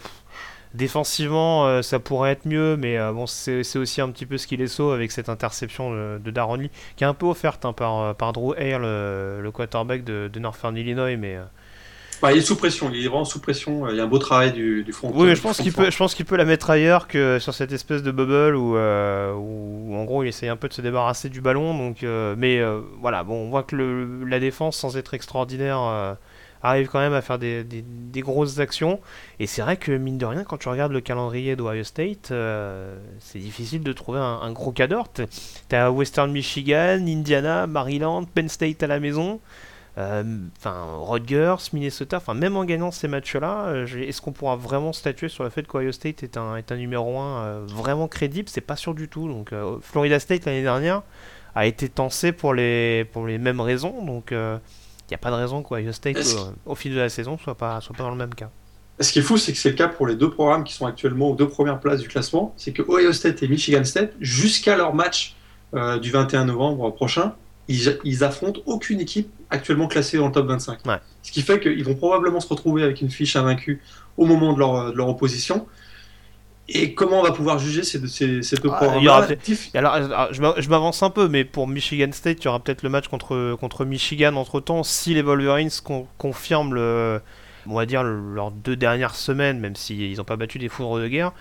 Défensivement, 0.77 1.67
euh, 1.67 1.81
ça 1.81 1.99
pourrait 1.99 2.33
être 2.33 2.45
mieux, 2.45 2.77
mais 2.77 2.99
euh, 2.99 3.11
bon, 3.11 3.27
c'est 3.27 3.79
aussi 3.79 4.03
un 4.03 4.11
petit 4.11 4.27
peu 4.27 4.37
ce 4.37 4.47
qu'il 4.47 4.61
est 4.61 4.67
saut 4.67 4.91
avec 4.91 5.11
cette 5.11 5.31
interception 5.31 5.91
de, 5.91 6.21
de 6.23 6.31
Darren 6.31 6.59
Lee, 6.59 6.71
qui 6.97 7.05
est 7.05 7.07
un 7.07 7.15
peu 7.15 7.25
offerte 7.25 7.65
hein, 7.65 7.73
par, 7.73 7.99
euh, 7.99 8.13
par 8.13 8.35
Drew 8.35 8.53
Hale, 8.59 8.83
le, 8.83 9.51
quarterback 9.55 10.05
de, 10.05 10.29
de 10.31 10.39
Northern 10.39 10.77
Illinois, 10.77 11.17
mais... 11.17 11.39
Bah, 12.21 12.33
il 12.33 12.39
est 12.39 12.43
sous 12.43 12.57
pression, 12.57 12.91
il 12.93 13.05
est 13.05 13.09
vraiment 13.09 13.25
sous 13.25 13.41
pression. 13.41 13.89
Il 13.89 13.97
y 13.97 14.01
a 14.01 14.05
un 14.05 14.07
beau 14.07 14.19
travail 14.19 14.53
du, 14.53 14.83
du 14.85 14.93
front. 14.93 15.11
Oui, 15.15 15.27
mais 15.27 15.35
je 15.35 15.41
pense 15.41 15.59
qu'il 15.59 15.73
peut, 15.73 15.91
je 15.91 15.97
pense 15.97 16.15
qu'il 16.15 16.25
peut 16.25 16.37
la 16.37 16.47
mettre 16.47 16.69
ailleurs 16.69 17.09
que 17.09 17.39
sur 17.39 17.55
cette 17.55 17.73
espèce 17.73 18.03
de 18.03 18.11
bubble 18.11 18.57
où, 18.57 18.75
où, 18.75 19.97
en 19.97 20.05
gros 20.05 20.23
il 20.25 20.29
essaye 20.29 20.49
un 20.49 20.57
peu 20.57 20.69
de 20.69 20.73
se 20.75 20.81
débarrasser 20.81 21.29
du 21.29 21.41
ballon. 21.43 21.77
Donc, 21.77 22.05
mais 22.37 22.63
voilà, 23.01 23.23
bon, 23.23 23.47
on 23.47 23.49
voit 23.49 23.63
que 23.63 23.77
le, 23.77 24.25
la 24.25 24.41
défense, 24.41 24.77
sans 24.77 24.97
être 24.97 25.15
extraordinaire, 25.15 26.17
arrive 26.67 26.89
quand 26.89 26.99
même 26.99 27.13
à 27.13 27.23
faire 27.23 27.39
des, 27.39 27.65
grosses 28.17 28.59
actions. 28.59 29.01
Et 29.39 29.47
c'est 29.47 29.63
vrai 29.63 29.77
que, 29.77 29.93
mine 29.93 30.19
de 30.19 30.27
rien, 30.27 30.45
quand 30.45 30.59
tu 30.59 30.69
regardes 30.69 30.93
le 30.93 31.01
calendrier 31.01 31.57
d'Ohio 31.57 31.85
State, 31.85 32.31
euh, 32.31 32.99
c'est 33.21 33.39
difficile 33.39 33.83
de 33.83 33.93
trouver 33.93 34.19
un, 34.19 34.53
gros 34.53 34.73
cadre. 34.73 35.05
T'as 35.69 35.91
Western 35.91 36.31
Michigan, 36.31 37.05
Indiana, 37.07 37.67
Maryland, 37.67 38.25
Penn 38.25 38.49
State 38.49 38.83
à 38.83 38.87
la 38.87 39.01
maison. 39.01 39.41
Euh, 39.99 40.25
enfin, 40.59 40.85
Rutgers, 41.01 41.57
Minnesota, 41.73 42.19
enfin 42.19 42.35
même 42.35 42.55
en 42.55 42.67
gagnant 42.67 42.91
ces 42.91 43.09
matchs-là, 43.09 43.69
euh, 43.69 43.87
est-ce 43.87 44.21
qu'on 44.21 44.33
pourra 44.33 44.55
vraiment 44.55 44.93
statuer 44.93 45.31
sur 45.31 45.43
le 45.43 45.49
fait 45.49 45.67
qu'Ohio 45.67 45.91
State 45.91 46.23
est 46.23 46.37
un, 46.37 46.57
est 46.57 46.71
un 46.71 46.77
numéro 46.77 47.19
1 47.19 47.61
vraiment 47.61 48.07
crédible? 48.07 48.49
C'est 48.51 48.61
pas 48.61 48.77
sûr 48.77 48.95
du 48.95 49.09
tout. 49.09 49.27
Donc 49.27 49.53
Florida 49.81 50.21
State 50.21 50.45
l'année 50.45 50.63
dernière 50.63 51.03
a 51.55 51.65
été 51.65 51.89
tensé 51.89 52.33
pour 52.33 52.53
les, 52.53 53.07
pour 53.13 53.27
les 53.27 53.39
mêmes 53.39 53.63
raisons. 53.63 54.05
Donc 54.05 54.35
n'y 55.11 55.15
a 55.15 55.19
pas 55.19 55.31
de 55.31 55.37
raison 55.37 55.63
qu'Ohio 55.63 55.93
State, 55.93 56.17
au, 56.65 56.75
fil 56.75 56.93
de 56.93 56.99
la 56.99 57.09
saison, 57.09 57.39
soit 57.39 57.55
pas, 57.55 57.81
soit 57.81 57.95
pas 57.95 58.03
dans 58.03 58.11
le 58.11 58.17
même 58.17 58.35
cas. 58.35 58.51
Ce 58.99 59.13
qui 59.13 59.19
est 59.19 59.23
fou, 59.23 59.37
c'est 59.37 59.53
que 59.53 59.59
c'est 59.59 59.71
le 59.71 59.77
cas 59.77 59.89
pour 59.89 60.07
les 60.07 60.17
deux 60.17 60.31
programmes 60.31 60.65
qui 60.65 60.73
sont 60.73 60.87
actuellement 60.87 61.31
aux 61.31 61.35
deux 61.35 61.49
premières 61.49 61.79
places 61.79 62.01
du 62.01 62.09
classement. 62.09 62.55
C'est 62.57 62.73
que 62.73 62.83
Ohio 62.83 63.13
State 63.13 63.43
et 63.43 63.49
Michigan 63.49 63.85
State, 63.85 64.15
jusqu'à 64.21 64.77
leur 64.77 64.95
match 64.95 65.37
euh, 65.75 65.99
du 65.99 66.11
21 66.11 66.47
novembre 66.47 66.91
prochain, 66.91 67.35
ils, 67.69 67.99
ils, 68.05 68.25
affrontent 68.25 68.61
aucune 68.65 69.01
équipe 69.01 69.29
actuellement 69.51 69.89
classée 69.89 70.17
dans 70.17 70.27
le 70.27 70.33
top 70.33 70.47
25. 70.47 70.79
Ce 71.23 71.33
qui 71.33 71.43
fait 71.43 71.61
qu'ils 71.61 71.85
vont 71.85 71.95
probablement 71.95 72.41
se 72.41 72.49
retrouver 72.49 72.85
avec 72.85 73.01
une 73.01 73.11
fiche 73.11 73.37
invaincue 73.37 73.83
au 74.17 74.25
moment 74.25 74.53
de 74.55 74.61
leur, 74.61 74.93
de 74.93 74.97
leur 74.97 75.09
opposition. 75.09 75.67
Et 76.69 76.95
comment 76.95 77.21
on 77.21 77.23
va 77.23 77.31
pouvoir 77.31 77.59
juger 77.59 77.85
ces, 77.85 78.05
ces, 78.09 78.43
ces 78.43 78.57
deux 78.57 78.71
ah, 78.73 78.77
programmes 78.77 79.37
Alors, 79.75 80.33
je 80.33 80.69
m'avance 80.69 81.03
un 81.03 81.11
peu, 81.11 81.29
mais 81.29 81.45
pour 81.45 81.69
Michigan 81.69 82.11
State, 82.13 82.39
il 82.41 82.45
y 82.47 82.49
aura 82.49 82.59
peut-être 82.59 82.83
le 82.83 82.89
match 82.89 83.09
contre, 83.09 83.55
contre 83.61 83.85
Michigan 83.85 84.35
entre 84.35 84.61
temps. 84.61 84.83
Si 84.83 85.15
les 85.15 85.23
Wolverines 85.23 85.71
confirment, 86.19 86.75
le, 86.75 87.21
on 87.69 87.75
va 87.75 87.87
dire, 87.87 88.03
leurs 88.03 88.51
deux 88.51 88.77
dernières 88.77 89.15
semaines, 89.15 89.61
même 89.61 89.77
s'ils 89.77 90.17
n'ont 90.17 90.25
pas 90.25 90.37
battu 90.37 90.59
des 90.59 90.69
foudres 90.69 90.99
de 90.99 91.09
guerre. 91.09 91.33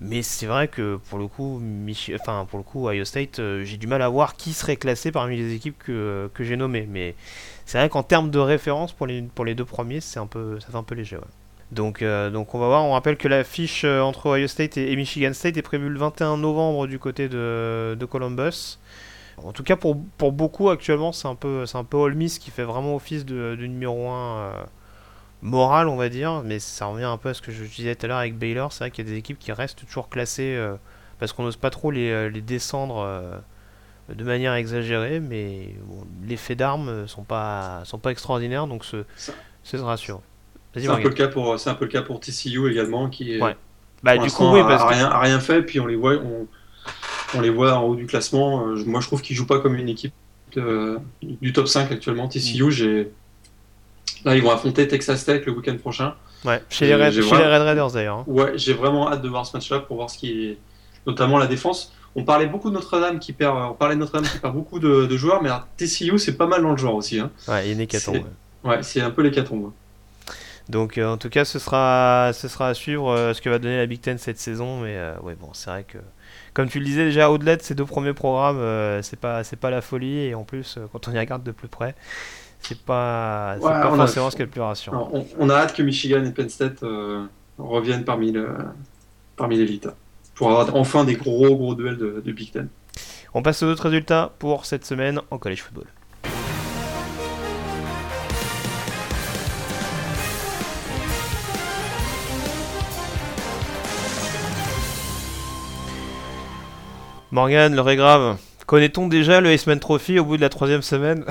Mais 0.00 0.22
c'est 0.22 0.46
vrai 0.46 0.68
que 0.68 0.96
pour 1.10 1.18
le 1.18 1.26
coup, 1.26 1.60
enfin, 2.14 2.46
pour 2.48 2.58
le 2.58 2.62
coup, 2.62 2.88
Ohio 2.88 3.04
State, 3.04 3.40
euh, 3.40 3.64
j'ai 3.64 3.76
du 3.76 3.88
mal 3.88 4.00
à 4.00 4.08
voir 4.08 4.36
qui 4.36 4.52
serait 4.52 4.76
classé 4.76 5.10
parmi 5.10 5.36
les 5.36 5.54
équipes 5.54 5.76
que, 5.76 6.30
que 6.34 6.44
j'ai 6.44 6.56
nommées. 6.56 6.86
Mais 6.88 7.16
c'est 7.66 7.78
vrai 7.78 7.88
qu'en 7.88 8.04
termes 8.04 8.30
de 8.30 8.38
référence 8.38 8.92
pour 8.92 9.08
les, 9.08 9.22
pour 9.22 9.44
les 9.44 9.56
deux 9.56 9.64
premiers, 9.64 10.00
c'est 10.00 10.20
un 10.20 10.26
peu, 10.26 10.60
ça 10.60 10.68
fait 10.68 10.76
un 10.76 10.84
peu 10.84 10.94
léger. 10.94 11.18
Donc, 11.72 12.00
euh, 12.02 12.30
donc 12.30 12.54
on 12.54 12.58
va 12.58 12.66
voir. 12.66 12.84
On 12.84 12.92
rappelle 12.92 13.16
que 13.16 13.28
la 13.28 13.44
fiche 13.44 13.84
euh, 13.84 14.00
entre 14.00 14.30
Ohio 14.30 14.46
State 14.46 14.76
et, 14.78 14.94
Michigan 14.96 15.32
State 15.32 15.56
est 15.56 15.62
prévue 15.62 15.88
le 15.88 15.98
21 15.98 16.38
novembre 16.38 16.86
du 16.86 16.98
côté 16.98 17.28
de, 17.28 18.06
Columbus. 18.10 18.78
En 19.36 19.52
tout 19.52 19.62
cas, 19.62 19.76
pour, 19.76 19.96
pour 20.16 20.32
beaucoup 20.32 20.70
actuellement, 20.70 21.12
c'est 21.12 21.28
un 21.28 21.34
peu, 21.34 21.66
c'est 21.66 21.78
un 21.78 21.84
peu 21.84 21.96
Ole 21.96 22.14
Miss 22.14 22.38
qui 22.38 22.50
fait 22.50 22.64
vraiment 22.64 22.96
office 22.96 23.24
de, 23.24 23.54
numéro 23.60 24.08
1 24.08 24.38
euh, 24.38 24.64
moral, 25.42 25.88
on 25.88 25.96
va 25.96 26.08
dire. 26.08 26.42
Mais 26.44 26.58
ça 26.58 26.86
revient 26.86 27.04
un 27.04 27.18
peu 27.18 27.28
à 27.28 27.34
ce 27.34 27.42
que 27.42 27.52
je 27.52 27.64
disais 27.64 27.94
tout 27.94 28.06
à 28.06 28.08
l'heure 28.08 28.18
avec 28.18 28.36
Baylor. 28.36 28.72
C'est 28.72 28.84
vrai 28.84 28.90
qu'il 28.90 29.06
y 29.06 29.08
a 29.08 29.12
des 29.12 29.18
équipes 29.18 29.38
qui 29.38 29.52
restent 29.52 29.86
toujours 29.86 30.08
classées 30.08 30.58
parce 31.18 31.32
qu'on 31.32 31.44
n'ose 31.44 31.56
pas 31.56 31.70
trop 31.70 31.90
les, 31.90 32.30
les 32.30 32.40
descendre 32.40 33.42
de 34.08 34.24
manière 34.24 34.54
exagérée. 34.54 35.20
Mais 35.20 35.68
les 36.24 36.36
faits 36.36 36.58
d'armes 36.58 37.06
sont 37.06 37.24
pas, 37.24 37.82
sont 37.84 37.98
pas 37.98 38.10
extraordinaires, 38.10 38.66
donc 38.66 38.84
ce, 38.84 39.04
ce 39.62 39.78
sera 39.78 39.96
sûr. 39.96 40.20
C'est 40.74 40.88
un, 40.88 40.96
peu 40.96 41.08
le 41.08 41.14
cas 41.14 41.28
pour, 41.28 41.58
c'est 41.58 41.70
un 41.70 41.74
peu 41.74 41.86
le 41.86 41.90
cas 41.90 42.02
pour 42.02 42.20
TCU 42.20 42.70
également, 42.70 43.08
qui 43.08 43.40
ouais. 43.40 43.56
bah, 44.02 44.16
du 44.16 44.30
coup, 44.30 44.52
oui, 44.52 44.60
parce 44.60 44.82
a, 44.82 44.86
rien, 44.86 45.06
a 45.06 45.20
rien 45.20 45.40
fait, 45.40 45.62
puis 45.62 45.80
on 45.80 45.86
les 45.86 45.96
voit, 45.96 46.14
on, 47.34 47.40
les 47.40 47.50
voit 47.50 47.74
en 47.74 47.84
haut 47.84 47.96
du 47.96 48.06
classement. 48.06 48.68
Euh, 48.68 48.82
moi, 48.86 49.00
je 49.00 49.06
trouve 49.06 49.22
qu'ils 49.22 49.34
jouent 49.34 49.46
pas 49.46 49.58
comme 49.58 49.74
une 49.74 49.88
équipe 49.88 50.12
du 51.22 51.52
top 51.52 51.68
5 51.68 51.90
actuellement. 51.90 52.28
TCU, 52.28 52.64
mm. 52.64 52.70
j'ai. 52.70 53.10
Là, 54.24 54.36
ils 54.36 54.42
vont 54.42 54.50
affronter 54.50 54.86
Texas 54.88 55.24
Tech 55.24 55.46
le 55.46 55.52
week-end 55.52 55.76
prochain. 55.76 56.14
Ouais, 56.44 56.62
chez 56.68 56.86
les, 56.86 56.94
Red, 56.94 57.14
Raiders 57.14 57.90
d'ailleurs. 57.92 58.18
Hein. 58.18 58.24
Ouais, 58.26 58.52
j'ai 58.56 58.72
vraiment 58.72 59.10
hâte 59.10 59.22
de 59.22 59.28
voir 59.28 59.46
ce 59.46 59.56
match-là 59.56 59.80
pour 59.80 59.96
voir 59.96 60.10
ce 60.10 60.18
qui 60.18 60.46
est. 60.46 60.58
Notamment 61.06 61.38
la 61.38 61.46
défense. 61.46 61.92
On 62.14 62.24
parlait 62.24 62.46
beaucoup 62.46 62.68
de 62.68 62.74
Notre-Dame 62.74 63.18
qui 63.18 63.32
perd, 63.32 63.56
on 63.56 63.74
parlait 63.74 63.94
de 63.94 64.00
Notre-Dame 64.00 64.24
qui 64.24 64.38
perd 64.38 64.54
beaucoup 64.54 64.78
de, 64.78 65.16
joueurs, 65.16 65.42
mais 65.42 65.50
TCU 65.76 66.18
c'est 66.18 66.36
pas 66.36 66.46
mal 66.46 66.62
dans 66.62 66.72
le 66.72 66.76
genre 66.76 66.94
aussi. 66.94 67.20
Hein. 67.20 67.30
Ouais, 67.46 67.64
il 67.64 67.68
y 67.68 67.70
a 67.70 67.72
une 67.74 67.80
hécatombe. 67.80 68.24
Ouais, 68.64 68.82
c'est 68.82 69.00
un 69.00 69.10
peu 69.10 69.22
l'hécatombe. 69.22 69.72
Donc 70.68 70.98
euh, 70.98 71.06
en 71.06 71.16
tout 71.16 71.30
cas, 71.30 71.44
ce 71.44 71.58
sera, 71.58 72.32
ce 72.34 72.46
sera 72.46 72.68
à 72.68 72.74
suivre 72.74 73.10
euh, 73.10 73.32
ce 73.32 73.40
que 73.40 73.48
va 73.48 73.58
donner 73.58 73.78
la 73.78 73.86
Big 73.86 74.00
Ten 74.00 74.18
cette 74.18 74.38
saison. 74.38 74.80
Mais 74.80 74.96
euh, 74.96 75.18
ouais, 75.22 75.34
bon, 75.34 75.48
c'est 75.52 75.70
vrai 75.70 75.84
que, 75.84 75.98
comme 76.52 76.68
tu 76.68 76.78
le 76.78 76.84
disais 76.84 77.04
déjà, 77.04 77.30
au-delà 77.30 77.56
de 77.56 77.62
ces 77.62 77.74
deux 77.74 77.86
premiers 77.86 78.12
programmes, 78.12 78.60
c'est 79.02 79.18
pas, 79.18 79.44
c'est 79.44 79.56
pas 79.56 79.70
la 79.70 79.80
folie. 79.80 80.18
Et 80.18 80.34
en 80.34 80.44
plus, 80.44 80.78
quand 80.92 81.08
on 81.08 81.12
y 81.12 81.18
regarde 81.18 81.42
de 81.42 81.52
plus 81.52 81.68
près, 81.68 81.94
c'est 82.60 82.80
pas, 82.80 83.56
pas 83.62 83.94
forcément 83.94 84.30
ce 84.30 84.36
qui 84.36 84.42
est 84.42 84.46
le 84.46 84.50
plus 84.50 84.60
rassurant. 84.60 85.10
On, 85.38 85.48
a 85.48 85.54
hâte 85.54 85.74
que 85.74 85.82
Michigan 85.82 86.24
et 86.24 86.32
Penn 86.32 86.48
State 86.48 86.84
reviennent 87.56 88.04
parmi, 88.04 88.32
le, 88.32 88.48
parmi 89.36 89.56
l'élite 89.56 89.88
pour 90.34 90.50
avoir 90.50 90.76
enfin 90.76 91.04
des 91.04 91.14
gros 91.14 91.56
gros 91.56 91.74
duels 91.74 91.96
de, 91.96 92.22
de 92.24 92.32
Big 92.32 92.52
Ten. 92.52 92.68
On 93.34 93.42
passe 93.42 93.62
aux 93.62 93.66
autres 93.66 93.84
résultats 93.84 94.32
pour 94.38 94.66
cette 94.66 94.84
semaine 94.84 95.20
en 95.30 95.38
college 95.38 95.62
football. 95.62 95.86
Morgan, 107.30 107.76
le 107.76 107.94
grave. 107.94 108.38
Connaît-on 108.66 109.06
déjà 109.06 109.42
le 109.42 109.52
Iceman 109.52 109.78
Trophy 109.78 110.18
au 110.18 110.24
bout 110.24 110.36
de 110.36 110.42
la 110.42 110.48
troisième 110.48 110.80
semaine 110.80 111.26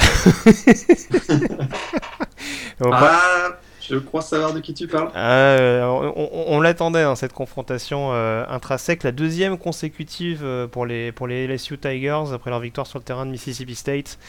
ah, 2.91 3.50
Je 3.82 3.98
crois 3.98 4.22
savoir 4.22 4.54
de 4.54 4.60
qui 4.60 4.76
tu 4.76 4.88
parles. 4.88 5.10
Euh, 5.16 6.12
on, 6.16 6.62
l'attendait, 6.62 7.02
hein, 7.02 7.16
cette 7.16 7.34
confrontation 7.34 8.14
euh, 8.14 8.45
intrinsèque, 8.48 9.02
la 9.02 9.12
deuxième 9.12 9.58
consécutive 9.58 10.41
euh, 10.43 10.68
pour, 10.68 10.86
les, 10.86 11.12
pour 11.12 11.26
les 11.26 11.48
LSU 11.48 11.80
Tigers 11.80 12.26
après 12.32 12.52
leur 12.52 12.60
victoire 12.60 12.86
sur 12.86 13.00
le 13.00 13.04
terrain 13.04 13.26
de 13.26 13.32
Mississippi 13.32 13.74
State. 13.74 14.20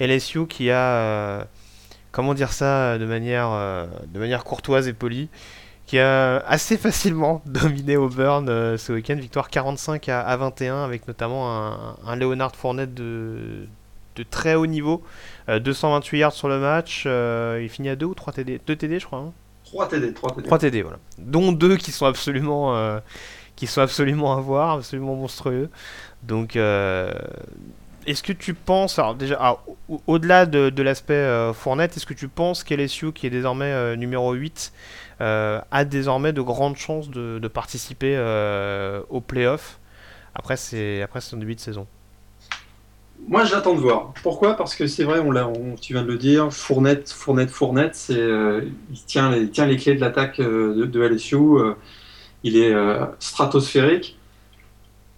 LSU 0.00 0.46
qui 0.46 0.70
a, 0.70 1.46
comment 2.10 2.32
dire 2.32 2.52
ça 2.52 2.96
de 2.96 3.04
manière, 3.04 3.50
de 4.06 4.18
manière 4.18 4.44
courtoise 4.44 4.88
et 4.88 4.94
polie, 4.94 5.28
qui 5.88 5.98
a 5.98 6.36
assez 6.46 6.76
facilement 6.76 7.42
dominé 7.46 7.96
Auburn 7.96 8.48
euh, 8.48 8.76
ce 8.76 8.92
week-end. 8.92 9.16
Victoire 9.16 9.48
45 9.48 10.08
à, 10.10 10.36
21 10.36 10.84
avec 10.84 11.08
notamment 11.08 11.50
un, 11.50 11.96
un 12.06 12.14
Leonard 12.14 12.54
Fournette 12.54 12.92
de, 12.94 13.66
de, 14.14 14.22
très 14.22 14.54
haut 14.54 14.66
niveau. 14.66 15.02
228 15.48 16.16
euh, 16.16 16.20
yards 16.20 16.32
sur 16.32 16.48
le 16.48 16.58
match. 16.58 17.04
Euh, 17.06 17.58
il 17.62 17.70
finit 17.70 17.88
à 17.88 17.96
2 17.96 18.04
ou 18.04 18.14
3 18.14 18.34
TD 18.34 18.60
2 18.66 18.76
TD 18.76 19.00
je 19.00 19.06
crois. 19.06 19.32
3 19.64 19.84
hein. 19.86 19.88
TD, 19.88 20.12
3 20.12 20.34
TD. 20.34 20.42
3 20.46 20.58
TD, 20.58 20.82
voilà. 20.82 20.98
Dont 21.16 21.52
2 21.52 21.76
qui 21.76 21.90
sont 21.90 22.04
absolument, 22.04 23.00
qui 23.56 23.66
sont 23.66 23.80
absolument 23.80 24.36
à 24.36 24.40
voir, 24.40 24.76
absolument 24.76 25.14
monstrueux. 25.14 25.70
Donc 26.22 26.56
est-ce 26.56 28.22
que 28.22 28.32
tu 28.32 28.54
penses, 28.54 28.98
alors 28.98 29.14
déjà, 29.14 29.36
ah, 29.40 29.58
au-delà 30.06 30.46
de, 30.46 30.68
de 30.70 30.82
l'aspect 30.82 31.52
Fournette, 31.54 31.96
est-ce 31.96 32.06
que 32.06 32.14
tu 32.14 32.28
penses 32.28 32.62
qu'LSU, 32.62 33.12
qui 33.12 33.26
est 33.26 33.30
désormais 33.30 33.96
numéro 33.96 34.32
8, 34.32 34.72
euh, 34.72 35.07
a 35.20 35.84
désormais 35.84 36.32
de 36.32 36.40
grandes 36.40 36.76
chances 36.76 37.10
de, 37.10 37.48
participer 37.48 38.14
euh, 38.16 39.02
aux 39.10 39.20
playoffs 39.20 39.78
après, 40.34 40.56
après 41.02 41.20
son 41.20 41.36
début 41.36 41.54
de 41.54 41.60
saison. 41.60 41.86
Moi, 43.26 43.44
j'attends 43.44 43.74
de 43.74 43.80
voir. 43.80 44.12
Pourquoi? 44.22 44.56
Parce 44.56 44.74
que 44.74 44.86
c'est 44.86 45.04
vrai, 45.04 45.18
on 45.18 45.30
l'a, 45.30 45.50
tu 45.80 45.92
viens 45.92 46.02
de 46.02 46.08
le 46.08 46.18
dire, 46.18 46.52
Fournette, 46.52 47.10
Fournette, 47.10 47.50
Fournette, 47.50 47.94
c'est, 47.94 48.16
euh, 48.16 48.62
il, 48.90 49.02
tient 49.04 49.30
les, 49.30 49.50
tient 49.50 49.66
les 49.66 49.76
clés 49.76 49.94
de 49.94 50.00
l'attaque 50.00 50.40
euh, 50.40 50.86
de, 50.86 51.00
LSU. 51.00 51.36
Euh, 51.36 51.74
il 52.44 52.56
est 52.56 52.72
stratosphérique. 53.18 54.16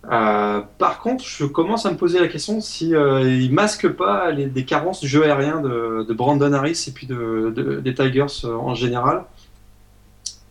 par 0.03 1.01
contre, 1.03 1.23
je 1.23 1.45
commence 1.45 1.85
à 1.85 1.91
me 1.91 1.99
poser 1.99 2.19
la 2.19 2.29
question 2.29 2.63
si 2.63 2.93
il 2.93 3.53
masque 3.53 3.91
pas 3.91 4.31
les, 4.31 4.47
des 4.47 4.65
carences 4.65 5.01
du 5.01 5.07
jeu 5.07 5.25
aérien 5.25 5.61
de, 5.61 6.07
de 6.09 6.15
Brandon 6.15 6.51
Harris 6.55 6.87
et 6.89 6.93
puis 6.93 7.07
de, 7.07 7.81
des 7.85 7.95
Tigers 7.95 8.47
en 8.47 8.75
général. 8.75 9.27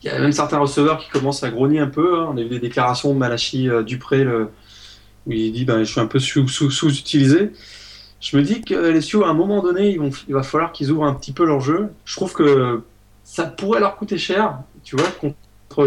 Il 0.01 0.07
y 0.07 0.09
a 0.09 0.19
même 0.19 0.31
certains 0.31 0.59
receveurs 0.59 0.99
qui 0.99 1.09
commencent 1.09 1.43
à 1.43 1.49
grogner 1.49 1.79
un 1.79 1.87
peu. 1.87 2.19
Hein. 2.19 2.29
On 2.33 2.37
a 2.37 2.41
vu 2.41 2.49
des 2.49 2.59
déclarations 2.59 3.13
de 3.13 3.17
Malachi 3.17 3.69
Dupré, 3.85 4.23
le, 4.23 4.49
où 5.27 5.31
il 5.31 5.51
dit 5.51 5.65
ben, 5.65 5.79
je 5.79 5.91
suis 5.91 5.99
un 5.99 6.07
peu 6.07 6.19
sous-utilisé. 6.19 7.51
je 8.21 8.37
me 8.37 8.41
dis 8.41 8.61
que 8.61 8.73
LSU, 8.73 9.23
à 9.23 9.27
un 9.27 9.33
moment 9.33 9.61
donné, 9.61 9.89
ils 9.89 9.99
vont, 9.99 10.09
il 10.27 10.33
va 10.33 10.43
falloir 10.43 10.71
qu'ils 10.71 10.91
ouvrent 10.91 11.05
un 11.05 11.13
petit 11.13 11.33
peu 11.33 11.45
leur 11.45 11.59
jeu. 11.59 11.89
Je 12.05 12.15
trouve 12.15 12.33
que 12.33 12.81
ça 13.23 13.45
pourrait 13.45 13.79
leur 13.79 13.95
coûter 13.97 14.17
cher. 14.17 14.59
Tu 14.83 14.95
vois, 14.95 15.09
contre 15.11 15.35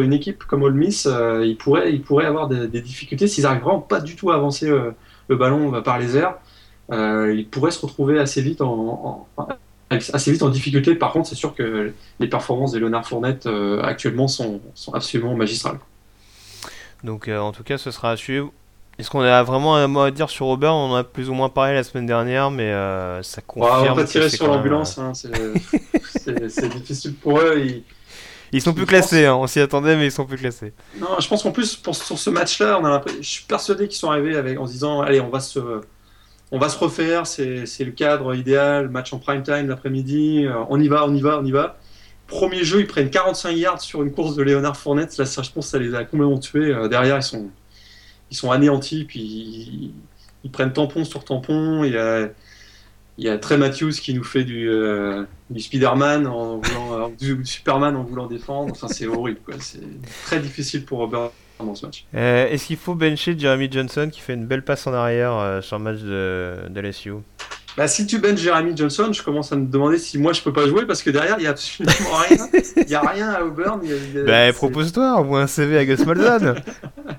une 0.00 0.12
équipe 0.12 0.44
comme 0.44 0.62
Ole 0.62 0.74
Miss, 0.74 1.06
euh, 1.06 1.44
ils, 1.44 1.56
pourraient, 1.56 1.92
ils 1.92 2.02
pourraient 2.02 2.26
avoir 2.26 2.48
des, 2.48 2.80
difficultés 2.80 3.26
s'ils 3.26 3.44
n'arrivent 3.44 3.62
vraiment 3.62 3.80
pas 3.80 4.00
du 4.00 4.16
tout 4.16 4.30
à 4.30 4.36
avancer 4.36 4.70
euh, 4.70 4.92
le 5.28 5.36
ballon 5.36 5.82
par 5.82 5.98
les 5.98 6.16
airs. 6.16 6.36
Euh, 6.92 7.34
ils 7.34 7.48
pourraient 7.48 7.70
se 7.70 7.84
retrouver 7.84 8.18
assez 8.18 8.42
vite 8.42 8.60
en, 8.60 9.26
assez 9.92 10.32
vite 10.32 10.42
en 10.42 10.48
difficulté. 10.48 10.94
Par 10.94 11.12
contre, 11.12 11.28
c'est 11.28 11.34
sûr 11.34 11.54
que 11.54 11.92
les 12.20 12.26
performances 12.28 12.72
de 12.72 12.78
Leonard 12.78 13.06
Fournette 13.06 13.48
actuellement 13.82 14.28
sont, 14.28 14.60
sont, 14.74 14.92
absolument 14.94 15.34
magistrales. 15.34 15.78
Donc, 17.04 17.28
en 17.28 17.52
tout 17.52 17.62
cas, 17.62 17.78
ce 17.78 17.90
sera 17.90 18.12
à 18.12 18.16
suivre. 18.16 18.52
Est-ce 18.98 19.10
qu'on 19.10 19.20
a 19.20 19.42
vraiment 19.42 19.76
un 19.76 19.86
mot 19.86 20.00
à 20.00 20.10
dire 20.10 20.28
sur 20.28 20.46
Robert 20.46 20.74
On 20.74 20.92
en 20.92 20.96
a 20.96 21.04
plus 21.04 21.30
ou 21.30 21.34
moins 21.34 21.48
parlé 21.48 21.74
la 21.74 21.82
semaine 21.82 22.06
dernière, 22.06 22.50
mais 22.50 22.70
euh, 22.70 23.22
ça 23.22 23.40
confirme. 23.40 23.80
on 23.80 23.94
va 23.94 23.94
pas 23.94 24.04
tirer 24.04 24.28
sur 24.28 24.46
l'ambulance, 24.46 24.98
hein, 24.98 25.12
c'est 25.14 26.68
difficile 26.68 27.14
pour 27.14 27.40
eux. 27.40 27.82
Ils, 28.52 28.60
sont 28.60 28.74
plus 28.74 28.84
classés, 28.84 29.24
hein, 29.24 29.34
on 29.34 29.46
s'y 29.46 29.60
attendait, 29.60 29.96
mais 29.96 30.06
ils 30.06 30.12
sont 30.12 30.26
plus 30.26 30.36
classés. 30.36 30.74
Non, 31.00 31.08
je 31.18 31.26
pense 31.26 31.42
qu'en 31.42 31.52
plus, 31.52 31.74
pour, 31.74 31.96
sur 31.96 32.18
ce 32.18 32.28
match-là, 32.28 33.02
je 33.20 33.26
suis 33.26 33.44
persuadé 33.44 33.88
qu'ils 33.88 33.96
sont 33.96 34.10
arrivés 34.10 34.36
avec, 34.36 34.60
en 34.60 34.66
se 34.66 34.72
disant 34.72 35.00
Allez, 35.00 35.22
on 35.22 35.30
va 35.30 35.40
se, 35.40 35.58
on 36.52 36.58
va 36.58 36.68
se 36.68 36.78
refaire, 36.78 37.26
c'est 37.26 37.64
le 37.80 37.92
cadre 37.92 38.34
idéal, 38.34 38.90
match 38.90 39.12
en 39.14 39.18
prime 39.18 39.42
time 39.42 39.68
l'après-midi, 39.68 40.44
euh, 40.44 40.52
on 40.68 40.78
y 40.78 40.86
va, 40.86 41.06
on 41.06 41.14
y 41.14 41.20
va, 41.20 41.38
on 41.40 41.44
y 41.46 41.50
va. 41.50 41.78
Premier 42.26 42.62
jeu, 42.62 42.80
ils 42.80 42.86
prennent 42.86 43.08
45 43.08 43.52
yards 43.52 43.80
sur 43.80 44.02
une 44.02 44.12
course 44.12 44.36
de 44.36 44.42
Léonard 44.42 44.76
Fournette, 44.76 45.16
là, 45.16 45.24
ça, 45.24 45.42
je 45.42 45.50
pense 45.50 45.68
ça 45.68 45.78
les 45.78 45.94
a 45.94 46.04
complètement 46.04 46.38
tués. 46.38 46.72
Euh, 46.72 46.88
derrière, 46.88 47.16
ils 47.16 47.22
sont 47.22 47.50
ils 48.30 48.36
sont 48.36 48.50
anéantis, 48.50 49.04
puis 49.04 49.94
ils, 50.44 50.50
prennent 50.50 50.72
tampon 50.72 51.04
sur 51.04 51.24
tampon. 51.24 51.84
Il 51.84 51.92
y 53.18 53.28
a, 53.28 53.38
Trey 53.38 53.56
Matthews 53.58 53.92
qui 53.92 54.14
nous 54.14 54.24
fait 54.24 54.44
du, 54.44 54.70
euh, 54.70 55.24
Spider-Man 55.56 56.26
en 56.26 56.58
voulant, 56.58 57.10
du 57.10 57.44
Superman 57.44 57.96
en 57.96 58.04
voulant 58.04 58.26
défendre. 58.26 58.72
Enfin, 58.72 58.88
c'est 58.88 59.06
horrible. 59.06 59.40
C'est 59.60 59.80
très 60.24 60.40
difficile 60.40 60.84
pour 60.86 60.98
Robert 60.98 61.30
dans 61.66 61.74
ce 61.74 61.86
match. 61.86 62.06
Euh, 62.14 62.48
est-ce 62.48 62.66
qu'il 62.66 62.76
faut 62.76 62.94
bencher 62.94 63.38
Jeremy 63.38 63.68
Johnson 63.70 64.08
qui 64.10 64.20
fait 64.20 64.34
une 64.34 64.46
belle 64.46 64.62
passe 64.62 64.86
en 64.86 64.92
arrière 64.92 65.62
sur 65.62 65.78
le 65.78 65.84
match 65.84 66.00
de, 66.00 66.68
de 66.68 66.80
LSU 66.80 67.12
bah, 67.76 67.88
si 67.88 68.06
tu 68.06 68.18
benches 68.18 68.40
Jeremy 68.40 68.76
Johnson, 68.76 69.10
je 69.12 69.22
commence 69.22 69.50
à 69.52 69.56
me 69.56 69.66
demander 69.66 69.96
si 69.96 70.18
moi 70.18 70.34
je 70.34 70.42
peux 70.42 70.52
pas 70.52 70.66
jouer 70.66 70.84
parce 70.84 71.02
que 71.02 71.08
derrière 71.08 71.36
il 71.38 71.44
y 71.44 71.46
a 71.46 71.50
absolument 71.50 71.94
rien. 72.28 72.48
Il 72.76 72.90
y 72.90 72.94
a 72.94 73.00
rien 73.00 73.30
à 73.30 73.42
Auburn. 73.42 73.80
bah, 74.26 74.52
propose-toi, 74.52 75.14
envoie 75.14 75.40
un 75.40 75.46
CV 75.46 75.78
à 75.78 75.84
Gus 75.86 76.04
Malzahn. 76.04 76.56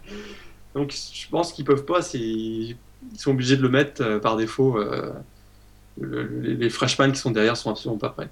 Donc 0.76 0.92
je 0.92 1.28
pense 1.30 1.54
qu'ils 1.54 1.66
peuvent 1.66 1.86
pas, 1.86 2.00
ils 2.14 2.76
sont 3.18 3.32
obligés 3.32 3.58
de 3.58 3.62
le 3.62 3.70
mettre 3.70 4.04
euh, 4.04 4.20
par 4.20 4.36
défaut. 4.36 4.78
Euh, 4.78 5.12
les, 6.00 6.70
freshmen 6.70 7.12
qui 7.12 7.20
sont 7.20 7.32
derrière 7.32 7.56
sont 7.58 7.70
absolument 7.70 8.00
pas 8.00 8.10
prêts. 8.10 8.30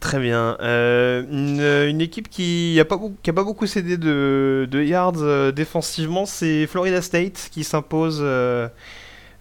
Très 0.00 0.20
bien. 0.20 0.56
Euh, 0.60 1.88
une, 1.90 2.00
équipe 2.00 2.28
qui 2.28 2.74
n'a 2.76 2.84
pas, 2.84 2.96
beaucoup 3.42 3.66
cédé 3.66 3.96
de, 3.96 4.82
yards 4.82 5.52
défensivement, 5.52 6.24
c'est 6.24 6.66
Florida 6.66 7.02
State 7.02 7.48
qui 7.50 7.64
s'impose, 7.64 8.20
on 8.22 8.70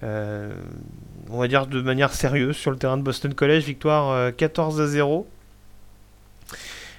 va 0.01 1.47
dire, 1.47 1.67
de 1.67 1.81
manière 1.81 2.11
sérieuse 2.13 2.55
sur 2.55 2.71
le 2.71 2.77
terrain 2.77 2.97
de 2.97 3.03
Boston 3.03 3.33
College. 3.33 3.65
Victoire 3.65 4.35
14 4.35 4.81
à 4.81 4.87
0. 4.87 5.27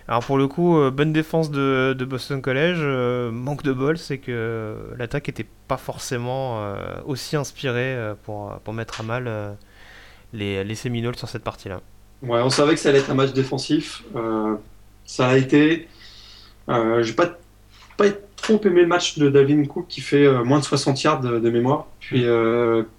Alors 0.08 0.24
pour 0.24 0.38
le 0.38 0.48
coup, 0.48 0.78
euh, 0.78 0.90
bonne 0.90 1.12
défense 1.12 1.50
de, 1.50 1.94
Boston 2.08 2.40
College. 2.40 2.78
Euh, 2.80 3.30
manque 3.30 3.62
de 3.62 3.72
bol, 3.72 3.98
c'est 3.98 4.16
que 4.16 4.74
l'attaque 4.96 5.28
n'était 5.28 5.46
pas 5.68 5.76
forcément 5.76 6.62
euh, 6.62 6.96
aussi 7.04 7.36
inspirée 7.36 8.14
pour, 8.24 8.58
mettre 8.72 9.02
à 9.02 9.04
mal 9.04 9.56
les 10.32 10.74
Seminoles 10.74 11.16
sur 11.16 11.28
cette 11.28 11.44
partie-là. 11.44 11.82
Ouais, 12.22 12.40
on 12.40 12.50
savait 12.50 12.74
que 12.74 12.80
ça 12.80 12.88
allait 12.88 12.98
être 12.98 13.10
un 13.10 13.14
match 13.14 13.32
défensif. 13.32 14.02
ça 15.04 15.28
a 15.28 15.36
été. 15.36 15.88
J'ai 16.68 17.12
pas, 17.12 17.38
pas 17.96 18.06
trop 18.36 18.60
aimé 18.64 18.82
le 18.82 18.86
match 18.86 19.18
de 19.18 19.28
Dalvin 19.28 19.64
Cook 19.64 19.86
qui 19.88 20.00
fait 20.00 20.28
moins 20.44 20.58
de 20.58 20.64
60 20.64 21.02
yards 21.02 21.20
de, 21.20 21.50
mémoire. 21.50 21.86
Puis, 22.00 22.24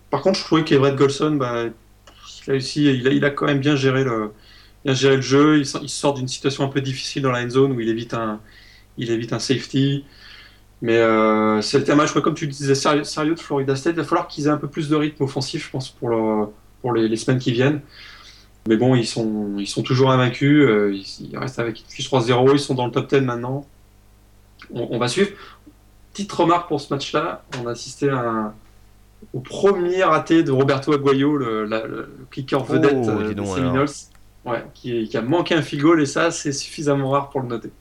par 0.09 0.21
contre, 0.21 0.39
je 0.39 0.43
trouvais 0.45 0.63
qu'Everett 0.63 0.95
Golson, 0.95 1.31
bah, 1.31 1.65
il, 1.65 2.49
a 2.49 2.53
réussi, 2.53 2.85
il, 2.85 3.07
a, 3.07 3.11
il 3.11 3.25
a 3.25 3.29
quand 3.29 3.45
même 3.45 3.59
bien 3.59 3.75
géré 3.75 4.03
le, 4.03 4.31
bien 4.85 4.93
géré 4.93 5.17
le 5.17 5.21
jeu. 5.21 5.59
Il, 5.59 5.89
sort 5.89 6.13
d'une 6.13 6.27
situation 6.27 6.63
un 6.63 6.69
peu 6.69 6.81
difficile 6.81 7.23
dans 7.23 7.31
la 7.31 7.43
end 7.43 7.49
zone 7.49 7.71
où 7.73 7.79
il 7.79 7.89
évite 7.89 8.13
un, 8.13 8.39
il 8.97 9.11
évite 9.11 9.33
un 9.33 9.39
safety. 9.39 10.05
Mais 10.81 10.97
euh, 10.97 11.61
c'était 11.61 11.91
un 11.91 11.95
match, 11.95 12.13
comme 12.13 12.35
tu 12.35 12.47
disais, 12.47 12.75
sérieux, 12.75 13.35
de 13.35 13.39
Florida 13.39 13.75
State. 13.75 13.93
Il 13.95 13.97
va 13.97 14.03
falloir 14.03 14.27
qu'ils 14.27 14.47
aient 14.47 14.51
un 14.51 14.57
peu 14.57 14.69
plus 14.69 14.89
de 14.89 14.95
rythme 14.95 15.23
offensif, 15.23 15.65
je 15.65 15.71
pense, 15.71 15.89
pour, 15.89 16.51
pour 16.81 16.93
les, 16.93 17.15
semaines 17.17 17.39
qui 17.39 17.51
viennent. 17.51 17.81
Mais 18.69 18.77
bon, 18.77 18.93
ils 18.93 19.07
sont, 19.07 19.55
ils 19.57 19.67
sont 19.67 19.81
toujours 19.81 20.11
invaincus. 20.11 20.63
Euh, 20.69 20.93
ils, 20.93 21.35
restent 21.35 21.57
avec 21.57 21.79
une 21.79 22.05
3-0. 22.05 22.51
Ils 22.53 22.59
sont 22.59 22.75
dans 22.75 22.85
le 22.85 22.91
top 22.91 23.09
10 23.09 23.21
maintenant. 23.21 23.65
On, 24.71 24.99
va 24.99 25.07
suivre. 25.07 25.31
Petite 26.13 26.31
remarque 26.31 26.67
pour 26.67 26.79
ce 26.79 26.93
match-là. 26.93 27.43
On 27.59 27.65
a 27.65 27.71
assisté 27.71 28.11
au 29.33 29.39
premier 29.39 30.03
raté 30.03 30.43
de 30.43 30.51
Roberto 30.51 30.93
Aguayo, 30.93 31.35
le, 31.35 31.65
le, 31.65 32.15
kicker 32.31 32.63
vedette 32.63 32.95
oh, 32.95 33.09
euh, 33.09 33.33
des 33.33 33.43
Seminoles. 33.43 33.89
Ouais, 34.45 34.63
qui, 34.75 35.09
a 35.17 35.21
manqué 35.23 35.55
un 35.55 35.63
field 35.63 35.83
goal 35.83 36.01
et 36.03 36.05
ça, 36.05 36.29
c'est 36.29 36.51
suffisamment 36.51 37.09
rare 37.09 37.29
pour 37.29 37.41
le 37.41 37.47
noter. 37.47 37.71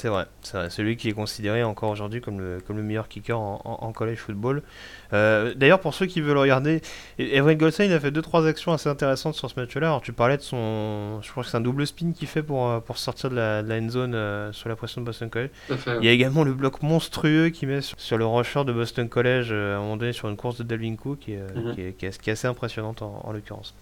C'est 0.00 0.08
vrai, 0.08 0.24
c'est 0.40 0.56
vrai. 0.56 0.70
Celui 0.70 0.96
qui 0.96 1.10
est 1.10 1.12
considéré 1.12 1.62
encore 1.62 1.90
aujourd'hui 1.90 2.22
comme 2.22 2.40
le, 2.40 2.58
comme 2.66 2.78
le 2.78 2.82
meilleur 2.82 3.06
kicker 3.06 3.38
en, 3.38 3.92
college 3.92 4.16
football. 4.16 4.62
Euh, 5.12 5.52
d'ailleurs, 5.54 5.80
pour 5.80 5.92
ceux 5.92 6.06
qui 6.06 6.22
veulent 6.22 6.38
regarder, 6.38 6.80
Evan 7.18 7.54
Goldstein 7.54 7.92
a 7.92 8.00
fait 8.00 8.10
2-3 8.10 8.48
actions 8.48 8.72
assez 8.72 8.88
intéressantes 8.88 9.34
sur 9.34 9.50
ce 9.50 9.60
match-là. 9.60 9.88
Alors, 9.88 10.00
tu 10.00 10.14
parlais 10.14 10.38
de 10.38 10.42
son. 10.42 11.20
Je 11.20 11.30
crois 11.30 11.42
que 11.42 11.50
c'est 11.50 11.56
un 11.58 11.60
double 11.60 11.86
spin 11.86 12.12
qu'il 12.12 12.28
fait 12.28 12.42
pour, 12.42 12.66
euh, 12.66 12.80
pour 12.80 12.96
sortir 12.96 13.28
de 13.28 13.36
la, 13.36 13.62
de 13.62 13.70
end 13.70 13.90
zone 13.90 14.14
euh, 14.14 14.54
sur 14.54 14.70
la 14.70 14.76
pression 14.76 15.02
de 15.02 15.06
Boston 15.06 15.28
College. 15.28 15.50
Il 15.68 16.06
y 16.06 16.08
a 16.08 16.12
également 16.12 16.44
le 16.44 16.54
bloc 16.54 16.82
monstrueux 16.82 17.50
qu'il 17.50 17.68
met 17.68 17.82
sur, 17.82 18.16
le 18.16 18.24
rusher 18.24 18.64
de 18.64 18.72
Boston 18.72 19.06
College 19.06 19.52
à 19.52 19.76
un 19.76 19.80
moment 19.80 19.98
donné 19.98 20.14
sur 20.14 20.30
une 20.30 20.36
course 20.38 20.56
de 20.56 20.62
Delvin 20.62 20.96
Cook 20.96 21.18
qui, 21.18 21.34
qui, 21.74 21.82
est, 21.82 21.92
qui, 21.92 22.30
est, 22.30 22.32
assez 22.32 22.48
impressionnante 22.48 23.02
en, 23.02 23.20
en 23.22 23.32
l'occurrence. 23.32 23.74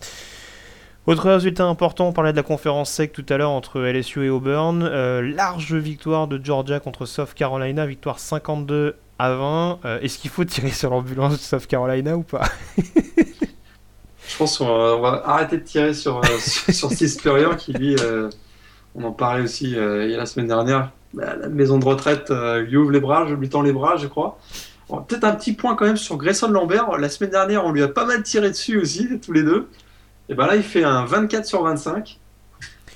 Autre 1.08 1.30
résultat 1.30 1.64
important, 1.64 2.08
on 2.08 2.12
parlait 2.12 2.32
de 2.32 2.36
la 2.36 2.42
conférence 2.42 2.90
sec 2.90 3.14
tout 3.14 3.24
à 3.30 3.38
l'heure 3.38 3.48
entre 3.48 3.80
LSU 3.80 4.26
et 4.26 4.28
Auburn. 4.28 4.82
Euh, 4.82 5.22
large 5.22 5.72
victoire 5.72 6.28
de 6.28 6.38
Georgia 6.44 6.80
contre 6.80 7.06
South 7.06 7.32
Carolina, 7.32 7.86
victoire 7.86 8.18
52 8.18 8.94
à 9.18 9.32
20. 9.32 9.78
Euh, 9.86 10.00
est-ce 10.00 10.18
qu'il 10.18 10.30
faut 10.30 10.44
tirer 10.44 10.68
sur 10.68 10.90
l'ambulance 10.90 11.32
de 11.32 11.38
South 11.38 11.66
Carolina 11.66 12.14
ou 12.14 12.24
pas? 12.24 12.44
Je 12.76 14.36
pense 14.36 14.58
qu'on 14.58 15.00
va, 15.00 15.22
arrêter 15.24 15.56
de 15.56 15.62
tirer 15.62 15.94
sur, 15.94 16.18
euh, 16.18 16.28
sur 16.38 16.92
Spurrier 16.92 17.56
qui 17.56 17.72
lui, 17.72 17.96
on 18.94 19.02
en 19.02 19.12
parlait 19.12 19.44
aussi 19.44 19.70
il 19.70 20.10
y 20.10 20.14
a 20.14 20.18
la 20.18 20.26
semaine 20.26 20.48
dernière, 20.48 20.90
la 21.14 21.48
maison 21.48 21.78
de 21.78 21.86
retraite 21.86 22.30
lui 22.66 22.76
ouvre 22.76 22.90
les 22.90 23.00
bras, 23.00 23.24
je 23.26 23.34
lui 23.34 23.48
tends 23.48 23.62
les 23.62 23.72
bras, 23.72 23.96
je 23.96 24.08
crois. 24.08 24.38
Peut-être 24.88 25.24
un 25.24 25.34
petit 25.34 25.54
point 25.54 25.74
quand 25.74 25.86
même 25.86 25.96
sur 25.96 26.18
Grayson 26.18 26.50
Lambert. 26.50 26.98
La 26.98 27.08
semaine 27.08 27.30
dernière, 27.30 27.64
on 27.64 27.72
lui 27.72 27.82
a 27.82 27.88
pas 27.88 28.04
mal 28.04 28.22
tiré 28.22 28.50
dessus 28.50 28.78
aussi, 28.78 29.08
tous 29.20 29.32
les 29.32 29.42
deux. 29.42 29.70
Et 30.28 30.34
ben 30.34 30.46
là, 30.46 30.56
il 30.56 30.62
fait 30.62 30.84
un 30.84 31.04
24 31.04 31.46
sur 31.46 31.62
25. 31.62 32.18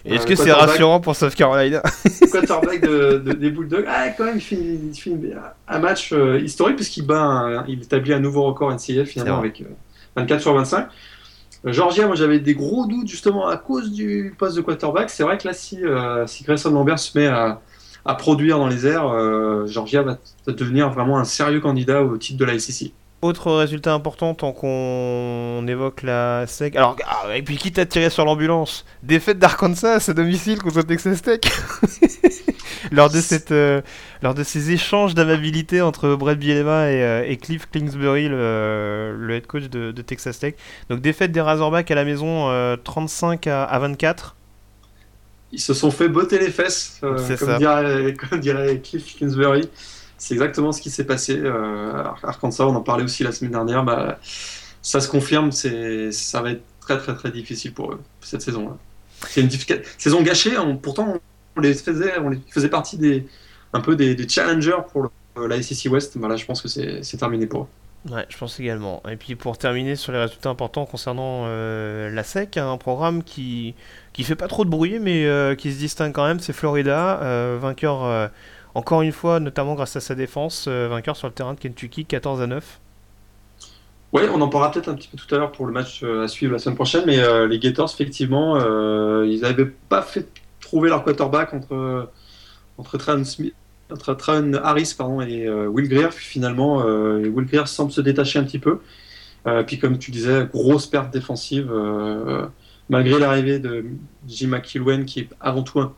Est-ce 0.04 0.26
que 0.26 0.34
c'est 0.34 0.52
rassurant 0.52 1.00
pour 1.00 1.14
South 1.16 1.34
Carolina? 1.34 1.82
Quarterback 2.30 2.80
de, 2.82 3.18
des 3.32 3.50
Bulldogs. 3.50 3.84
Ah, 3.86 4.08
quand 4.10 4.24
même, 4.24 4.36
il 4.36 4.40
finit, 4.40 5.32
un 5.68 5.78
match 5.78 6.12
euh, 6.12 6.40
historique 6.40 6.76
puisqu'il 6.76 7.06
bat, 7.06 7.64
il 7.68 7.82
établit 7.82 8.12
un 8.12 8.20
nouveau 8.20 8.44
record 8.44 8.72
NCF 8.72 9.08
finalement 9.08 9.38
avec 9.38 9.62
24 10.16 10.38
euh, 10.38 10.42
sur 10.42 10.54
25. 10.54 10.88
Euh, 11.64 11.72
Georgia, 11.72 12.06
moi 12.06 12.16
j'avais 12.16 12.40
des 12.40 12.54
gros 12.54 12.86
doutes 12.86 13.06
justement 13.06 13.46
à 13.46 13.56
cause 13.56 13.92
du 13.92 14.34
poste 14.36 14.56
de 14.56 14.62
quarterback. 14.62 15.10
C'est 15.10 15.22
vrai 15.22 15.38
que 15.38 15.46
là, 15.46 15.54
si, 15.54 15.78
si 16.26 16.44
Grayson 16.44 16.70
Lambert 16.70 16.98
se 16.98 17.16
met 17.16 17.28
à, 17.28 17.60
à 18.04 18.14
produire 18.14 18.58
dans 18.58 18.68
les 18.68 18.86
airs, 18.86 19.66
Georgia 19.66 20.02
va, 20.02 20.18
devenir 20.48 20.90
vraiment 20.90 21.18
un 21.18 21.24
sérieux 21.24 21.60
candidat 21.60 22.02
au 22.02 22.16
titre 22.16 22.38
de 22.38 22.44
la 22.44 22.58
SEC. 22.58 22.92
Autre 23.22 23.52
résultat 23.52 23.92
important 23.92 24.34
tant 24.34 24.52
qu'on 24.52 25.64
évoque 25.68 26.02
la 26.02 26.44
SEC. 26.48 26.74
Alors, 26.74 26.96
ah, 27.06 27.36
et 27.36 27.42
puis 27.42 27.56
qui 27.56 27.70
t'a 27.70 27.86
tiré 27.86 28.10
sur 28.10 28.24
l'ambulance 28.24 28.84
Défaite 29.04 29.38
d'Arkansas 29.38 30.08
à 30.08 30.12
domicile 30.12 30.60
contre 30.60 30.82
Texas 30.82 31.22
Tech. 31.22 31.40
lors 32.90 33.10
de 33.10 33.20
cette, 33.20 33.54
lors 34.22 34.34
de 34.34 34.42
ces 34.42 34.72
échanges 34.72 35.14
d'amabilité 35.14 35.80
entre 35.80 36.16
Brett 36.16 36.38
Bielema 36.38 36.90
et, 36.90 37.38
Cliff 37.40 37.68
Kingsbury, 37.70 38.28
le, 38.28 39.28
head 39.30 39.46
coach 39.46 39.64
de, 39.64 39.92
Texas 40.02 40.40
Tech. 40.40 40.54
Donc 40.90 41.00
défaite 41.00 41.30
des 41.30 41.40
Razorbacks 41.40 41.90
à 41.92 41.94
la 41.94 42.04
maison, 42.04 42.50
35 42.82 43.46
à, 43.46 43.78
24 43.78 44.36
ils 45.52 45.60
se 45.60 45.74
sont 45.74 45.90
fait 45.90 46.08
botter 46.08 46.38
les 46.38 46.50
fesses, 46.50 46.96
comme, 47.00 47.58
dirait, 47.58 48.14
comme, 48.30 48.40
dirait, 48.40 48.80
Cliff 48.80 49.16
Kingsbury. 49.16 49.68
C'est 50.22 50.34
exactement 50.34 50.70
ce 50.70 50.80
qui 50.80 50.88
s'est 50.88 51.02
passé. 51.02 51.36
Euh, 51.36 52.04
Arkansas, 52.22 52.64
on 52.64 52.76
en 52.76 52.80
parlait 52.80 53.02
aussi 53.02 53.24
la 53.24 53.32
semaine 53.32 53.50
dernière. 53.50 53.82
Bah, 53.82 54.20
ça 54.80 55.00
se 55.00 55.08
confirme, 55.08 55.50
ça 55.50 56.42
va 56.42 56.52
être 56.52 56.62
très 56.80 56.96
très 56.96 57.16
très 57.16 57.32
difficile 57.32 57.74
pour 57.74 57.90
eux 57.90 58.00
cette 58.20 58.40
saison-là. 58.40 58.76
C'est 59.28 59.40
une 59.40 59.50
saison 59.98 60.22
gâchée. 60.22 60.52
pourtant, 60.80 61.20
on 61.56 61.60
les 61.60 61.74
faisait, 61.74 62.20
on 62.20 62.28
les 62.28 62.38
faisait 62.50 62.68
partie 62.68 62.98
des 62.98 63.26
un 63.72 63.80
peu 63.80 63.96
des, 63.96 64.28
challengers 64.28 64.82
pour 64.92 65.10
la 65.36 65.60
SEC 65.60 65.90
West. 65.90 66.14
Là, 66.14 66.36
je 66.36 66.46
pense 66.46 66.62
que 66.62 66.68
c'est 66.68 67.16
terminé 67.16 67.48
pour 67.48 67.62
eux. 67.62 68.12
Ouais, 68.12 68.24
je 68.28 68.38
pense 68.38 68.60
également. 68.60 69.02
Et 69.10 69.16
puis 69.16 69.34
pour 69.34 69.58
terminer 69.58 69.96
sur 69.96 70.12
les 70.12 70.18
résultats 70.18 70.50
importants 70.50 70.86
concernant 70.86 71.46
euh, 71.46 72.10
la 72.10 72.22
SEC, 72.22 72.58
un 72.58 72.76
programme 72.76 73.24
qui 73.24 73.74
qui 74.12 74.22
fait 74.22 74.36
pas 74.36 74.48
trop 74.48 74.64
de 74.64 74.70
bruit 74.70 75.00
mais 75.00 75.26
euh, 75.26 75.56
qui 75.56 75.72
se 75.72 75.78
distingue 75.78 76.12
quand 76.12 76.26
même, 76.26 76.38
c'est 76.38 76.52
Florida, 76.52 77.20
euh, 77.22 77.58
vainqueur 77.60 78.30
encore 78.74 79.02
une 79.02 79.12
fois, 79.12 79.40
notamment 79.40 79.74
grâce 79.74 79.96
à 79.96 80.00
sa 80.00 80.14
défense, 80.14 80.68
vainqueur 80.68 81.16
sur 81.16 81.28
le 81.28 81.34
terrain 81.34 81.54
de 81.54 81.60
Kentucky, 81.60 82.04
14 82.04 82.40
à 82.40 82.46
9. 82.46 82.80
Oui, 84.12 84.22
on 84.32 84.40
en 84.40 84.48
parlera 84.48 84.70
peut-être 84.70 84.88
un 84.88 84.94
petit 84.94 85.08
peu 85.08 85.16
tout 85.16 85.34
à 85.34 85.38
l'heure 85.38 85.52
pour 85.52 85.66
le 85.66 85.72
match 85.72 86.02
à 86.02 86.28
suivre 86.28 86.52
la 86.52 86.58
semaine 86.58 86.76
prochaine, 86.76 87.04
mais 87.06 87.18
les 87.48 87.58
Gators, 87.58 87.90
effectivement, 87.92 88.58
ils 89.24 89.40
n'avaient 89.42 89.72
pas 89.88 90.02
fait 90.02 90.26
trouver 90.60 90.88
leur 90.88 91.04
quarterback 91.04 91.52
entre, 91.54 92.08
entre 92.78 92.98
Traun 92.98 94.54
Harris 94.62 94.94
pardon, 94.96 95.20
et 95.20 95.46
euh, 95.46 95.66
Will 95.66 95.88
Greer. 95.88 96.12
Finalement, 96.12 96.82
euh, 96.86 97.28
Will 97.28 97.46
Greer 97.46 97.66
semble 97.66 97.92
se 97.92 98.00
détacher 98.00 98.38
un 98.38 98.44
petit 98.44 98.58
peu. 98.58 98.80
Euh, 99.46 99.62
puis 99.62 99.78
comme 99.78 99.98
tu 99.98 100.10
disais, 100.10 100.46
grosse 100.52 100.86
perte 100.86 101.12
défensive, 101.12 101.70
malgré 102.88 103.18
l'arrivée 103.18 103.58
de 103.58 103.84
Jim 104.26 104.48
McIlwain, 104.48 105.04
qui 105.04 105.20
est 105.20 105.28
avant 105.40 105.62
tout 105.62 105.80
un, 105.80 105.92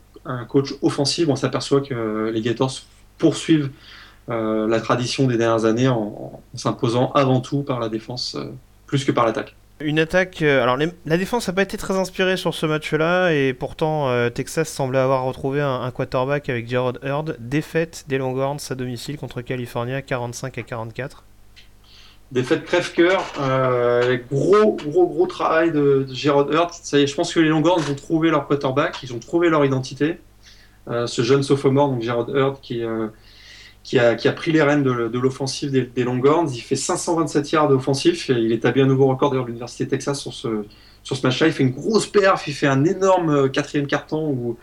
coach 0.47 0.73
offensif, 0.81 1.27
on 1.29 1.35
s'aperçoit 1.35 1.81
que 1.81 2.31
les 2.33 2.41
Gators 2.41 2.81
poursuivent 3.17 3.69
la 4.27 4.79
tradition 4.81 5.27
des 5.27 5.37
dernières 5.37 5.65
années 5.65 5.87
en 5.87 6.41
s'imposant 6.55 7.11
avant 7.13 7.41
tout 7.41 7.61
par 7.61 7.79
la 7.79 7.89
défense 7.89 8.37
plus 8.87 9.05
que 9.05 9.11
par 9.11 9.25
l'attaque. 9.25 9.55
Une 9.81 9.99
attaque. 9.99 10.41
Euh, 10.41 10.63
alors, 10.63 10.77
la 10.77 11.17
défense 11.17 11.47
n'a 11.47 11.53
pas 11.53 11.63
été 11.63 11.75
très 11.77 11.95
inspirée 11.95 12.37
sur 12.37 12.53
ce 12.53 12.65
match-là, 12.65 13.31
et 13.31 13.53
pourtant, 13.53 14.07
euh, 14.07 14.29
Texas 14.29 14.69
semblait 14.69 14.99
avoir 14.99 15.25
retrouvé 15.25 15.59
un, 15.59 15.91
quarterback 15.91 16.47
avec 16.47 16.69
Jared 16.69 16.99
Hurd. 17.03 17.35
Défaite 17.39 18.05
des 18.07 18.17
Longhorns 18.17 18.59
à 18.69 18.75
domicile 18.75 19.17
contre 19.17 19.41
California, 19.41 20.01
45 20.01 20.57
à 20.57 20.63
44. 20.63 21.25
Défaite 22.35 22.65
crève-cœur. 22.65 23.23
Euh, 23.39 24.17
gros, 24.31 24.73
gros, 24.73 25.07
gros 25.07 25.25
travail 25.25 25.71
de, 25.71 26.05
de 26.07 26.13
Jared 26.13 26.53
Hurd. 26.53 26.71
Ça 26.73 26.99
y 26.99 27.03
est, 27.03 27.07
je 27.07 27.15
pense 27.15 27.33
que 27.33 27.39
les 27.39 27.49
Longhorns 27.49 27.81
ont 27.89 27.95
trouvé 27.95 28.29
leur 28.29 28.47
quarterback, 28.47 29.01
ils 29.01 29.13
ont 29.13 29.19
trouvé 29.19 29.49
leur 29.49 29.65
identité. 29.65 30.19
ce 30.87 31.21
jeune 31.23 31.41
sophomore, 31.41 31.89
donc 31.89 32.03
Jared 32.03 32.29
Hurd, 32.29 32.61
qui 32.61 32.83
qui 33.85 33.99
a, 33.99 34.31
pris 34.33 34.51
les 34.51 34.63
rênes 34.63 34.81
de, 34.81 35.19
l'offensive 35.19 35.71
des, 35.71 36.03
Longhorns. 36.03 36.49
Il 36.51 36.61
fait 36.61 36.75
527 36.75 37.51
yards 37.51 37.67
d'offensif. 37.69 38.29
Il 38.29 38.51
établit 38.51 38.81
un 38.81 38.87
nouveau 38.87 39.05
record 39.05 39.29
de 39.29 39.39
l'Université 39.39 39.85
de 39.85 39.91
Texas 39.91 40.19
sur 40.19 40.33
ce, 40.33 40.65
sur 41.03 41.15
ce 41.15 41.25
match-là. 41.25 41.47
Il 41.47 41.53
fait 41.53 41.63
une 41.63 41.69
grosse 41.69 42.07
perf. 42.07 42.47
Il 42.47 42.53
fait 42.53 42.65
un 42.65 42.83
énorme 42.83 43.29
euh, 43.29 43.47
quatrième 43.47 43.85
carton 43.85 44.27
où, 44.27 44.57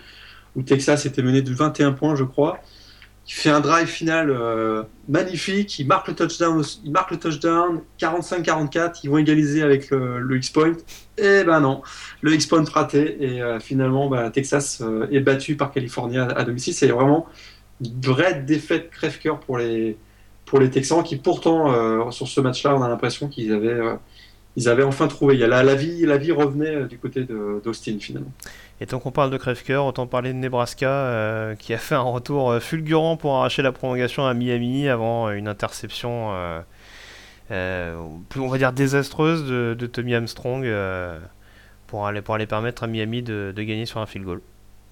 où 0.56 0.62
Texas 0.62 1.06
était 1.06 1.22
mené 1.22 1.40
de 1.40 1.54
21 1.54 1.92
points, 1.92 2.16
je 2.16 2.24
crois. 2.24 2.58
Il 3.32 3.34
fait 3.34 3.50
un 3.50 3.60
drive 3.60 3.86
final 3.86 4.30
euh, 4.30 4.82
magnifique. 5.08 5.78
Il 5.78 5.86
marque 5.86 6.08
le 6.08 6.14
touchdown. 6.14 6.62
Il 6.84 6.92
marque 6.92 7.12
le 7.12 7.18
touchdown. 7.18 7.80
45-44. 7.98 9.00
Ils 9.04 9.10
vont 9.10 9.16
égaliser 9.18 9.62
avec 9.62 9.90
le, 9.90 10.36
X-point. 10.36 10.74
Et 11.16 11.42
ben 11.42 11.60
non, 11.60 11.82
le 12.20 12.34
X-point 12.34 12.64
raté. 12.64 13.16
Et 13.24 13.42
euh, 13.42 13.58
finalement, 13.58 14.08
bah, 14.08 14.30
Texas 14.30 14.82
est 15.10 15.20
battu 15.20 15.56
par 15.56 15.72
Californie 15.72 16.18
à, 16.18 16.44
domicile. 16.44 16.74
C'est 16.74 16.88
vraiment 16.88 17.26
vraie 18.02 18.42
défaite 18.42 18.90
crève-cœur 18.90 19.40
pour 19.40 19.58
les, 19.58 19.96
pour 20.52 20.60
les 20.60 20.70
Texans 20.70 21.02
qui 21.02 21.16
pourtant 21.16 21.72
euh, 21.72 22.10
sur 22.10 22.28
ce 22.28 22.40
match-là 22.40 22.76
on 22.76 22.82
a 22.82 22.88
l'impression 22.88 23.28
qu'ils 23.28 23.52
avaient, 23.52 23.68
euh, 23.68 23.94
ils 24.56 24.68
avaient 24.68 24.82
enfin 24.82 25.08
trouvé. 25.08 25.34
Il 25.34 25.40
y 25.40 25.44
a 25.44 25.46
la, 25.46 25.62
la, 25.62 25.74
vie, 25.74 26.04
la 26.06 26.18
vie 26.18 26.32
revenait 26.32 26.74
euh, 26.74 26.86
du 26.86 26.98
côté 26.98 27.26
d'Austin 27.64 27.98
finalement. 27.98 28.32
Et 28.80 28.86
tant 28.86 28.98
qu'on 28.98 29.12
parle 29.12 29.30
de 29.30 29.36
crève-cœur, 29.36 29.86
autant 29.86 30.06
parler 30.06 30.32
de 30.32 30.38
Nebraska 30.38 31.54
qui 31.58 31.72
a 31.72 31.78
fait 31.78 31.94
un 31.94 32.00
retour 32.00 32.60
fulgurant 32.60 33.16
pour 33.16 33.36
arracher 33.36 33.62
la 33.62 33.70
prolongation 33.70 34.26
à 34.26 34.34
Miami 34.34 34.88
avant 34.88 35.30
une 35.30 35.46
interception, 35.46 36.30
on 37.50 38.48
va 38.48 38.58
dire 38.58 38.72
désastreuse 38.72 39.44
de, 39.44 39.86
Tommy 39.86 40.16
Armstrong 40.16 40.66
pour, 41.86 42.08
aller, 42.08 42.22
pour 42.22 42.34
aller 42.34 42.46
permettre 42.46 42.82
à 42.82 42.88
Miami 42.88 43.22
de, 43.22 43.52
de 43.54 43.62
gagner 43.62 43.86
sur 43.86 44.00
un 44.00 44.06
field 44.06 44.26
goal. 44.26 44.40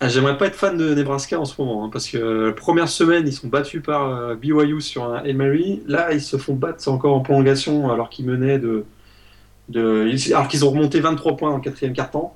Ah, 0.02 0.08
j'aimerais 0.08 0.38
pas 0.38 0.46
être 0.46 0.54
fan 0.54 0.78
de 0.78 0.94
Nebraska 0.94 1.38
en 1.38 1.44
ce 1.44 1.61
moment, 1.61 1.84
hein, 1.84 1.90
parce 1.92 2.08
que 2.08 2.52
première 2.52 2.88
semaine, 2.88 3.26
ils 3.26 3.34
sont 3.34 3.48
battus 3.48 3.82
par 3.82 4.08
euh, 4.08 4.34
BYU 4.34 4.80
sur 4.80 5.04
un 5.04 5.22
Emory. 5.24 5.82
Là, 5.86 6.14
ils 6.14 6.22
se 6.22 6.38
font 6.38 6.54
battre 6.54 6.88
encore 6.88 7.14
en 7.14 7.20
prolongation, 7.20 7.90
alors 7.90 8.08
qu'ils 8.08 8.24
menaient 8.24 8.58
de, 8.58 8.86
alors 9.77 10.49
qu'ils 10.49 10.64
ont 10.64 10.71
remonté 10.71 11.01
23 11.01 11.37
points 11.37 11.51
en 11.51 11.61
quatrième 11.61 11.93
quart-temps. 11.93 12.35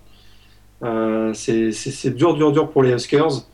Euh, 0.82 1.32
c'est 1.34 2.14
dur, 2.14 2.34
dur, 2.34 2.52
dur 2.52 2.70
pour 2.70 2.82
les 2.82 2.92
Huskers. 2.92 3.46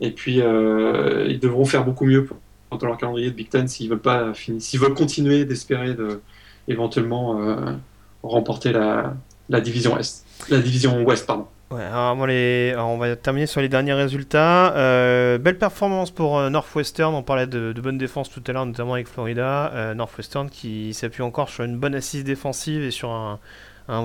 Et 0.00 0.10
puis, 0.10 0.40
euh, 0.40 1.26
ils 1.28 1.38
devront 1.38 1.64
faire 1.64 1.84
beaucoup 1.84 2.06
mieux 2.06 2.28
dans 2.70 2.86
leur 2.86 2.96
calendrier 2.96 3.30
de 3.30 3.34
Big 3.34 3.48
Ten 3.48 3.66
s'ils 3.66 3.90
veulent 3.90 4.00
veulent 4.00 4.94
continuer 4.94 5.44
d'espérer 5.44 5.94
de 5.94 6.20
éventuellement 6.68 7.40
remporter 8.22 8.72
la, 8.72 9.16
la 9.48 9.60
division 9.60 9.98
Est, 9.98 10.24
la 10.48 10.60
division 10.60 11.02
Ouest, 11.02 11.26
pardon. 11.26 11.46
Ouais, 11.70 11.84
alors, 11.84 12.16
on 12.16 12.98
va 12.98 13.14
terminer 13.14 13.46
sur 13.46 13.60
les 13.60 13.68
derniers 13.68 13.92
résultats. 13.92 14.74
Euh, 14.76 15.38
belle 15.38 15.56
performance 15.56 16.10
pour 16.10 16.36
euh, 16.36 16.50
Northwestern. 16.50 17.14
On 17.14 17.22
parlait 17.22 17.46
de, 17.46 17.72
bonne 17.80 17.96
défense 17.96 18.28
tout 18.28 18.42
à 18.48 18.52
l'heure, 18.52 18.66
notamment 18.66 18.94
avec 18.94 19.06
Florida. 19.06 19.72
Euh, 19.72 19.94
Northwestern 19.94 20.50
qui 20.50 20.92
s'appuie 20.94 21.22
encore 21.22 21.48
sur 21.48 21.62
une 21.62 21.78
bonne 21.78 21.94
assise 21.94 22.24
défensive 22.24 22.82
et 22.82 22.90
sur 22.90 23.12
un, 23.12 23.38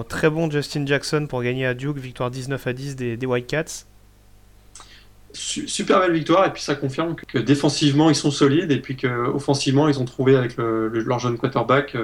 très 0.08 0.30
bon 0.30 0.50
Justin 0.52 0.86
Jackson 0.86 1.26
pour 1.28 1.42
gagner 1.42 1.66
à 1.66 1.74
Duke. 1.74 1.98
Victoire 1.98 2.30
19 2.30 2.68
à 2.68 2.74
10 2.74 2.96
des, 2.96 3.18
des 3.18 3.26
Whitecats. 3.26 3.86
Super 5.34 6.00
belle 6.00 6.14
victoire 6.14 6.46
et 6.46 6.54
puis 6.54 6.62
ça 6.62 6.76
confirme 6.76 7.16
que, 7.16 7.40
défensivement 7.40 8.10
ils 8.10 8.16
sont 8.16 8.32
solides 8.32 8.72
et 8.72 8.80
puis 8.80 8.96
qu'offensivement 8.96 9.90
ils 9.90 10.00
ont 10.00 10.06
trouvé 10.06 10.38
avec 10.38 10.56
leur 10.56 11.20
jeune 11.20 11.38
quarterback 11.38 11.98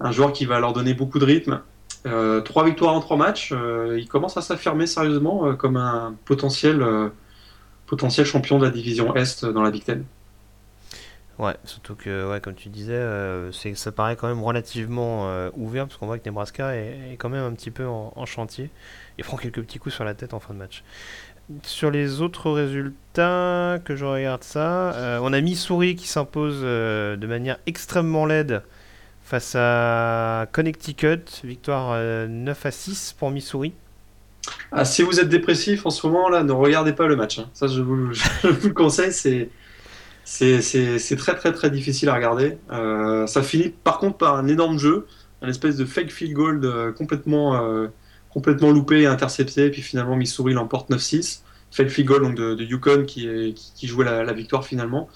un 0.00 0.10
joueur 0.10 0.32
qui 0.32 0.44
va 0.44 0.58
leur 0.58 0.72
donner 0.72 0.92
beaucoup 0.92 1.20
de 1.20 1.24
rythme 1.24 1.60
trois 2.44 2.64
victoires 2.64 2.94
en 2.94 3.00
trois 3.00 3.16
matchs, 3.16 3.52
euh, 3.52 3.98
il 3.98 4.08
commence 4.08 4.36
à 4.36 4.42
s'affirmer 4.42 4.86
sérieusement 4.86 5.46
euh, 5.46 5.52
comme 5.54 5.76
un 5.76 6.14
potentiel, 6.24 6.84
potentiel 7.86 8.26
champion 8.26 8.58
de 8.58 8.64
la 8.64 8.70
division 8.70 9.14
Est 9.14 9.44
dans 9.44 9.62
la 9.62 9.70
Big 9.70 9.84
Ten. 9.84 10.04
Ouais, 11.38 11.54
surtout 11.64 11.94
que, 11.94 12.30
ouais, 12.30 12.40
comme 12.40 12.54
tu 12.54 12.70
disais, 12.70 13.02
ça 13.74 13.92
paraît 13.92 14.16
quand 14.16 14.26
même 14.26 14.42
relativement 14.42 15.28
ouvert, 15.54 15.86
parce 15.86 15.98
qu'on 15.98 16.06
voit 16.06 16.18
que 16.18 16.24
Nebraska 16.24 16.74
est, 16.74 17.16
quand 17.18 17.28
même 17.28 17.44
un 17.44 17.52
petit 17.52 17.70
peu 17.70 17.86
en, 17.86 18.24
chantier 18.24 18.70
et 19.18 19.22
prend 19.22 19.36
quelques 19.36 19.60
petits 19.60 19.78
coups 19.78 19.94
sur 19.94 20.04
la 20.04 20.14
tête 20.14 20.32
en 20.32 20.40
fin 20.40 20.54
de 20.54 20.58
match. 20.58 20.82
Sur 21.62 21.90
les 21.90 22.22
autres 22.22 22.50
résultats, 22.50 23.78
que 23.84 23.96
je 23.96 24.06
regarde 24.06 24.44
ça, 24.44 25.18
on 25.20 25.30
a 25.34 25.40
Missouri 25.42 25.94
qui 25.94 26.08
s'impose 26.08 26.62
de 26.62 27.26
manière 27.26 27.58
extrêmement 27.66 28.24
laide 28.24 28.62
face 29.26 29.56
à 29.56 30.46
Connecticut, 30.52 31.42
victoire 31.42 31.98
9 31.98 31.98
euh, 31.98 32.68
à 32.68 32.70
6 32.70 33.16
pour 33.18 33.32
Missouri. 33.32 33.72
Ah, 34.70 34.84
si 34.84 35.02
vous 35.02 35.18
êtes 35.18 35.28
dépressif 35.28 35.84
en 35.84 35.90
ce 35.90 36.06
moment, 36.06 36.28
là, 36.28 36.44
ne 36.44 36.52
regardez 36.52 36.92
pas 36.92 37.08
le 37.08 37.16
match. 37.16 37.40
Hein. 37.40 37.50
Ça, 37.52 37.66
je 37.66 37.82
vous, 37.82 37.96
le 38.44 38.70
conseille. 38.70 39.12
C'est, 39.12 39.50
c'est, 40.24 41.16
très, 41.16 41.34
très, 41.34 41.52
très 41.52 41.70
difficile 41.70 42.08
à 42.08 42.14
regarder. 42.14 42.56
Euh, 42.70 43.26
ça 43.26 43.42
finit 43.42 43.70
par 43.82 43.98
contre 43.98 44.16
par 44.16 44.36
un 44.36 44.46
énorme 44.46 44.78
jeu, 44.78 45.06
un 45.42 45.48
espèce 45.48 45.76
de 45.76 45.84
fake 45.84 46.12
field 46.12 46.32
goal 46.32 46.60
euh, 46.62 46.92
complètement, 46.92 47.60
complètement 48.30 48.70
loupé 48.70 49.02
et 49.02 49.06
intercepté. 49.06 49.70
Puis 49.70 49.82
finalement, 49.82 50.14
Missouri 50.14 50.52
l'emporte 50.54 50.88
9-6. 50.88 51.40
Fake 51.72 51.88
field 51.88 52.08
goal 52.08 52.22
donc, 52.22 52.36
de, 52.36 52.62
Yukon 52.62 53.04
qui, 53.04 53.54
qui, 53.54 53.86
jouait 53.88 54.04
la, 54.04 54.32
victoire 54.32 54.64
finalement. 54.64 55.08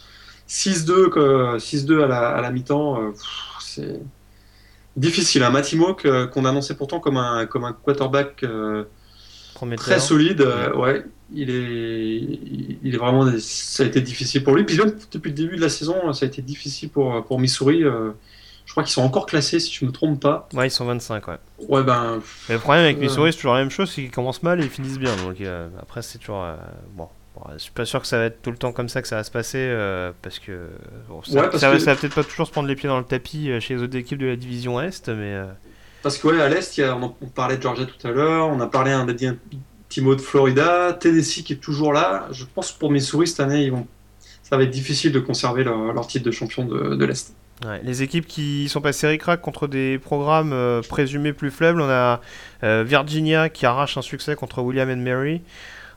6-2, 0.50 1.58
6-2 1.58 2.02
à 2.02 2.06
la, 2.08 2.28
à 2.28 2.40
la 2.40 2.50
mi-temps 2.50 3.12
c'est 3.70 4.00
difficile. 4.96 5.42
Un. 5.42 5.50
Matimo 5.50 5.94
qu'on 5.94 6.44
annonçait 6.44 6.74
pourtant 6.74 7.00
comme 7.00 7.16
un, 7.16 7.46
comme 7.46 7.64
un 7.64 7.72
quarterback 7.72 8.42
euh, 8.42 8.84
très 9.76 10.00
solide, 10.00 10.40
euh, 10.40 10.74
ouais, 10.74 11.04
il 11.32 11.50
est, 11.50 12.78
il 12.82 12.94
est 12.94 12.98
vraiment, 12.98 13.30
ça 13.38 13.84
a 13.84 13.86
été 13.86 14.00
difficile 14.00 14.42
pour 14.42 14.54
lui. 14.54 14.64
Puis 14.64 14.78
même 14.78 14.94
depuis 15.12 15.30
le 15.30 15.34
début 15.34 15.56
de 15.56 15.60
la 15.60 15.68
saison, 15.68 16.12
ça 16.12 16.26
a 16.26 16.28
été 16.28 16.42
difficile 16.42 16.90
pour, 16.90 17.24
pour 17.24 17.38
Missouri. 17.38 17.84
Euh, 17.84 18.10
je 18.66 18.72
crois 18.72 18.84
qu'ils 18.84 18.92
sont 18.92 19.02
encore 19.02 19.26
classés, 19.26 19.58
si 19.58 19.72
je 19.72 19.84
me 19.84 19.90
trompe 19.90 20.20
pas. 20.20 20.48
Ouais, 20.54 20.68
ils 20.68 20.70
sont 20.70 20.84
25, 20.84 21.26
ouais. 21.26 21.34
Ouais, 21.68 21.82
ben. 21.82 22.20
le 22.48 22.58
problème 22.58 22.84
avec 22.84 22.98
Missouri, 22.98 23.32
c'est 23.32 23.38
toujours 23.38 23.54
la 23.54 23.60
même 23.60 23.70
chose, 23.70 23.90
c'est 23.90 24.02
qu'ils 24.02 24.12
commencent 24.12 24.44
mal 24.44 24.60
et 24.60 24.64
ils 24.64 24.70
finissent 24.70 24.98
bien. 24.98 25.16
Donc 25.16 25.36
après, 25.80 26.02
c'est 26.02 26.18
toujours. 26.18 26.46
bon, 26.94 27.08
je 27.54 27.58
suis 27.58 27.72
pas 27.72 27.84
sûr 27.84 28.00
que 28.00 28.06
ça 28.06 28.18
va 28.18 28.24
être 28.24 28.42
tout 28.42 28.50
le 28.50 28.56
temps 28.56 28.72
comme 28.72 28.88
ça 28.88 29.02
que 29.02 29.08
ça 29.08 29.16
va 29.16 29.24
se 29.24 29.30
passer 29.30 29.74
parce 30.22 30.38
que 30.38 30.68
ça, 31.24 31.58
ça, 31.58 31.70
va 31.70 31.96
peut-être 31.96 32.14
pas 32.14 32.24
toujours 32.24 32.46
se 32.46 32.52
prendre 32.52 32.68
les 32.68 32.76
pieds 32.76 32.88
dans 32.88 32.98
le 32.98 33.04
tapis 33.04 33.50
chez 33.60 33.74
les 33.74 33.82
autres 33.82 33.96
équipes 33.96 34.18
de 34.18 34.26
la 34.26 34.36
division 34.36 34.80
Est, 34.80 35.08
mais. 35.08 35.40
Parce 36.02 36.18
que 36.18 36.28
ouais, 36.28 36.40
à 36.40 36.48
l'Est, 36.48 36.80
on, 36.80 37.14
on, 37.20 37.26
parlait 37.26 37.56
de 37.56 37.62
Georgia 37.62 37.84
tout 37.84 38.06
à 38.06 38.10
l'heure, 38.10 38.48
on 38.48 38.60
a 38.60 38.66
parlé 38.66 38.90
un, 38.92 39.06
petit 39.90 40.00
mot 40.00 40.14
de 40.14 40.20
Florida, 40.20 40.96
Tennessee 40.98 41.42
qui 41.42 41.54
est 41.54 41.56
toujours 41.56 41.92
là. 41.92 42.28
Je 42.30 42.44
pense 42.44 42.72
que 42.72 42.78
pour 42.78 42.90
mes 42.90 43.00
souris 43.00 43.26
cette 43.26 43.40
année, 43.40 43.64
ils 43.64 43.72
vont, 43.72 43.86
ça 44.42 44.56
va 44.56 44.62
être 44.62 44.70
difficile 44.70 45.12
de 45.12 45.18
conserver 45.18 45.64
leur, 45.64 46.06
titre 46.06 46.24
de 46.24 46.30
champion 46.30 46.64
de, 46.64 47.04
l'Est. 47.04 47.34
les 47.82 48.02
équipes 48.02 48.26
qui 48.26 48.68
sont 48.68 48.80
passées 48.80 49.08
ric 49.08 49.22
contre 49.42 49.66
des 49.66 49.98
programmes 49.98 50.52
euh, 50.52 50.80
présumés 50.80 51.32
plus 51.32 51.50
faibles, 51.50 51.80
on 51.80 51.90
a 51.90 52.20
euh, 52.62 52.84
Virginia 52.86 53.48
qui 53.48 53.66
arrache 53.66 53.96
un 53.98 54.02
succès 54.02 54.36
contre 54.36 54.62
William 54.62 54.88
and 54.88 54.96
Mary. 54.96 55.42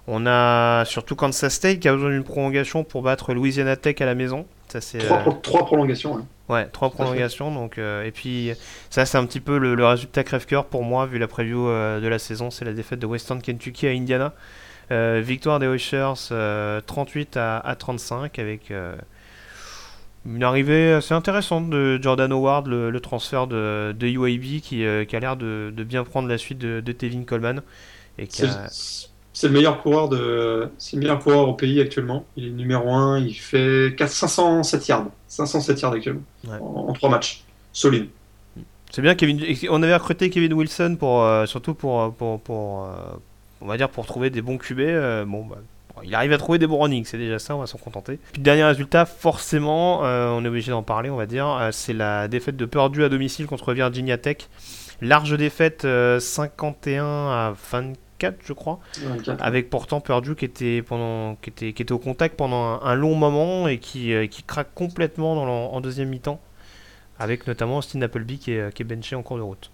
On 0.07 0.25
a 0.25 0.83
surtout 0.85 1.15
Kansas 1.15 1.53
State 1.53 1.79
qui 1.79 1.87
a 1.87 1.93
besoin 1.93 2.09
d'une 2.09 2.25
prolongation 2.25 2.83
pour 2.83 3.03
battre 3.03 3.33
Louisiana 3.33 3.75
Tech 3.77 4.01
à 4.01 4.05
la 4.05 4.15
maison. 4.15 4.45
Ça, 4.67 4.81
c'est, 4.81 4.97
trois, 4.97 5.19
euh, 5.27 5.31
trois, 5.41 5.65
prolongations. 5.65 6.17
Hein. 6.17 6.25
Ouais, 6.49 6.65
trois 6.65 6.89
prolongations. 6.89 7.53
Donc, 7.53 7.77
euh, 7.77 8.03
et 8.03 8.11
puis, 8.11 8.51
ça, 8.89 9.05
c'est 9.05 9.17
un 9.17 9.25
petit 9.25 9.39
peu 9.39 9.57
le, 9.57 9.85
résultat 9.85 10.23
crève-cœur 10.23 10.65
pour 10.65 10.83
moi, 10.83 11.05
vu 11.05 11.19
la 11.19 11.27
preview 11.27 11.67
euh, 11.67 12.01
de 12.01 12.07
la 12.07 12.19
saison. 12.19 12.51
C'est 12.51 12.65
la 12.65 12.73
défaite 12.73 12.99
de 12.99 13.05
Western 13.05 13.41
Kentucky 13.41 13.87
à 13.87 13.91
Indiana. 13.91 14.33
victoire 14.89 15.59
des 15.59 15.67
Oilers 15.67 16.81
38 16.85 17.37
à, 17.37 17.75
35 17.77 18.39
avec 18.39 18.73
une 20.25 20.43
arrivée 20.43 20.93
assez 20.93 21.13
intéressante 21.13 21.69
de 21.69 21.97
Jordan 22.01 22.31
Howard, 22.33 22.67
le, 22.67 22.99
transfert 22.99 23.47
de, 23.47 23.95
de 23.97 24.07
UAB 24.07 24.59
qui, 24.59 24.83
qui 25.07 25.15
a 25.15 25.19
l'air 25.19 25.37
de, 25.37 25.71
bien 25.77 26.03
prendre 26.03 26.27
la 26.27 26.37
suite 26.37 26.57
de, 26.57 26.91
Tevin 26.91 27.23
Coleman. 27.23 27.61
Et 28.17 28.27
qui 28.27 28.43
c'est 28.69 29.12
le 29.41 29.49
meilleur 29.49 29.81
coureur 29.81 30.09
de, 30.09 30.69
c'est 30.77 30.95
le 30.95 31.01
meilleur 31.01 31.19
coureur 31.19 31.49
au 31.49 31.53
pays 31.53 31.81
actuellement. 31.81 32.25
Il 32.37 32.47
est 32.47 32.51
numéro 32.51 32.91
1, 32.91 33.19
il 33.19 33.33
fait 33.33 33.95
4, 33.97 34.09
507 34.09 34.87
yards, 34.87 35.07
507 35.27 35.81
yards 35.81 35.93
actuellement 35.93 36.21
en, 36.61 36.93
3 36.93 37.09
matchs, 37.09 37.43
solide. 37.71 38.07
C'est 38.91 39.01
bien 39.01 39.15
Kevin. 39.15 39.41
On 39.71 39.81
avait 39.81 39.95
recruté 39.95 40.29
Kevin 40.29 40.53
Wilson 40.53 40.97
pour 40.99 41.23
euh, 41.23 41.47
surtout 41.47 41.73
pour 41.73 42.13
pour, 42.13 42.39
pour 42.41 42.85
euh, 42.85 42.93
on 43.61 43.65
va 43.65 43.75
dire 43.75 43.89
pour 43.89 44.05
trouver 44.05 44.29
des 44.29 44.43
bons 44.43 44.59
QB. 44.59 44.79
Euh, 44.81 45.25
bon, 45.25 45.45
bah, 45.45 45.57
il 46.03 46.13
arrive 46.13 46.31
à 46.31 46.37
trouver 46.37 46.59
des 46.59 46.67
bons 46.67 46.79
running, 46.79 47.03
c'est 47.05 47.17
déjà 47.17 47.39
ça, 47.39 47.55
on 47.55 47.59
va 47.59 47.65
s'en 47.65 47.79
contenter. 47.79 48.19
Puis 48.33 48.39
le 48.39 48.43
dernier 48.43 48.63
résultat, 48.63 49.05
forcément, 49.05 49.99
on 50.01 50.43
est 50.43 50.47
obligé 50.47 50.71
d'en 50.71 50.81
parler, 50.81 51.11
on 51.11 51.15
va 51.15 51.27
dire, 51.27 51.69
c'est 51.71 51.93
la 51.93 52.27
défaite 52.27 52.57
de 52.57 52.65
Purdue 52.65 53.03
à 53.03 53.09
domicile 53.09 53.45
contre 53.45 53.73
Virginia 53.73 54.17
Tech. 54.17 54.49
Large 55.01 55.37
défaite 55.37 55.87
51 56.19 57.05
à 57.05 57.53
24 57.71 57.97
je 58.45 58.53
crois. 58.53 58.79
Avec 59.39 59.69
pourtant 59.69 60.01
Purdue 60.01 60.35
qui 60.35 60.45
était, 60.45 60.81
pendant, 60.81 61.35
qui 61.35 61.49
était, 61.49 61.73
qui 61.73 61.81
était 61.81 61.91
au 61.91 61.99
contact 61.99 62.35
pendant 62.37 62.81
un, 62.81 62.95
long 62.95 63.15
moment 63.15 63.67
et 63.67 63.79
qui, 63.79 64.13
euh, 64.13 64.27
qui 64.27 64.43
craque 64.43 64.73
complètement 64.73 65.35
dans 65.35 65.47
en 65.47 65.81
deuxième 65.81 66.09
mi-temps. 66.09 66.41
Avec 67.19 67.47
notamment 67.47 67.77
Austin 67.77 68.01
Appleby 68.01 68.37
qui 68.37 68.51
est, 68.51 68.73
qui 68.73 68.81
est 68.81 68.85
benché 68.85 69.15
en 69.15 69.21
cours 69.21 69.37
de 69.37 69.43
route. 69.43 69.71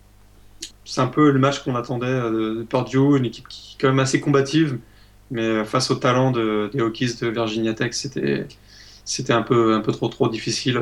C'est 0.86 1.02
un 1.02 1.08
peu 1.08 1.32
le 1.32 1.40
match 1.40 1.60
qu'on 1.60 1.76
attendait 1.76 2.08
euh, 2.08 2.56
de 2.58 2.64
Purdue, 2.64 3.18
une 3.18 3.26
équipe 3.26 3.48
qui 3.48 3.76
est 3.76 3.82
quand 3.82 3.90
même 3.90 4.00
assez 4.00 4.20
combative, 4.20 4.80
mais 5.32 5.42
euh, 5.42 5.64
face 5.64 5.92
au 5.92 5.96
talent 5.96 6.32
de, 6.32 6.70
des 6.74 6.82
Hokies 6.82 7.16
de 7.22 7.28
Virginia 7.28 7.74
Tech, 7.74 7.94
c'était 7.94 8.48
c'était 9.06 9.34
un 9.34 9.42
peu, 9.42 9.74
un 9.74 9.82
peu 9.82 9.92
trop, 9.92 10.08
trop 10.08 10.30
difficile 10.30 10.80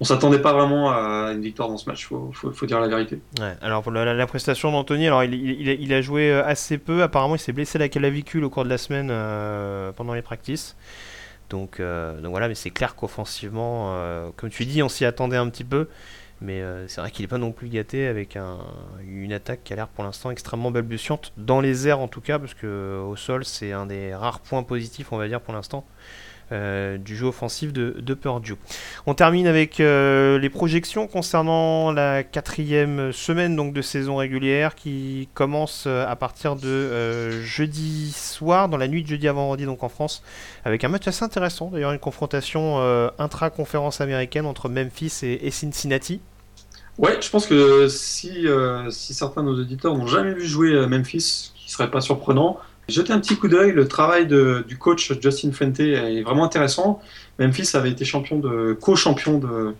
on 0.00 0.04
s'attendait 0.04 0.38
pas 0.38 0.54
vraiment 0.54 0.90
à 0.90 1.32
une 1.32 1.42
victoire 1.42 1.68
dans 1.68 1.76
ce 1.76 1.88
match, 1.88 2.06
faut, 2.06 2.32
faut, 2.32 2.66
dire 2.66 2.80
la 2.80 2.88
vérité. 2.88 3.20
alors 3.60 3.88
la, 3.90 4.26
prestation 4.26 4.72
d'Anthony, 4.72 5.06
alors 5.06 5.22
il, 5.22 5.92
a 5.92 6.00
joué 6.00 6.30
euh, 6.30 6.44
assez 6.44 6.78
peu, 6.78 7.02
apparemment 7.02 7.36
il 7.36 7.38
s'est 7.38 7.52
blessé 7.52 7.78
la 7.78 7.90
clavicule 7.90 8.44
au 8.44 8.50
cours 8.50 8.64
de 8.64 8.70
la 8.70 8.78
semaine 8.78 9.08
euh, 9.10 9.92
pendant 9.92 10.14
les 10.14 10.22
practices. 10.22 10.74
Donc, 11.50 11.80
euh, 11.80 12.18
donc 12.20 12.30
voilà, 12.30 12.48
mais 12.48 12.54
c'est 12.54 12.70
clair 12.70 12.94
qu'offensivement, 12.94 13.94
comme 14.36 14.50
tu 14.50 14.64
dis, 14.64 14.82
on 14.82 14.88
s'y 14.88 15.04
attendait 15.04 15.36
un 15.36 15.48
petit 15.50 15.64
peu. 15.64 15.88
Mais 16.42 16.62
c'est 16.86 17.02
vrai 17.02 17.10
qu'il 17.10 17.22
n'est 17.24 17.28
pas 17.28 17.36
non 17.36 17.52
plus 17.52 17.68
gâté 17.68 18.06
avec 18.06 18.38
une 19.06 19.32
attaque 19.34 19.62
qui 19.62 19.74
a 19.74 19.76
l'air 19.76 19.88
pour 19.88 20.04
l'instant 20.04 20.30
extrêmement 20.30 20.70
balbutiante, 20.70 21.34
dans 21.36 21.60
les 21.60 21.86
airs 21.86 22.00
en 22.00 22.08
tout 22.08 22.22
cas, 22.22 22.38
parce 22.38 22.54
que 22.54 22.98
au 23.06 23.14
sol 23.16 23.44
c'est 23.44 23.72
un 23.72 23.84
des 23.84 24.14
rares 24.14 24.40
points 24.40 24.62
positifs, 24.62 25.12
on 25.12 25.18
va 25.18 25.28
dire, 25.28 25.42
pour 25.42 25.52
l'instant. 25.52 25.84
Euh, 26.52 26.98
du 26.98 27.16
jeu 27.16 27.26
offensif 27.26 27.72
de, 27.72 28.14
Purdue. 28.14 28.56
On 29.06 29.14
termine 29.14 29.46
avec 29.46 29.78
euh, 29.78 30.36
les 30.36 30.50
projections 30.50 31.06
concernant 31.06 31.92
la 31.92 32.24
quatrième 32.24 33.12
semaine 33.12 33.54
donc, 33.54 33.72
de 33.72 33.80
saison 33.82 34.16
régulière 34.16 34.74
qui 34.74 35.28
commence 35.32 35.84
euh, 35.86 36.04
à 36.08 36.16
partir 36.16 36.56
de 36.56 37.40
jeudi 37.42 38.10
soir, 38.10 38.68
dans 38.68 38.78
la 38.78 38.88
nuit 38.88 39.04
de 39.04 39.08
jeudi 39.08 39.28
à 39.28 39.32
vendredi 39.32 39.64
donc 39.64 39.84
en 39.84 39.88
France, 39.88 40.24
avec 40.64 40.82
un 40.82 40.88
match 40.88 41.06
assez 41.06 41.24
intéressant, 41.24 41.70
d'ailleurs 41.70 41.92
une 41.92 42.00
confrontation 42.00 42.78
intra-conférence 43.18 44.00
américaine 44.00 44.44
entre 44.44 44.68
Memphis 44.68 45.20
et, 45.22 45.50
Cincinnati. 45.52 46.20
Ouais, 46.98 47.16
je 47.20 47.30
pense 47.30 47.46
que 47.46 47.86
si, 47.88 48.46
si 48.90 49.14
certains 49.14 49.44
de 49.44 49.50
nos 49.50 49.60
auditeurs 49.60 49.96
n'ont 49.96 50.08
jamais 50.08 50.34
vu 50.34 50.46
jouer 50.46 50.86
Memphis, 50.88 51.20
ce 51.20 51.50
qui 51.54 51.70
serait 51.70 51.90
pas 51.90 52.00
surprenant, 52.00 52.58
Jetez 52.88 53.12
un 53.12 53.20
petit 53.20 53.36
coup 53.36 53.48
d'œil, 53.48 53.72
le 53.72 53.86
travail 53.86 54.26
du 54.26 54.78
coach 54.78 55.12
Justin 55.20 55.52
Fuente 55.52 55.78
est 55.80 56.22
vraiment 56.22 56.44
intéressant. 56.44 57.00
Memphis 57.38 57.70
avait 57.74 57.90
été 57.90 58.04
champion 58.04 58.38
de 58.38 58.76
co-champion 58.80 59.38
de 59.38 59.74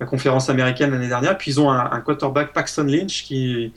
la 0.00 0.06
conférence 0.06 0.50
américaine 0.50 0.90
l'année 0.90 1.08
dernière. 1.08 1.36
Puis 1.38 1.52
ils 1.52 1.60
ont 1.60 1.70
un, 1.70 2.00
quarterback 2.00 2.52
Paxton 2.52 2.84
Lynch 2.84 3.24
qui, 3.24 3.72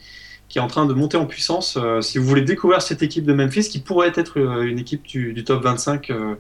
est 0.56 0.60
en 0.60 0.68
train 0.68 0.86
de 0.86 0.94
monter 0.94 1.18
en 1.18 1.26
puissance. 1.26 1.78
Euh, 1.78 2.02
si 2.02 2.18
vous 2.18 2.26
voulez 2.26 2.42
découvrir 2.42 2.82
cette 2.82 3.04
équipe 3.04 3.26
de 3.26 3.34
Memphis, 3.34 3.70
qui 3.70 3.80
pourrait 3.80 4.12
être 4.16 4.40
euh, 4.40 4.68
une 4.68 4.80
équipe 4.80 5.06
du, 5.06 5.44
top 5.44 5.64
25 5.64 6.10
euh, 6.10 6.36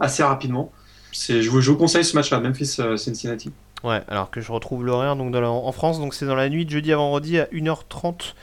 assez 0.00 0.22
rapidement, 0.22 0.72
je 1.12 1.48
vous, 1.48 1.76
conseille 1.76 2.04
ce 2.04 2.16
match-là, 2.16 2.40
Memphis-Cincinnati. 2.40 3.52
Ouais, 3.84 4.00
alors 4.08 4.30
que 4.30 4.40
je 4.40 4.50
retrouve 4.50 4.84
l'horaire 4.84 5.16
donc 5.16 5.34
en 5.34 5.72
France, 5.72 5.98
donc 5.98 6.14
c'est 6.14 6.24
dans 6.24 6.36
la 6.36 6.48
nuit 6.48 6.66
jeudi 6.68 6.92
à 6.92 6.96
vendredi 6.96 7.38
à 7.38 7.44
1h30 7.46 8.34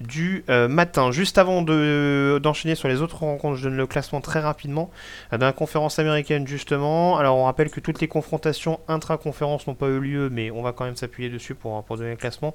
du 0.00 0.44
euh, 0.50 0.68
matin. 0.68 1.10
Juste 1.10 1.38
avant 1.38 1.62
d'enchaîner 1.62 2.74
sur 2.74 2.88
les 2.88 3.02
autres 3.02 3.20
rencontres, 3.20 3.56
je 3.56 3.64
donne 3.64 3.76
le 3.76 3.86
classement 3.86 4.20
très 4.20 4.40
rapidement. 4.40 4.90
Euh, 5.32 5.38
la 5.38 5.52
conférence 5.52 5.98
américaine, 5.98 6.46
justement, 6.46 7.16
alors 7.18 7.36
on 7.36 7.44
rappelle 7.44 7.70
que 7.70 7.80
toutes 7.80 8.00
les 8.00 8.08
confrontations 8.08 8.80
intra-conférences 8.88 9.66
n'ont 9.66 9.74
pas 9.74 9.88
eu 9.88 10.00
lieu, 10.00 10.28
mais 10.30 10.50
on 10.50 10.62
va 10.62 10.72
quand 10.72 10.84
même 10.84 10.96
s'appuyer 10.96 11.30
dessus 11.30 11.54
pour, 11.54 11.84
donner 11.88 12.10
le 12.10 12.16
classement. 12.16 12.54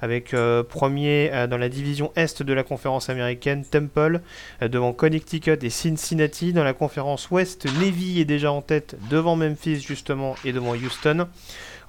Avec 0.00 0.34
euh, 0.34 0.62
premier 0.62 1.30
dans 1.48 1.58
la 1.58 1.68
division 1.68 2.12
Est 2.16 2.42
de 2.42 2.52
la 2.52 2.62
conférence 2.62 3.08
américaine, 3.08 3.64
Temple, 3.64 4.20
devant 4.60 4.92
Connecticut 4.92 5.58
et 5.62 5.70
Cincinnati. 5.70 6.52
Dans 6.52 6.64
la 6.64 6.72
conférence 6.72 7.30
Ouest, 7.30 7.66
Navy 7.80 8.20
est 8.20 8.24
déjà 8.24 8.52
en 8.52 8.62
tête 8.62 8.96
devant 9.10 9.36
Memphis, 9.36 9.80
justement, 9.80 10.34
et 10.44 10.52
devant 10.52 10.74
Houston. 10.74 11.26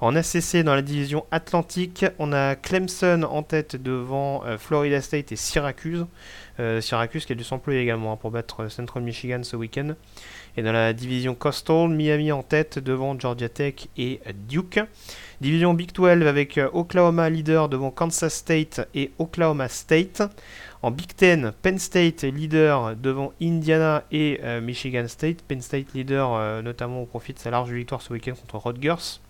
En 0.04 0.14
ACC, 0.16 0.58
dans 0.58 0.74
la 0.74 0.82
division 0.82 1.24
Atlantique, 1.30 2.04
on 2.18 2.34
a 2.34 2.56
Clemson 2.56 3.22
en 3.22 3.42
tête 3.42 3.74
devant 3.74 4.44
euh, 4.44 4.58
Florida 4.58 5.00
State 5.00 5.32
et 5.32 5.36
Syracuse. 5.36 6.04
Euh, 6.60 6.82
Syracuse 6.82 7.24
qui 7.24 7.32
a 7.32 7.34
dû 7.34 7.42
s'employer 7.42 7.80
également 7.80 8.12
hein, 8.12 8.16
pour 8.16 8.30
battre 8.30 8.64
euh, 8.64 8.68
Central 8.68 9.02
Michigan 9.02 9.40
ce 9.42 9.56
week-end. 9.56 9.94
Et 10.58 10.62
dans 10.62 10.72
la 10.72 10.92
division 10.92 11.34
Coastal, 11.34 11.88
Miami 11.88 12.32
en 12.32 12.42
tête 12.42 12.78
devant 12.78 13.18
Georgia 13.18 13.48
Tech 13.48 13.88
et 13.96 14.20
Duke. 14.46 14.78
Division 15.40 15.72
Big 15.72 15.90
12 15.92 16.26
avec 16.26 16.60
Oklahoma 16.74 17.30
leader 17.30 17.70
devant 17.70 17.90
Kansas 17.90 18.34
State 18.34 18.86
et 18.94 19.10
Oklahoma 19.18 19.70
State. 19.70 20.22
En 20.82 20.90
Big 20.90 21.12
10, 21.16 21.52
Penn 21.62 21.78
State 21.78 22.24
leader 22.24 22.94
devant 22.94 23.32
Indiana 23.40 24.04
et 24.12 24.38
Michigan 24.62 25.08
State. 25.08 25.42
Penn 25.48 25.62
State 25.62 25.94
leader 25.94 26.62
notamment 26.62 27.02
au 27.02 27.06
profit 27.06 27.32
de 27.32 27.38
sa 27.38 27.50
large 27.50 27.72
victoire 27.72 28.02
ce 28.02 28.12
week-end 28.12 28.34
contre 28.34 28.58
Rutgers. 28.58 29.23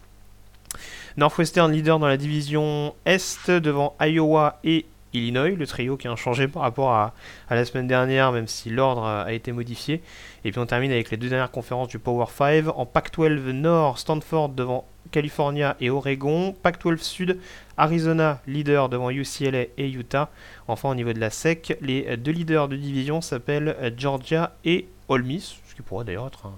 Northwestern 1.17 1.71
leader 1.73 1.99
dans 1.99 2.09
la 2.09 2.17
division 2.17 2.95
Est 3.05 3.51
devant 3.51 3.97
Iowa 4.01 4.59
et 4.65 4.87
Illinois, 5.15 5.55
le 5.57 5.67
trio 5.67 5.97
qui 5.97 6.09
a 6.09 6.17
changé 6.17 6.49
par 6.49 6.63
rapport 6.63 6.93
à, 6.93 7.15
la 7.51 7.65
semaine 7.65 7.87
dernière, 7.87 8.33
même 8.33 8.49
si 8.49 8.71
l'ordre 8.71 9.05
a 9.05 9.33
été 9.33 9.53
modifié. 9.53 10.03
Et 10.45 10.51
puis 10.51 10.61
on 10.61 10.67
termine 10.67 10.91
avec 10.91 11.11
les 11.11 11.17
deux 11.17 11.29
dernières 11.29 11.51
conférences 11.51 11.89
du 11.89 11.99
Power 11.99 12.27
5. 12.29 12.67
En 12.75 12.85
Pac-12 12.85 13.51
Nord, 13.53 13.99
Stanford 13.99 14.51
devant 14.51 14.85
California 15.11 15.77
et 15.81 15.91
Oregon. 15.91 16.55
Pac-12 16.63 16.99
Sud, 16.99 17.39
Arizona 17.77 18.41
leader 18.47 18.89
devant 18.89 19.11
UCLA 19.11 19.67
et 19.79 19.89
Utah. 19.89 20.31
Enfin 20.69 20.91
au 20.91 20.95
niveau 20.95 21.13
de 21.13 21.21
la 21.21 21.31
SEC, 21.31 21.79
les 21.81 22.17
deux 22.17 22.33
leaders 22.33 22.69
de 22.69 22.77
division 22.77 23.21
s'appellent 23.21 23.95
Georgia 23.97 24.57
et 24.65 24.89
Ole 25.09 25.23
Miss, 25.23 25.57
ce 25.69 25.75
qui 25.75 25.83
pourrait 25.83 26.05
d'ailleurs 26.05 26.27
être 26.27 26.47
un, 26.47 26.55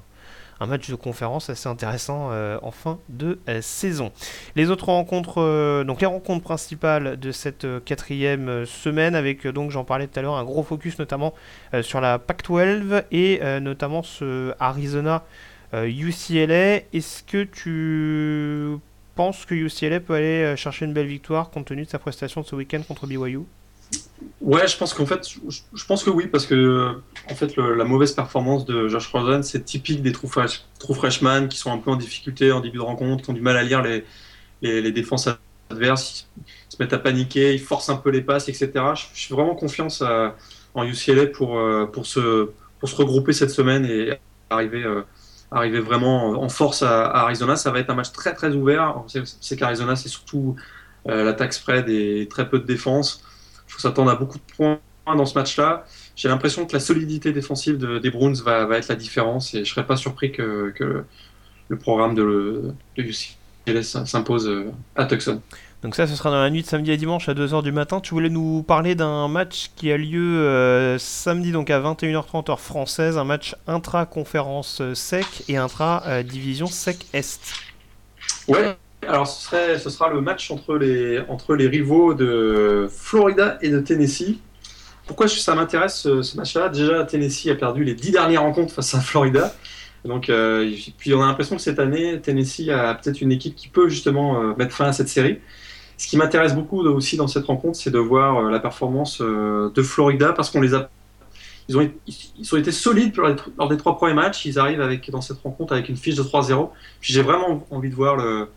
un 0.61 0.66
match 0.66 0.88
de 0.88 0.94
conférence 0.94 1.50
assez 1.50 1.68
intéressant 1.68 2.28
euh, 2.30 2.59
en 2.62 2.70
fin 2.70 2.98
de 3.09 3.38
euh, 3.48 3.61
saison. 3.61 4.12
Les 4.54 4.70
autres 4.70 4.86
rencontres, 4.86 5.40
euh, 5.40 5.84
donc 5.84 6.00
les 6.00 6.07
rencontres 6.07 6.42
principales 6.42 7.18
de 7.18 7.32
cette 7.32 7.66
quatrième 7.84 8.64
semaine, 8.66 9.14
avec 9.14 9.46
donc 9.46 9.70
j'en 9.70 9.84
parlais 9.84 10.07
tout 10.07 10.18
à 10.18 10.22
l'heure, 10.22 10.36
un 10.36 10.44
gros 10.44 10.62
focus 10.62 10.98
notamment 10.98 11.34
sur 11.82 12.00
la 12.00 12.18
Pac-12 12.18 13.04
et 13.12 13.40
notamment 13.61 14.02
ce 14.02 14.52
Arizona 14.59 15.24
UCLA. 15.72 16.82
Est-ce 16.92 17.22
que 17.22 17.44
tu 17.44 18.78
penses 19.14 19.44
que 19.44 19.54
UCLA 19.54 20.00
peut 20.00 20.14
aller 20.14 20.57
chercher 20.57 20.84
une 20.86 20.92
belle 20.92 21.07
victoire 21.07 21.50
compte 21.50 21.66
tenu 21.66 21.84
de 21.84 21.90
sa 21.90 21.98
prestation 21.98 22.40
de 22.40 22.46
ce 22.46 22.54
week-end 22.54 22.82
contre 22.86 23.07
BYU 23.07 23.42
Ouais, 24.41 24.66
je 24.66 24.76
pense 24.76 24.95
qu'en 24.95 25.07
fait, 25.07 25.28
je 25.28 25.84
pense 25.87 26.05
que 26.05 26.11
oui, 26.11 26.26
parce 26.26 26.47
que 26.47 26.95
en 27.30 27.34
fait, 27.34 27.57
la 27.57 27.84
mauvaise 27.84 28.12
performance 28.12 28.64
de 28.64 28.89
Josh 28.89 29.09
Rosen, 29.09 29.43
c'est 29.43 29.64
typique 29.64 30.03
des 30.03 30.12
true, 30.12 30.28
freshmen 30.28 31.49
qui 31.49 31.59
sont 31.59 31.72
un 31.72 31.78
peu 31.78 31.91
en 31.91 31.97
difficulté 31.97 32.53
en 32.53 32.61
début 32.61 32.78
de 32.78 32.82
rencontre, 32.82 33.24
qui 33.24 33.30
ont 33.30 33.34
du 33.34 33.41
mal 33.41 33.57
à 33.57 33.62
lire 33.62 33.82
les, 33.82 34.93
défenses 34.93 35.28
adverses, 35.70 36.28
ils 36.37 36.53
se 36.68 36.76
mettent 36.80 36.93
à 36.93 36.99
paniquer, 36.99 37.55
ils 37.55 37.61
forcent 37.61 37.89
un 37.89 37.97
peu 37.97 38.11
les 38.11 38.22
passes, 38.22 38.49
etc. 38.49 38.70
Je, 38.95 39.20
suis 39.20 39.34
vraiment 39.34 39.55
confiance 39.55 40.03
en 40.76 40.84
UCLA 40.84 41.26
pour, 41.26 41.59
euh, 41.59 41.87
pour, 41.87 42.07
se, 42.07 42.51
regrouper 42.82 43.32
cette 43.32 43.51
semaine 43.51 43.84
et 43.87 44.12
arriver, 44.51 44.84
euh, 44.84 45.03
vraiment 45.80 46.41
en 46.41 46.49
force 46.49 46.82
à, 46.82 47.07
Arizona. 47.07 47.57
Ça 47.57 47.72
va 47.72 47.80
être 47.80 47.91
un 47.91 47.95
match 47.95 48.12
très 48.12 48.34
très 48.34 48.55
ouvert. 48.55 49.03
C'est 49.41 49.57
qu'Arizona, 49.57 49.97
c'est 49.97 50.11
surtout 50.11 50.55
euh, 51.09 51.24
l'attaque 51.24 51.55
spread 51.55 51.89
et 51.89 52.28
très 52.30 52.49
peu 52.49 52.61
de 52.61 52.66
défense. 52.66 53.24
Faut 53.77 53.83
s'attendre 53.83 54.11
à 54.11 54.16
beaucoup 54.16 54.39
de 54.39 54.55
points 54.57 54.79
dans 55.07 55.27
ce 55.27 55.39
match-là. 55.39 55.85
J'ai 56.16 56.29
l'impression 56.29 56.64
que 56.64 56.72
la 56.72 56.81
solidité 56.81 57.33
défensive 57.33 57.77
des 57.79 58.11
Bruins 58.11 58.33
va, 58.43 58.64
va, 58.64 58.79
être 58.79 58.89
la 58.89 58.97
différence 58.97 59.53
et 59.53 59.59
je 59.59 59.61
ne 59.61 59.66
serais 59.66 59.87
pas 59.87 59.97
surpris 59.97 60.33
que, 60.33 60.72
que 60.74 61.05
le 61.68 61.79
programme 61.79 62.14
de, 62.14 62.72
de 62.97 63.03
UCLA 63.03 63.83
s'impose 63.83 64.51
à 64.97 65.05
Tucson. 65.05 65.43
Donc 65.83 65.95
ça, 65.95 66.07
ce 66.07 66.16
sera 66.16 66.31
dans 66.31 66.41
la 66.41 66.51
nuit 66.51 66.62
de 66.62 66.66
samedi 66.66 66.91
à 66.91 66.97
dimanche 66.97 67.29
à 67.29 67.35
2h 67.35 67.62
du 67.62 67.70
matin. 67.70 68.01
Tu 68.01 68.14
voulais 68.14 68.31
nous 68.31 68.62
parler 68.62 68.95
d'un 68.95 69.29
match 69.29 69.70
qui 69.77 69.93
a 69.93 69.97
lieu 69.97 70.41
euh, 70.41 70.99
samedi 70.99 71.53
donc 71.53 71.70
à 71.70 71.81
21h30 71.81 72.51
heure 72.51 72.61
française, 72.61 73.18
un 73.18 73.24
match 73.24 73.55
intra-conférence 73.66 74.81
euh, 74.81 74.95
sec 74.95 75.45
et 75.49 75.57
intra-division 75.59 76.66
sec 76.66 77.07
Est. 77.12 77.53
Ouais, 78.49 78.77
alors 79.03 79.26
ce, 79.26 79.90
sera 79.90 80.11
le 80.11 80.20
match 80.20 80.51
entre 80.51 80.76
les, 80.76 81.20
entre 81.28 81.55
les 81.55 81.68
rivaux 81.68 82.14
de 82.14 82.88
Florida 82.90 83.59
et 83.62 83.68
de 83.68 83.80
Tennessee. 83.80 84.38
Pourquoi 85.07 85.28
ça 85.28 85.55
m'intéresse 85.55 86.03
ce, 86.22 86.36
match-là? 86.36 86.68
Déjà, 86.68 87.05
Tennessee 87.05 87.49
a 87.49 87.55
perdu 87.55 87.84
les 87.84 87.94
dix 87.94 88.11
dernières 88.11 88.42
rencontres 88.42 88.74
face 88.74 88.94
à 88.94 89.01
Florida. 89.01 89.55
Donc, 90.05 90.28
euh, 90.28 90.72
puis 90.99 91.14
on 91.14 91.22
a 91.22 91.26
l'impression 91.26 91.57
que 91.57 91.62
cette 91.62 91.78
année, 91.78 92.20
Tennessee 92.20 92.68
a 92.70 92.94
peut-être 92.94 93.20
une 93.20 93.32
équipe 93.32 93.55
qui 93.55 93.68
peut 93.68 93.88
justement 93.88 94.55
mettre 94.57 94.74
fin 94.74 94.86
à 94.86 94.92
cette 94.92 95.09
série. 95.09 95.38
Ce 95.99 96.09
qui 96.09 96.16
m'intéresse 96.16 96.55
beaucoup 96.55 96.80
aussi 96.80 97.16
dans 97.16 97.26
cette 97.26 97.47
rencontre, 97.47 97.78
c'est 97.78 97.90
de 97.90 97.99
voir 97.99 98.38
euh, 98.38 98.51
la 98.51 98.61
performance 98.61 99.20
euh, 99.20 99.70
de 99.74 99.82
Florida 99.82 100.32
parce 100.32 100.51
qu'on 100.51 100.61
les 100.61 100.74
a 100.74 100.90
ils 101.68 101.76
ont, 101.76 101.90
ils 102.07 102.55
ont 102.55 102.59
été 102.59 102.70
solides 102.70 103.16
lors 103.59 103.68
des 103.68 103.76
trois 103.76 103.97
premiers 103.97 104.14
matchs. 104.14 104.44
Ils 104.44 104.57
arrivent 104.57 104.80
avec, 104.80 105.11
dans 105.11 105.20
cette 105.20 105.40
rencontre 105.40 105.72
avec 105.72 105.88
une 105.88 105.97
fiche 105.97 106.14
de 106.14 106.22
3-0. 106.22 106.70
Puis 107.01 107.12
j'ai 107.12 107.22
vraiment 107.22 107.66
envie 107.72 107.90
de 107.90 107.94
voir 107.97 108.14
le, 108.14 108.49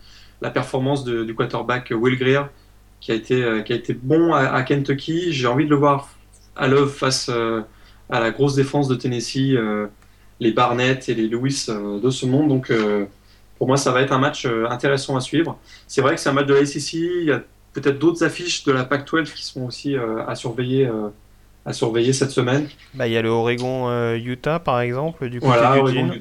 la 0.42 0.50
performance 0.50 1.04
du 1.04 1.36
quarterback 1.36 1.92
Will 1.96 2.18
Greer, 2.18 2.50
qui 3.00 3.12
a 3.12 3.16
été, 3.16 3.44
euh, 3.44 3.62
qui 3.62 3.74
a 3.74 3.76
été 3.76 3.94
bon 3.94 4.34
à, 4.34 4.62
Kentucky. 4.64 5.34
J'ai 5.34 5.48
envie 5.48 5.66
de 5.66 5.70
le 5.70 5.76
voir 5.76 6.10
à 6.56 6.68
l'œuvre 6.68 6.92
face 6.92 7.30
à 8.10 8.20
la 8.20 8.32
grosse 8.32 8.56
défense 8.56 8.88
de 8.88 8.96
Tennessee, 8.96 9.58
les 10.40 10.52
Barnett 10.52 11.08
et 11.10 11.16
les 11.16 11.28
Lewis 11.28 11.68
de 11.68 12.10
ce 12.10 12.26
monde. 12.26 12.50
Donc 12.50 12.72
pour 13.60 13.68
moi, 13.68 13.78
ça 13.78 13.92
va 13.92 14.02
être 14.02 14.14
un 14.14 14.20
match 14.20 14.46
euh, 14.46 14.66
intéressant 14.70 15.18
à 15.18 15.20
suivre. 15.20 15.60
C'est 15.86 16.02
vrai 16.02 16.16
que 16.16 16.22
c'est 16.22 16.30
un 16.30 16.34
match 16.34 16.48
de 16.48 16.54
la 16.54 16.66
SEC. 16.66 16.94
Il 16.94 17.26
y 17.26 17.32
a 17.32 17.44
peut-être 17.74 18.00
d'autres 18.00 18.24
affiches 18.24 18.64
de 18.64 18.72
la 18.72 18.86
Pac-12 18.86 19.34
qui 19.34 19.46
sont 19.46 19.66
aussi 19.66 19.96
euh, 19.96 20.26
à 20.26 20.34
surveiller. 20.34 20.88
Euh, 20.88 21.10
à 21.66 21.74
surveiller 21.74 22.14
cette 22.14 22.32
semaine. 22.32 22.70
Bah, 22.94 23.06
il 23.06 23.14
y 23.14 23.18
a 23.18 23.22
le 23.22 23.30
Oregon-Utah 23.30 24.60
par 24.60 24.80
exemple, 24.80 25.30
du 25.30 25.42
côté 25.42 25.52
voilà, 25.52 25.78
Oregon, 25.78 26.14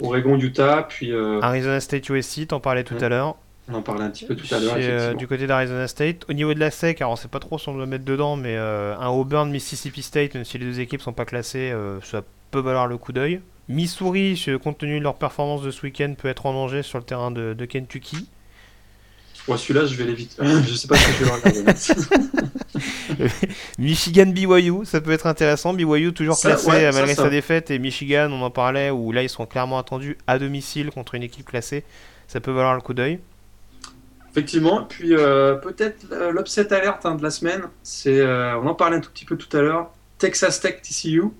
Oregon-Utah, 0.00 0.86
puis 0.88 1.12
Arizona 1.14 1.80
State-USC, 1.80 2.48
t'en 2.48 2.60
parlais 2.60 2.84
tout 2.84 2.96
à 3.00 3.08
l'heure. 3.08 3.36
On 3.70 3.74
en 3.74 3.82
parlait 3.82 4.04
un 4.04 4.10
petit 4.10 4.26
peu 4.26 4.36
tout 4.36 4.52
à 4.54 4.58
l'heure. 4.58 5.14
du 5.14 5.26
côté 5.26 5.46
d'Arizona 5.46 5.88
State. 5.88 6.26
Au 6.28 6.32
niveau 6.32 6.52
de 6.52 6.60
la 6.60 6.70
SEC, 6.70 7.00
alors 7.00 7.12
on 7.12 7.16
sait 7.16 7.28
pas 7.28 7.40
trop 7.40 7.58
si 7.58 7.68
on 7.68 7.74
doit 7.74 7.86
mettre 7.86 8.04
dedans, 8.04 8.36
mais 8.36 8.56
un 8.56 9.08
Auburn 9.08 9.50
Mississippi 9.50 10.02
State, 10.02 10.34
même 10.34 10.44
si 10.44 10.58
les 10.58 10.66
deux 10.66 10.80
équipes 10.80 11.00
sont 11.00 11.12
pas 11.12 11.24
classées, 11.24 11.72
ça 12.02 12.22
peut 12.50 12.60
valoir 12.60 12.86
le 12.86 12.98
coup 12.98 13.12
d'œil. 13.12 13.40
Missouri, 13.68 14.42
compte 14.62 14.78
tenu 14.78 14.98
de 14.98 15.04
leur 15.04 15.14
performance 15.14 15.62
de 15.62 15.70
ce 15.70 15.82
week-end, 15.82 16.14
peut 16.16 16.28
être 16.28 16.46
en 16.46 16.52
danger 16.52 16.82
sur 16.82 16.98
le 16.98 17.04
terrain 17.04 17.30
de, 17.30 17.64
Kentucky. 17.64 18.28
Ouais, 19.46 19.58
celui-là, 19.58 19.86
je 19.86 19.94
vais 19.94 20.04
l'éviter. 20.04 20.36
je 20.66 20.74
sais 20.74 20.88
pas 20.88 20.96
si 20.96 21.12
je 21.12 21.24
vais 21.24 21.30
le 21.30 21.32
regarder. 21.32 21.64
Michigan 23.78 24.26
BYU, 24.26 24.84
ça 24.84 25.00
peut 25.00 25.12
être 25.12 25.26
intéressant. 25.26 25.74
BYU 25.74 26.12
toujours 26.12 26.38
classé 26.38 26.70
malgré 26.70 27.14
sa 27.14 27.28
défaite 27.28 27.70
et 27.70 27.78
Michigan, 27.78 28.30
on 28.30 28.42
en 28.42 28.50
parlait, 28.50 28.90
où 28.90 29.12
là 29.12 29.22
ils 29.22 29.28
sont 29.28 29.46
clairement 29.46 29.78
attendus 29.78 30.16
à 30.26 30.38
domicile 30.38 30.90
contre 30.90 31.14
une 31.14 31.22
équipe 31.22 31.46
classée. 31.46 31.84
Ça 32.26 32.40
peut 32.40 32.52
valoir 32.52 32.74
le 32.74 32.80
coup 32.80 32.94
d'œil. 32.94 33.20
Effectivement, 34.30 34.84
puis 34.84 35.14
euh, 35.14 35.54
peut-être 35.54 36.06
euh, 36.10 36.32
l'upset 36.32 36.72
alerte 36.72 37.06
hein, 37.06 37.14
de 37.14 37.22
la 37.22 37.30
semaine, 37.30 37.62
c'est, 37.84 38.18
euh, 38.18 38.58
on 38.58 38.66
en 38.66 38.74
parlait 38.74 38.96
un 38.96 39.00
tout 39.00 39.10
petit 39.10 39.24
peu 39.24 39.36
tout 39.36 39.54
à 39.56 39.60
l'heure, 39.60 39.92
Texas 40.18 40.60
Tech 40.60 40.82
TCU 40.82 41.30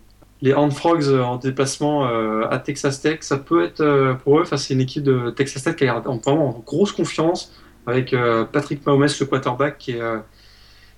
les 0.44 0.52
Horned 0.52 0.74
Frogs 0.74 1.08
euh, 1.08 1.22
en 1.22 1.36
déplacement 1.36 2.06
euh, 2.06 2.46
à 2.50 2.58
Texas 2.58 3.00
Tech, 3.00 3.18
ça 3.22 3.38
peut 3.38 3.64
être 3.64 3.80
euh, 3.80 4.12
pour 4.12 4.38
eux, 4.38 4.42
enfin, 4.42 4.58
c'est 4.58 4.74
une 4.74 4.82
équipe 4.82 5.02
de 5.02 5.30
Texas 5.30 5.62
Tech 5.62 5.74
qui 5.74 5.86
a 5.86 5.98
vraiment 6.00 6.48
en 6.48 6.58
grosse 6.60 6.92
confiance 6.92 7.52
avec 7.86 8.14
Patrick 8.52 8.84
Mahomes, 8.86 9.08
le 9.20 9.26
quarterback, 9.26 9.78
qui, 9.78 9.96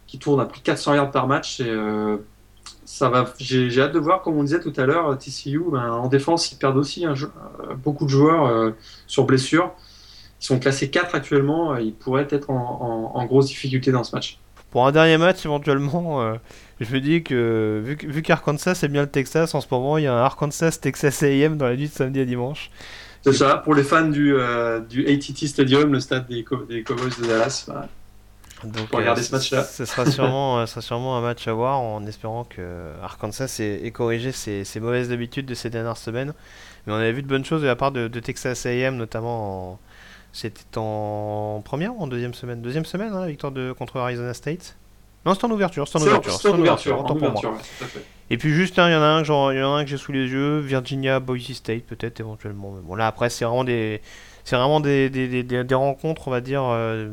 qui 0.07 0.19
tourne 0.19 0.41
à 0.41 0.47
plus 0.47 0.61
de 0.61 0.65
400 0.65 0.95
yards 0.95 1.11
par 1.11 1.27
match. 1.27 1.61
Et, 1.61 1.77
ça 2.85 3.09
va, 3.09 3.33
j'ai, 3.39 3.81
hâte 3.81 3.93
de 3.93 3.99
voir, 3.99 4.23
comme 4.23 4.37
on 4.37 4.45
disait 4.45 4.61
tout 4.61 4.73
à 4.77 4.87
l'heure, 4.87 5.19
TCU, 5.19 5.61
ben, 5.71 5.91
en 5.91 6.09
défense, 6.09 6.53
ils 6.53 6.57
perdent 6.57 6.77
aussi 6.77 7.05
beaucoup 7.83 8.05
de 8.05 8.11
joueurs 8.11 8.73
sur 9.07 9.25
blessure. 9.25 9.73
Ils 10.41 10.45
sont 10.45 10.59
classés 10.59 10.91
4 10.91 11.15
actuellement, 11.15 11.77
ils 11.77 11.95
pourraient 11.95 12.29
être 12.31 12.51
en 12.51 13.25
grosse 13.27 13.47
difficulté 13.47 13.91
dans 13.91 14.05
ce 14.05 14.15
match. 14.15 14.39
Pour 14.71 14.87
un 14.87 14.93
dernier 14.93 15.17
match, 15.17 15.45
éventuellement, 15.47 16.35
je 16.81 16.93
me 16.93 17.01
dis 17.01 17.23
que 17.23 17.81
vu, 17.83 17.97
vu 18.03 18.23
qu'Arkansas 18.23 18.75
c'est 18.75 18.89
bien 18.89 19.03
le 19.03 19.09
Texas 19.09 19.55
en 19.55 19.61
ce 19.61 19.67
moment, 19.71 19.97
il 19.97 20.05
y 20.05 20.07
a 20.07 20.15
un 20.15 20.23
Arkansas 20.23 20.79
Texas 20.81 21.23
AM 21.23 21.57
dans 21.57 21.67
la 21.67 21.77
nuit 21.77 21.89
de 21.89 21.93
samedi 21.93 22.21
à 22.21 22.25
dimanche. 22.25 22.71
C'est 23.27 23.33
ça, 23.33 23.57
pour 23.57 23.75
les 23.75 23.83
fans 23.83 24.07
du, 24.07 24.37
euh, 24.37 24.79
du 24.79 25.05
ATT 25.05 25.49
Stadium, 25.49 25.93
le 25.93 25.99
stade 25.99 26.29
des, 26.29 26.45
des 26.69 26.85
Cowboys 26.85 27.11
de 27.21 27.27
Dallas. 27.27 27.65
Bah, 27.67 27.89
Donc, 28.63 28.87
pour 28.87 29.01
regarder 29.01 29.21
ce 29.21 29.33
euh, 29.33 29.37
match-là. 29.37 29.65
Ce 29.65 29.85
sera 29.85 30.09
sûrement, 30.09 30.61
euh, 30.61 30.67
sera 30.67 30.81
sûrement 30.81 31.19
un 31.19 31.21
match 31.21 31.49
à 31.49 31.53
voir 31.53 31.81
en 31.81 32.07
espérant 32.07 32.45
que 32.45 32.93
Arkansas 33.03 33.57
ait, 33.59 33.91
corrigé 33.91 34.31
ses, 34.31 34.63
ses, 34.63 34.79
mauvaises 34.79 35.11
habitudes 35.11 35.47
de 35.47 35.55
ces 35.55 35.71
dernières 35.71 35.97
semaines. 35.97 36.35
Mais 36.87 36.93
on 36.93 36.97
avait 36.97 37.11
vu 37.11 37.25
de 37.25 37.27
bonnes 37.27 37.45
choses 37.45 37.63
de 37.63 37.67
la 37.67 37.75
part 37.75 37.91
de, 37.91 38.07
Texas 38.21 38.65
AM, 38.65 38.95
notamment 38.97 39.81
C'était 40.33 40.63
en 40.77 41.63
première 41.65 41.97
ou 41.97 42.05
en 42.05 42.07
deuxième 42.07 42.33
semaine? 42.33 42.63
Deuxième 42.63 42.85
semaine, 42.85 43.13
hein, 43.13 43.23
la 43.23 43.27
victoire 43.27 43.51
de, 43.51 43.73
contre 43.73 43.97
Arizona 43.97 44.35
State 44.35 44.77
non, 45.25 45.35
c'est 45.35 45.45
en 45.45 45.51
ouverture, 45.51 45.89
c'est 45.89 45.99
en 45.99 46.03
ouverture. 46.03 46.41
C'est 46.41 46.49
en 46.51 46.59
ouverture, 46.61 47.05
pour 47.05 47.17
moi. 47.17 47.59
Et 48.31 48.39
puis 48.39 48.53
juste, 48.53 48.79
hein, 48.79 48.89
il 48.89 48.93
y 48.93 48.97
en 48.97 49.03
a 49.03 49.07
un, 49.07 49.25
genre, 49.25 49.53
y 49.53 49.63
en 49.63 49.75
a 49.75 49.79
un 49.79 49.85
que 49.85 49.91
j'ai 49.91 49.97
sous 49.97 50.13
les 50.13 50.29
yeux, 50.29 50.59
Virginia, 50.59 51.21
Boise 51.21 51.53
State, 51.53 51.85
peut-être 51.85 52.19
éventuellement. 52.21 52.73
Mais 52.73 52.81
bon, 52.83 52.97
là 52.97 53.07
après, 53.07 53.31
c'est 53.31 53.45
vraiment 53.45 53.63
des, 53.63 54.01
c'est 54.47 54.57
vraiment 54.57 54.81
des, 54.81 55.11
des, 55.11 55.43
des, 55.43 55.65
des, 55.65 55.75
rencontres, 55.75 56.29
on 56.29 56.31
va 56.31 56.41
dire, 56.41 56.63
euh, 56.65 57.09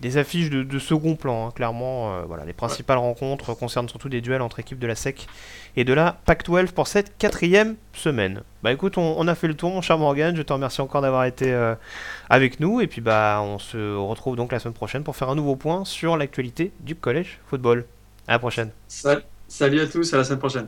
des 0.00 0.18
affiches 0.18 0.50
de, 0.50 0.78
second 0.78 1.16
plan, 1.16 1.48
hein, 1.48 1.50
clairement. 1.52 2.14
Euh, 2.14 2.22
voilà, 2.26 2.44
les 2.44 2.52
principales 2.52 2.98
rencontres 2.98 3.54
concernent 3.54 3.88
surtout 3.88 4.08
des 4.08 4.20
duels 4.20 4.40
entre 4.42 4.60
équipes 4.60 4.78
de 4.78 4.86
la 4.86 4.94
SEC 4.94 5.26
et 5.76 5.84
de 5.84 5.92
la 5.92 6.16
Pac-12 6.26 6.72
pour 6.72 6.86
cette 6.86 7.16
quatrième 7.18 7.74
semaine. 7.92 8.42
Bah 8.62 8.72
écoute, 8.72 8.98
on, 8.98 9.26
a 9.26 9.34
fait 9.34 9.48
le 9.48 9.54
tour, 9.54 9.70
mon 9.70 9.80
cher 9.82 9.98
Morgan. 9.98 10.36
Je 10.36 10.42
te 10.42 10.52
remercie 10.52 10.80
encore 10.80 11.02
d'avoir 11.02 11.24
été 11.24 11.52
euh, 11.52 11.74
avec 12.30 12.60
nous. 12.60 12.80
Et 12.80 12.86
puis 12.86 13.00
bah, 13.00 13.40
on 13.42 13.58
se 13.58 13.96
retrouve 13.96 14.36
donc 14.36 14.52
la 14.52 14.60
semaine 14.60 14.74
prochaine 14.74 15.02
pour 15.02 15.16
faire 15.16 15.30
un 15.30 15.34
nouveau 15.34 15.56
point 15.56 15.84
sur 15.84 16.16
l'actualité 16.16 16.70
du 16.80 16.94
collège 16.94 17.40
football. 17.46 17.84
À 18.28 18.32
la 18.32 18.38
prochaine. 18.38 18.70
Salut 19.56 19.78
à 19.78 19.86
tous, 19.86 20.12
à 20.12 20.16
la 20.16 20.24
semaine 20.24 20.40
prochaine. 20.40 20.66